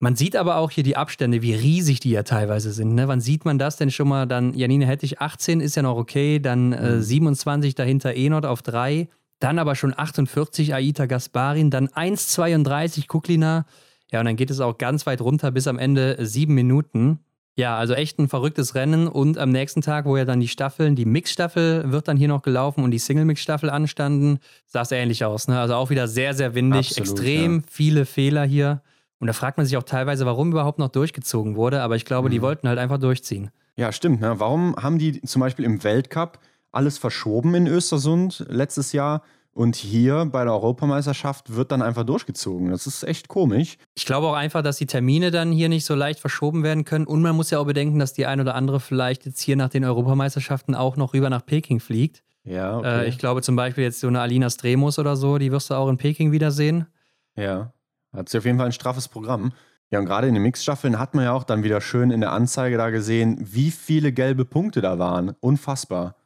[0.00, 2.94] Man sieht aber auch hier die Abstände, wie riesig die ja teilweise sind.
[2.94, 3.08] Ne?
[3.08, 4.26] Wann sieht man das denn schon mal?
[4.26, 7.76] Dann Janine Hettich 18 ist ja noch okay, dann äh, 27 mhm.
[7.76, 9.08] dahinter Enot auf 3.
[9.38, 13.66] Dann aber schon 48 Aita Gasparin, dann 1,32 Kuklina.
[14.10, 17.20] Ja, und dann geht es auch ganz weit runter bis am Ende sieben Minuten.
[17.58, 19.08] Ja, also echt ein verrücktes Rennen.
[19.08, 22.42] Und am nächsten Tag, wo ja dann die Staffeln, die Mixstaffel wird dann hier noch
[22.42, 25.48] gelaufen und die Single-Mix-Staffel anstanden, sah es ähnlich aus.
[25.48, 25.58] Ne?
[25.58, 27.62] Also auch wieder sehr, sehr windig, Absolut, extrem ja.
[27.70, 28.82] viele Fehler hier.
[29.18, 31.80] Und da fragt man sich auch teilweise, warum überhaupt noch durchgezogen wurde.
[31.80, 32.32] Aber ich glaube, mhm.
[32.32, 33.50] die wollten halt einfach durchziehen.
[33.76, 34.20] Ja, stimmt.
[34.20, 34.38] Ne?
[34.38, 36.38] Warum haben die zum Beispiel im Weltcup
[36.72, 39.22] alles verschoben in Östersund letztes Jahr.
[39.52, 42.70] Und hier bei der Europameisterschaft wird dann einfach durchgezogen.
[42.70, 43.78] Das ist echt komisch.
[43.94, 47.06] Ich glaube auch einfach, dass die Termine dann hier nicht so leicht verschoben werden können.
[47.06, 49.70] Und man muss ja auch bedenken, dass die ein oder andere vielleicht jetzt hier nach
[49.70, 52.22] den Europameisterschaften auch noch rüber nach Peking fliegt.
[52.44, 53.04] Ja, okay.
[53.04, 55.74] Äh, ich glaube zum Beispiel jetzt so eine Alina Stremos oder so, die wirst du
[55.74, 56.86] auch in Peking wiedersehen.
[57.34, 57.72] Ja,
[58.12, 59.52] hat sie auf jeden Fall ein straffes Programm.
[59.90, 62.32] Ja, und gerade in den Mixstaffeln hat man ja auch dann wieder schön in der
[62.32, 65.34] Anzeige da gesehen, wie viele gelbe Punkte da waren.
[65.40, 66.16] Unfassbar.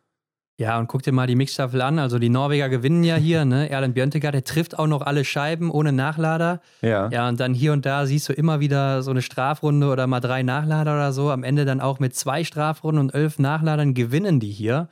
[0.61, 1.99] Ja, und guck dir mal die Mixstaffel an.
[1.99, 3.71] Also die Norweger gewinnen ja hier, ne?
[3.71, 6.61] Erlen Björntegard, der trifft auch noch alle Scheiben ohne Nachlader.
[6.83, 7.09] Ja.
[7.09, 10.21] Ja, und dann hier und da siehst du immer wieder so eine Strafrunde oder mal
[10.21, 11.31] drei Nachlader oder so.
[11.31, 14.91] Am Ende dann auch mit zwei Strafrunden und elf Nachladern gewinnen die hier.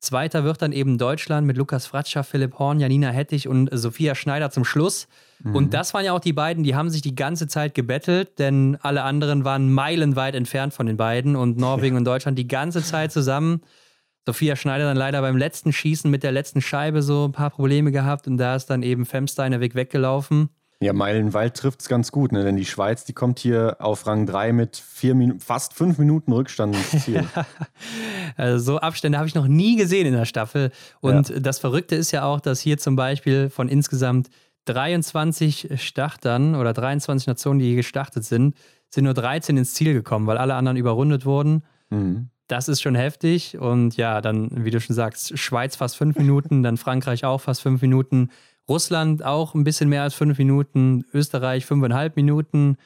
[0.00, 4.50] Zweiter wird dann eben Deutschland mit Lukas Fratscher, Philipp Horn, Janina Hettich und Sophia Schneider
[4.50, 5.08] zum Schluss.
[5.42, 5.56] Mhm.
[5.56, 8.76] Und das waren ja auch die beiden, die haben sich die ganze Zeit gebettelt, denn
[8.82, 11.98] alle anderen waren meilenweit entfernt von den beiden und Norwegen ja.
[12.00, 13.62] und Deutschland die ganze Zeit zusammen.
[14.26, 17.90] Sophia Schneider dann leider beim letzten Schießen mit der letzten Scheibe so ein paar Probleme
[17.92, 20.50] gehabt und da ist dann eben Femsteiner Weg weggelaufen.
[20.82, 22.42] Ja, Meilenwald trifft es ganz gut, ne?
[22.42, 26.74] denn die Schweiz, die kommt hier auf Rang 3 mit vier fast fünf Minuten Rückstand
[26.74, 27.22] ins Ziel.
[28.38, 30.70] also so Abstände habe ich noch nie gesehen in der Staffel.
[31.00, 31.38] Und ja.
[31.38, 34.30] das Verrückte ist ja auch, dass hier zum Beispiel von insgesamt
[34.64, 38.54] 23 Startern oder 23 Nationen, die hier gestartet sind,
[38.88, 41.62] sind nur 13 ins Ziel gekommen, weil alle anderen überrundet wurden.
[41.90, 42.30] Mhm.
[42.50, 43.58] Das ist schon heftig.
[43.58, 47.62] Und ja, dann, wie du schon sagst, Schweiz fast fünf Minuten, dann Frankreich auch fast
[47.62, 48.30] fünf Minuten,
[48.68, 52.76] Russland auch ein bisschen mehr als fünf Minuten, Österreich fünfeinhalb Minuten,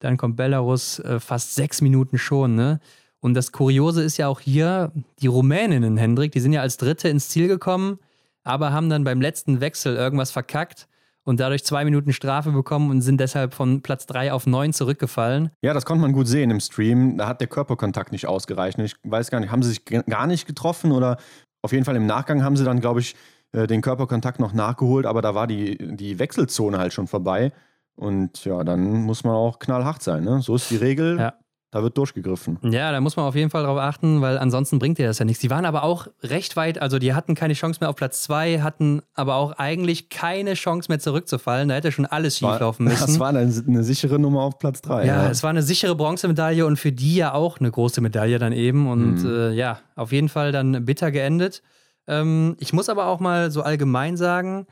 [0.00, 2.54] dann kommt Belarus äh, fast sechs Minuten schon.
[2.54, 2.80] Ne?
[3.20, 7.08] Und das Kuriose ist ja auch hier, die Rumäninnen, Hendrik, die sind ja als Dritte
[7.08, 7.98] ins Ziel gekommen,
[8.44, 10.86] aber haben dann beim letzten Wechsel irgendwas verkackt
[11.28, 15.50] und dadurch zwei Minuten Strafe bekommen und sind deshalb von Platz drei auf neun zurückgefallen.
[15.62, 17.18] Ja, das konnte man gut sehen im Stream.
[17.18, 18.78] Da hat der Körperkontakt nicht ausgereicht.
[18.78, 21.18] Ich weiß gar nicht, haben sie sich gar nicht getroffen oder
[21.60, 23.14] auf jeden Fall im Nachgang haben sie dann, glaube ich,
[23.52, 27.52] äh, den Körperkontakt noch nachgeholt, aber da war die, die Wechselzone halt schon vorbei.
[27.94, 30.24] Und ja, dann muss man auch knallhart sein.
[30.24, 30.40] Ne?
[30.40, 31.18] So ist die Regel.
[31.18, 31.34] Ja.
[31.70, 32.58] Da wird durchgegriffen.
[32.62, 35.26] Ja, da muss man auf jeden Fall drauf achten, weil ansonsten bringt dir das ja
[35.26, 35.42] nichts.
[35.42, 38.62] Die waren aber auch recht weit, also die hatten keine Chance mehr auf Platz 2,
[38.62, 41.68] hatten aber auch eigentlich keine Chance mehr zurückzufallen.
[41.68, 42.98] Da hätte schon alles schieflaufen müssen.
[43.08, 45.04] Das war eine, eine sichere Nummer auf Platz 3.
[45.04, 48.38] Ja, ja, es war eine sichere Bronzemedaille und für die ja auch eine große Medaille
[48.38, 48.88] dann eben.
[48.88, 49.30] Und mhm.
[49.30, 51.62] äh, ja, auf jeden Fall dann bitter geendet.
[52.06, 54.66] Ähm, ich muss aber auch mal so allgemein sagen,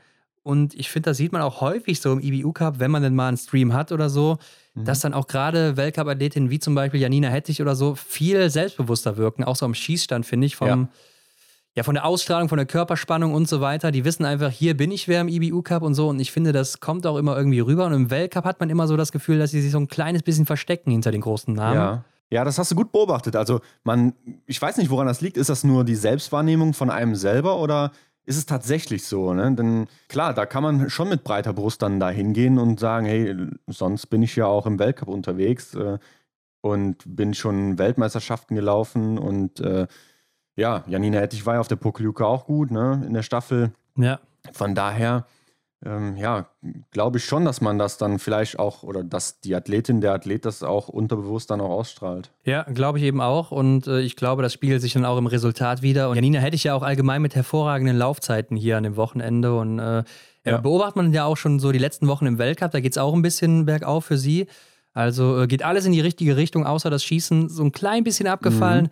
[0.47, 3.13] und ich finde, das sieht man auch häufig so im IBU Cup, wenn man denn
[3.13, 4.37] mal einen Stream hat oder so,
[4.75, 4.85] mhm.
[4.85, 9.43] dass dann auch gerade Weltcup-Athletinnen wie zum Beispiel Janina Hettich oder so viel selbstbewusster wirken,
[9.43, 10.87] auch so am Schießstand, finde ich, vom, ja.
[11.75, 11.83] ja.
[11.83, 13.91] von der Ausstrahlung, von der Körperspannung und so weiter.
[13.91, 16.07] Die wissen einfach, hier bin ich wer im IBU Cup und so.
[16.07, 17.85] Und ich finde, das kommt auch immer irgendwie rüber.
[17.85, 20.23] Und im Weltcup hat man immer so das Gefühl, dass sie sich so ein kleines
[20.23, 21.75] bisschen verstecken hinter den großen Namen.
[21.75, 22.05] Ja.
[22.29, 23.37] Ja, das hast du gut beobachtet.
[23.37, 24.13] Also, man,
[24.45, 25.37] ich weiß nicht, woran das liegt.
[25.37, 27.91] Ist das nur die Selbstwahrnehmung von einem selber oder
[28.27, 29.33] ist es tatsächlich so.
[29.33, 29.53] Ne?
[29.55, 33.35] Denn klar, da kann man schon mit breiter Brust dann da hingehen und sagen, hey,
[33.67, 35.97] sonst bin ich ja auch im Weltcup unterwegs äh,
[36.61, 39.87] und bin schon Weltmeisterschaften gelaufen und äh,
[40.57, 43.71] ja, Janina Ettich war ja auf der Pokeljuke auch gut, ne, in der Staffel.
[43.95, 44.19] Ja.
[44.51, 45.25] Von daher
[45.87, 46.47] ähm, ja,
[46.91, 50.43] glaube ich schon, dass man das dann vielleicht auch oder dass die Athletin, der Athlet
[50.43, 52.29] das auch unterbewusst dann auch ausstrahlt.
[52.43, 53.51] Ja, glaube ich eben auch.
[53.51, 56.09] Und äh, ich glaube, das spiegelt sich dann auch im Resultat wieder.
[56.09, 59.57] Und Janina hätte ich ja auch allgemein mit hervorragenden Laufzeiten hier an dem Wochenende.
[59.57, 60.03] Und äh,
[60.45, 60.57] ja.
[60.57, 62.71] beobachtet man ja auch schon so die letzten Wochen im Weltcup.
[62.71, 64.47] Da geht es auch ein bisschen bergauf für sie.
[64.93, 68.27] Also äh, geht alles in die richtige Richtung, außer das Schießen so ein klein bisschen
[68.27, 68.85] abgefallen.
[68.85, 68.89] Mhm.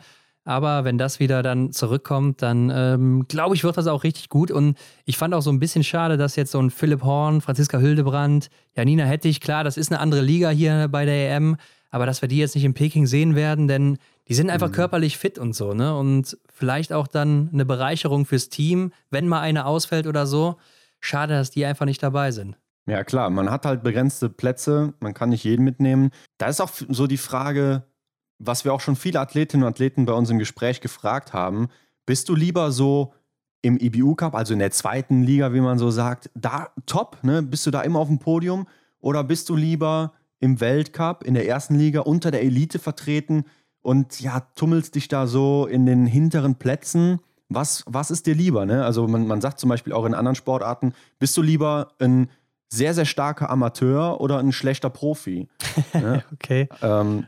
[0.48, 4.52] Aber wenn das wieder dann zurückkommt, dann ähm, glaube ich, wird das auch richtig gut.
[4.52, 7.80] Und ich fand auch so ein bisschen schade, dass jetzt so ein Philipp Horn, Franziska
[7.80, 11.58] Hildebrand, Janina Hettich, klar, das ist eine andere Liga hier bei der EM,
[11.90, 13.98] aber dass wir die jetzt nicht in Peking sehen werden, denn
[14.28, 14.74] die sind einfach mhm.
[14.74, 15.96] körperlich fit und so, ne?
[15.98, 20.58] Und vielleicht auch dann eine Bereicherung fürs Team, wenn mal eine ausfällt oder so.
[21.00, 22.56] Schade, dass die einfach nicht dabei sind.
[22.88, 26.12] Ja, klar, man hat halt begrenzte Plätze, man kann nicht jeden mitnehmen.
[26.38, 27.84] Da ist auch so die Frage,
[28.40, 31.70] was wir auch schon viele Athletinnen und Athleten bei uns im Gespräch gefragt haben,
[32.06, 33.14] bist du lieber so
[33.62, 37.42] im IBU Cup, also in der zweiten Liga, wie man so sagt, da top, ne?
[37.42, 38.68] Bist du da immer auf dem Podium?
[39.00, 43.46] Oder bist du lieber im Weltcup, in der ersten Liga, unter der Elite vertreten
[43.82, 47.20] und ja, tummelst dich da so in den hinteren Plätzen?
[47.50, 48.66] Was, was ist dir lieber?
[48.66, 48.84] Ne?
[48.86, 52.30] Also man, man sagt zum Beispiel auch in anderen Sportarten, bist du lieber ein
[52.70, 55.48] sehr, sehr starker Amateur oder ein schlechter Profi?
[55.94, 56.24] Ne?
[56.34, 56.68] okay.
[56.82, 57.26] Ähm,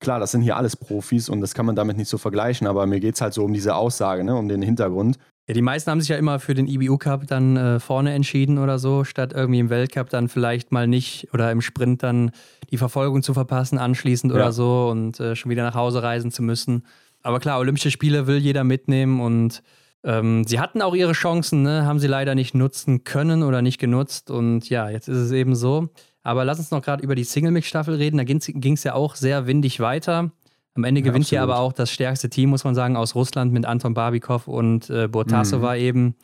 [0.00, 2.86] klar, das sind hier alles Profis und das kann man damit nicht so vergleichen, aber
[2.86, 5.18] mir geht es halt so um diese Aussage, ne, um den Hintergrund.
[5.46, 8.58] Ja, die meisten haben sich ja immer für den IBU Cup dann äh, vorne entschieden
[8.58, 12.30] oder so, statt irgendwie im Weltcup dann vielleicht mal nicht oder im Sprint dann
[12.70, 14.36] die Verfolgung zu verpassen anschließend ja.
[14.36, 16.84] oder so und äh, schon wieder nach Hause reisen zu müssen.
[17.22, 19.62] Aber klar, Olympische Spiele will jeder mitnehmen und
[20.04, 21.84] ähm, sie hatten auch ihre Chancen, ne?
[21.84, 25.54] haben sie leider nicht nutzen können oder nicht genutzt und ja, jetzt ist es eben
[25.54, 25.88] so.
[26.22, 28.18] Aber lass uns noch gerade über die Single-Mix-Staffel reden.
[28.18, 30.30] Da ging es ja auch sehr windig weiter.
[30.74, 33.52] Am Ende gewinnt ja, hier aber auch das stärkste Team, muss man sagen, aus Russland
[33.52, 35.80] mit Anton Barbikov und äh, Bortasova mhm.
[35.80, 36.14] eben.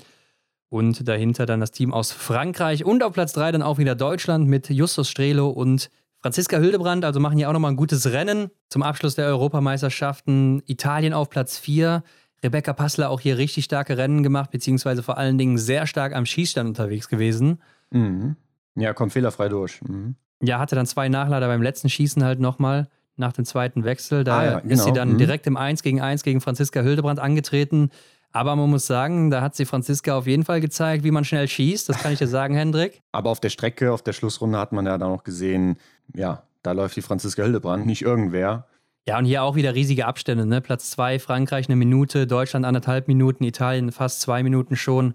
[0.68, 4.48] Und dahinter dann das Team aus Frankreich und auf Platz 3 dann auch wieder Deutschland
[4.48, 5.90] mit Justus Strelo und
[6.20, 7.05] Franziska Hildebrand.
[7.05, 10.62] Also machen hier auch nochmal ein gutes Rennen zum Abschluss der Europameisterschaften.
[10.66, 12.02] Italien auf Platz 4.
[12.43, 16.27] Rebecca Passler auch hier richtig starke Rennen gemacht, beziehungsweise vor allen Dingen sehr stark am
[16.27, 17.60] Schießstand unterwegs gewesen.
[17.90, 18.36] Mhm.
[18.77, 19.81] Ja, kommt fehlerfrei durch.
[19.82, 20.15] Mhm.
[20.43, 24.24] Ja, hatte dann zwei Nachlader beim letzten Schießen halt nochmal nach dem zweiten Wechsel.
[24.24, 24.74] Da ah, ja, genau.
[24.74, 25.19] ist sie dann mhm.
[25.19, 27.90] direkt im 1 gegen 1 gegen Franziska Hildebrand angetreten.
[28.32, 31.48] Aber man muss sagen, da hat sie Franziska auf jeden Fall gezeigt, wie man schnell
[31.48, 31.89] schießt.
[31.89, 33.01] Das kann ich dir sagen, Hendrik.
[33.12, 35.78] Aber auf der Strecke, auf der Schlussrunde hat man ja dann noch gesehen,
[36.15, 38.66] ja, da läuft die Franziska Hildebrand, nicht irgendwer.
[39.09, 40.44] Ja, und hier auch wieder riesige Abstände.
[40.44, 40.61] Ne?
[40.61, 45.15] Platz 2, Frankreich eine Minute, Deutschland anderthalb Minuten, Italien fast zwei Minuten schon.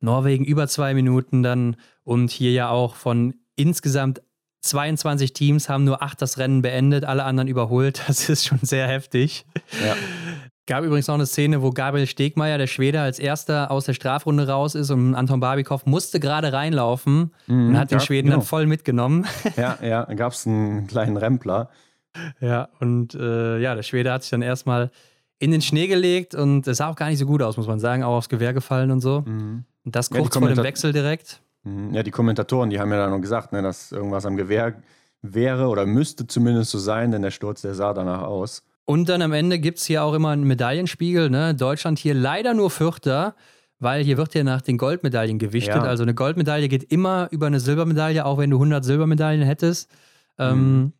[0.00, 4.22] Norwegen über zwei Minuten dann und hier ja auch von insgesamt
[4.62, 8.02] 22 Teams haben nur acht das Rennen beendet, alle anderen überholt.
[8.06, 9.46] Das ist schon sehr heftig.
[9.84, 9.94] Ja.
[10.66, 14.46] Gab übrigens noch eine Szene, wo Gabriel Stegmeier, der Schwede, als erster aus der Strafrunde
[14.46, 18.38] raus ist und Anton Barbikow musste gerade reinlaufen mhm, und hat den Schweden genau.
[18.38, 19.26] dann voll mitgenommen.
[19.56, 21.70] Ja, ja, gab es einen kleinen Rempler.
[22.40, 24.90] Ja, und äh, ja, der Schwede hat sich dann erstmal
[25.38, 27.80] in den Schnee gelegt und es sah auch gar nicht so gut aus, muss man
[27.80, 29.22] sagen, auch aufs Gewehr gefallen und so.
[29.26, 29.64] Mhm.
[29.84, 31.40] Und das kurz ja, vor dem Wechsel direkt.
[31.64, 31.92] Mhm.
[31.94, 34.82] Ja, die Kommentatoren, die haben ja dann noch gesagt, ne, dass irgendwas am Gewehr
[35.22, 38.62] wäre oder müsste zumindest so sein, denn der Sturz, der sah danach aus.
[38.86, 41.30] Und dann am Ende gibt es hier auch immer einen Medaillenspiegel.
[41.30, 41.54] Ne?
[41.54, 43.34] Deutschland hier leider nur Vierter.
[43.80, 45.76] weil hier wird ja nach den Goldmedaillen gewichtet.
[45.76, 45.82] Ja.
[45.82, 49.90] Also eine Goldmedaille geht immer über eine Silbermedaille, auch wenn du 100 Silbermedaillen hättest.
[50.38, 50.92] Ähm, mhm.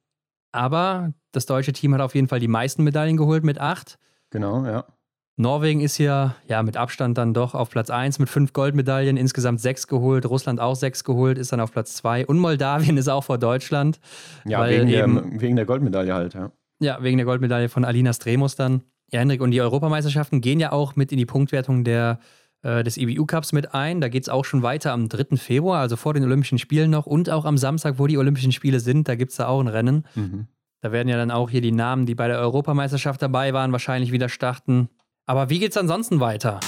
[0.50, 3.98] Aber das deutsche Team hat auf jeden Fall die meisten Medaillen geholt mit acht.
[4.30, 4.86] Genau, ja.
[5.36, 9.60] Norwegen ist hier ja mit Abstand dann doch auf Platz 1 mit fünf Goldmedaillen, insgesamt
[9.60, 13.24] sechs geholt, Russland auch sechs geholt, ist dann auf Platz 2 und Moldawien ist auch
[13.24, 14.00] vor Deutschland.
[14.44, 16.52] Ja, wegen, eben, der, wegen der Goldmedaille halt, ja.
[16.80, 18.82] Ja, wegen der Goldmedaille von Alina Stremus dann.
[19.12, 22.20] Ja, Henrik, und die Europameisterschaften gehen ja auch mit in die Punktwertung der,
[22.62, 24.00] äh, des IBU Cups mit ein.
[24.00, 25.36] Da geht es auch schon weiter am 3.
[25.36, 28.80] Februar, also vor den Olympischen Spielen noch und auch am Samstag, wo die Olympischen Spiele
[28.80, 30.06] sind, da gibt es da auch ein Rennen.
[30.14, 30.46] Mhm.
[30.82, 34.12] Da werden ja dann auch hier die Namen, die bei der Europameisterschaft dabei waren, wahrscheinlich
[34.12, 34.88] wieder starten.
[35.30, 36.58] Aber wie geht's ansonsten weiter?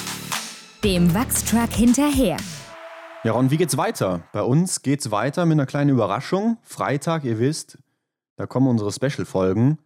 [0.84, 2.36] Dem Wachstruck hinterher.
[3.24, 4.22] Ja, Ron, wie geht's weiter?
[4.32, 6.58] Bei uns geht's weiter mit einer kleinen Überraschung.
[6.62, 7.78] Freitag, ihr wisst,
[8.36, 9.78] da kommen unsere Special-Folgen.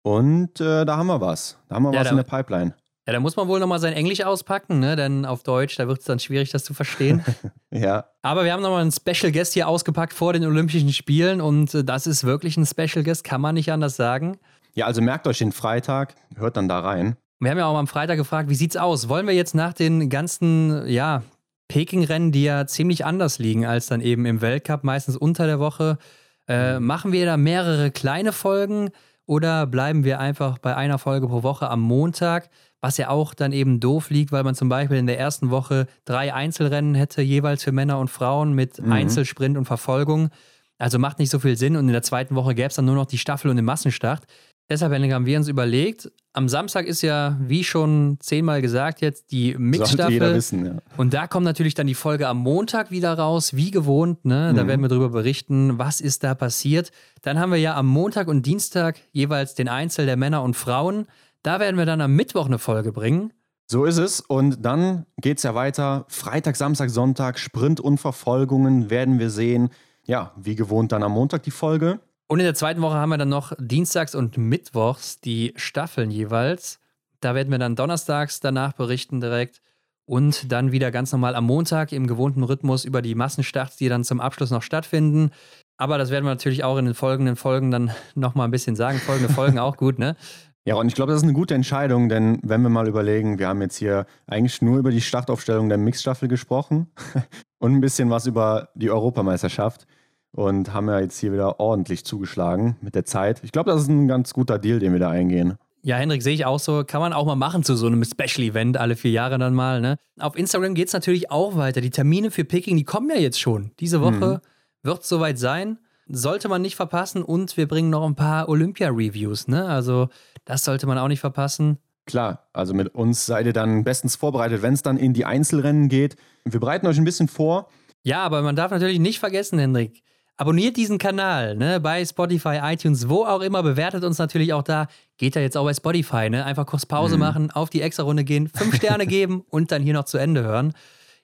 [0.00, 1.58] Und äh, da haben wir was.
[1.68, 2.74] Da haben wir ja, was in der Pipeline.
[3.06, 4.96] Ja, da muss man wohl nochmal sein Englisch auspacken, ne?
[4.96, 7.22] Denn auf Deutsch, da wird es dann schwierig, das zu verstehen.
[7.70, 8.06] ja.
[8.22, 11.84] Aber wir haben nochmal einen Special Guest hier ausgepackt vor den Olympischen Spielen und äh,
[11.84, 14.38] das ist wirklich ein Special Guest, kann man nicht anders sagen.
[14.72, 17.18] Ja, also merkt euch den Freitag, hört dann da rein.
[17.42, 19.08] Wir haben ja auch am Freitag gefragt, wie sieht's aus?
[19.08, 21.24] Wollen wir jetzt nach den ganzen, ja,
[21.66, 25.98] Peking-Rennen, die ja ziemlich anders liegen als dann eben im Weltcup, meistens unter der Woche,
[26.46, 26.86] äh, mhm.
[26.86, 28.90] machen wir da mehrere kleine Folgen?
[29.26, 32.48] Oder bleiben wir einfach bei einer Folge pro Woche am Montag,
[32.80, 35.86] was ja auch dann eben doof liegt, weil man zum Beispiel in der ersten Woche
[36.04, 38.92] drei Einzelrennen hätte, jeweils für Männer und Frauen mit mhm.
[38.92, 40.30] Einzelsprint und Verfolgung.
[40.78, 41.76] Also macht nicht so viel Sinn.
[41.76, 44.26] Und in der zweiten Woche gäbe es dann nur noch die Staffel und den Massenstart.
[44.72, 49.54] Deshalb haben wir uns überlegt, am Samstag ist ja, wie schon zehnmal gesagt jetzt, die
[49.58, 50.18] Mixstaffel.
[50.18, 50.72] Sollte wissen, ja.
[50.96, 54.24] Und da kommt natürlich dann die Folge am Montag wieder raus, wie gewohnt.
[54.24, 54.54] Ne?
[54.56, 54.68] Da mhm.
[54.68, 56.90] werden wir darüber berichten, was ist da passiert.
[57.20, 61.06] Dann haben wir ja am Montag und Dienstag jeweils den Einzel der Männer und Frauen.
[61.42, 63.34] Da werden wir dann am Mittwoch eine Folge bringen.
[63.66, 64.20] So ist es.
[64.20, 66.06] Und dann geht es ja weiter.
[66.08, 69.68] Freitag, Samstag, Sonntag, Sprint und Verfolgungen werden wir sehen.
[70.06, 72.00] Ja, wie gewohnt dann am Montag die Folge.
[72.32, 76.80] Und in der zweiten Woche haben wir dann noch Dienstags und Mittwochs die Staffeln jeweils.
[77.20, 79.60] Da werden wir dann donnerstags danach berichten direkt.
[80.06, 84.02] Und dann wieder ganz normal am Montag im gewohnten Rhythmus über die Massenstarts, die dann
[84.02, 85.30] zum Abschluss noch stattfinden.
[85.76, 88.96] Aber das werden wir natürlich auch in den folgenden Folgen dann nochmal ein bisschen sagen.
[88.96, 90.16] Folgende Folgen auch gut, ne?
[90.64, 93.48] Ja, und ich glaube, das ist eine gute Entscheidung, denn wenn wir mal überlegen, wir
[93.48, 96.86] haben jetzt hier eigentlich nur über die Startaufstellung der Mixstaffel gesprochen
[97.58, 99.86] und ein bisschen was über die Europameisterschaft
[100.32, 103.40] und haben ja jetzt hier wieder ordentlich zugeschlagen mit der Zeit.
[103.44, 105.58] Ich glaube, das ist ein ganz guter Deal, den wir da eingehen.
[105.84, 106.84] Ja, Hendrik, sehe ich auch so.
[106.84, 109.80] Kann man auch mal machen zu so einem Special-Event alle vier Jahre dann mal.
[109.80, 109.96] Ne?
[110.18, 111.80] Auf Instagram geht es natürlich auch weiter.
[111.80, 113.72] Die Termine für Picking, die kommen ja jetzt schon.
[113.80, 114.86] Diese Woche mhm.
[114.88, 115.78] wird es soweit sein.
[116.06, 117.24] Sollte man nicht verpassen.
[117.24, 119.48] Und wir bringen noch ein paar Olympia-Reviews.
[119.48, 119.66] Ne?
[119.66, 120.08] Also,
[120.44, 121.78] das sollte man auch nicht verpassen.
[122.06, 125.88] Klar, also mit uns seid ihr dann bestens vorbereitet, wenn es dann in die Einzelrennen
[125.88, 126.16] geht.
[126.44, 127.68] Wir bereiten euch ein bisschen vor.
[128.04, 130.02] Ja, aber man darf natürlich nicht vergessen, Hendrik
[130.38, 134.86] Abonniert diesen Kanal, ne, bei Spotify, iTunes, wo auch immer, bewertet uns natürlich auch da.
[135.18, 136.44] Geht ja jetzt auch bei Spotify, ne?
[136.44, 137.20] Einfach kurz Pause mhm.
[137.20, 140.72] machen, auf die Extra-Runde gehen, fünf Sterne geben und dann hier noch zu Ende hören.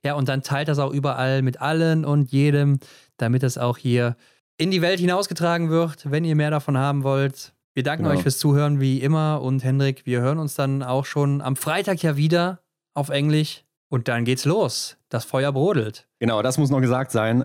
[0.04, 2.78] Ja, und dann teilt das auch überall mit allen und jedem,
[3.16, 4.16] damit es auch hier
[4.58, 7.52] in die Welt hinausgetragen wird, wenn ihr mehr davon haben wollt.
[7.74, 8.16] Wir danken genau.
[8.16, 12.02] euch fürs Zuhören wie immer und Hendrik, wir hören uns dann auch schon am Freitag
[12.02, 12.60] ja wieder
[12.94, 14.96] auf Englisch und dann geht's los.
[15.08, 16.06] Das Feuer brodelt.
[16.18, 17.44] Genau, das muss noch gesagt sein.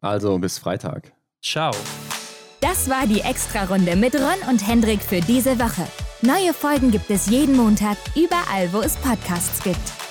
[0.00, 1.12] Also bis Freitag.
[1.42, 1.72] Ciao.
[2.60, 5.86] Das war die Extra-Runde mit Ron und Hendrik für diese Woche.
[6.22, 10.05] Neue Folgen gibt es jeden Montag, überall, wo es Podcasts gibt.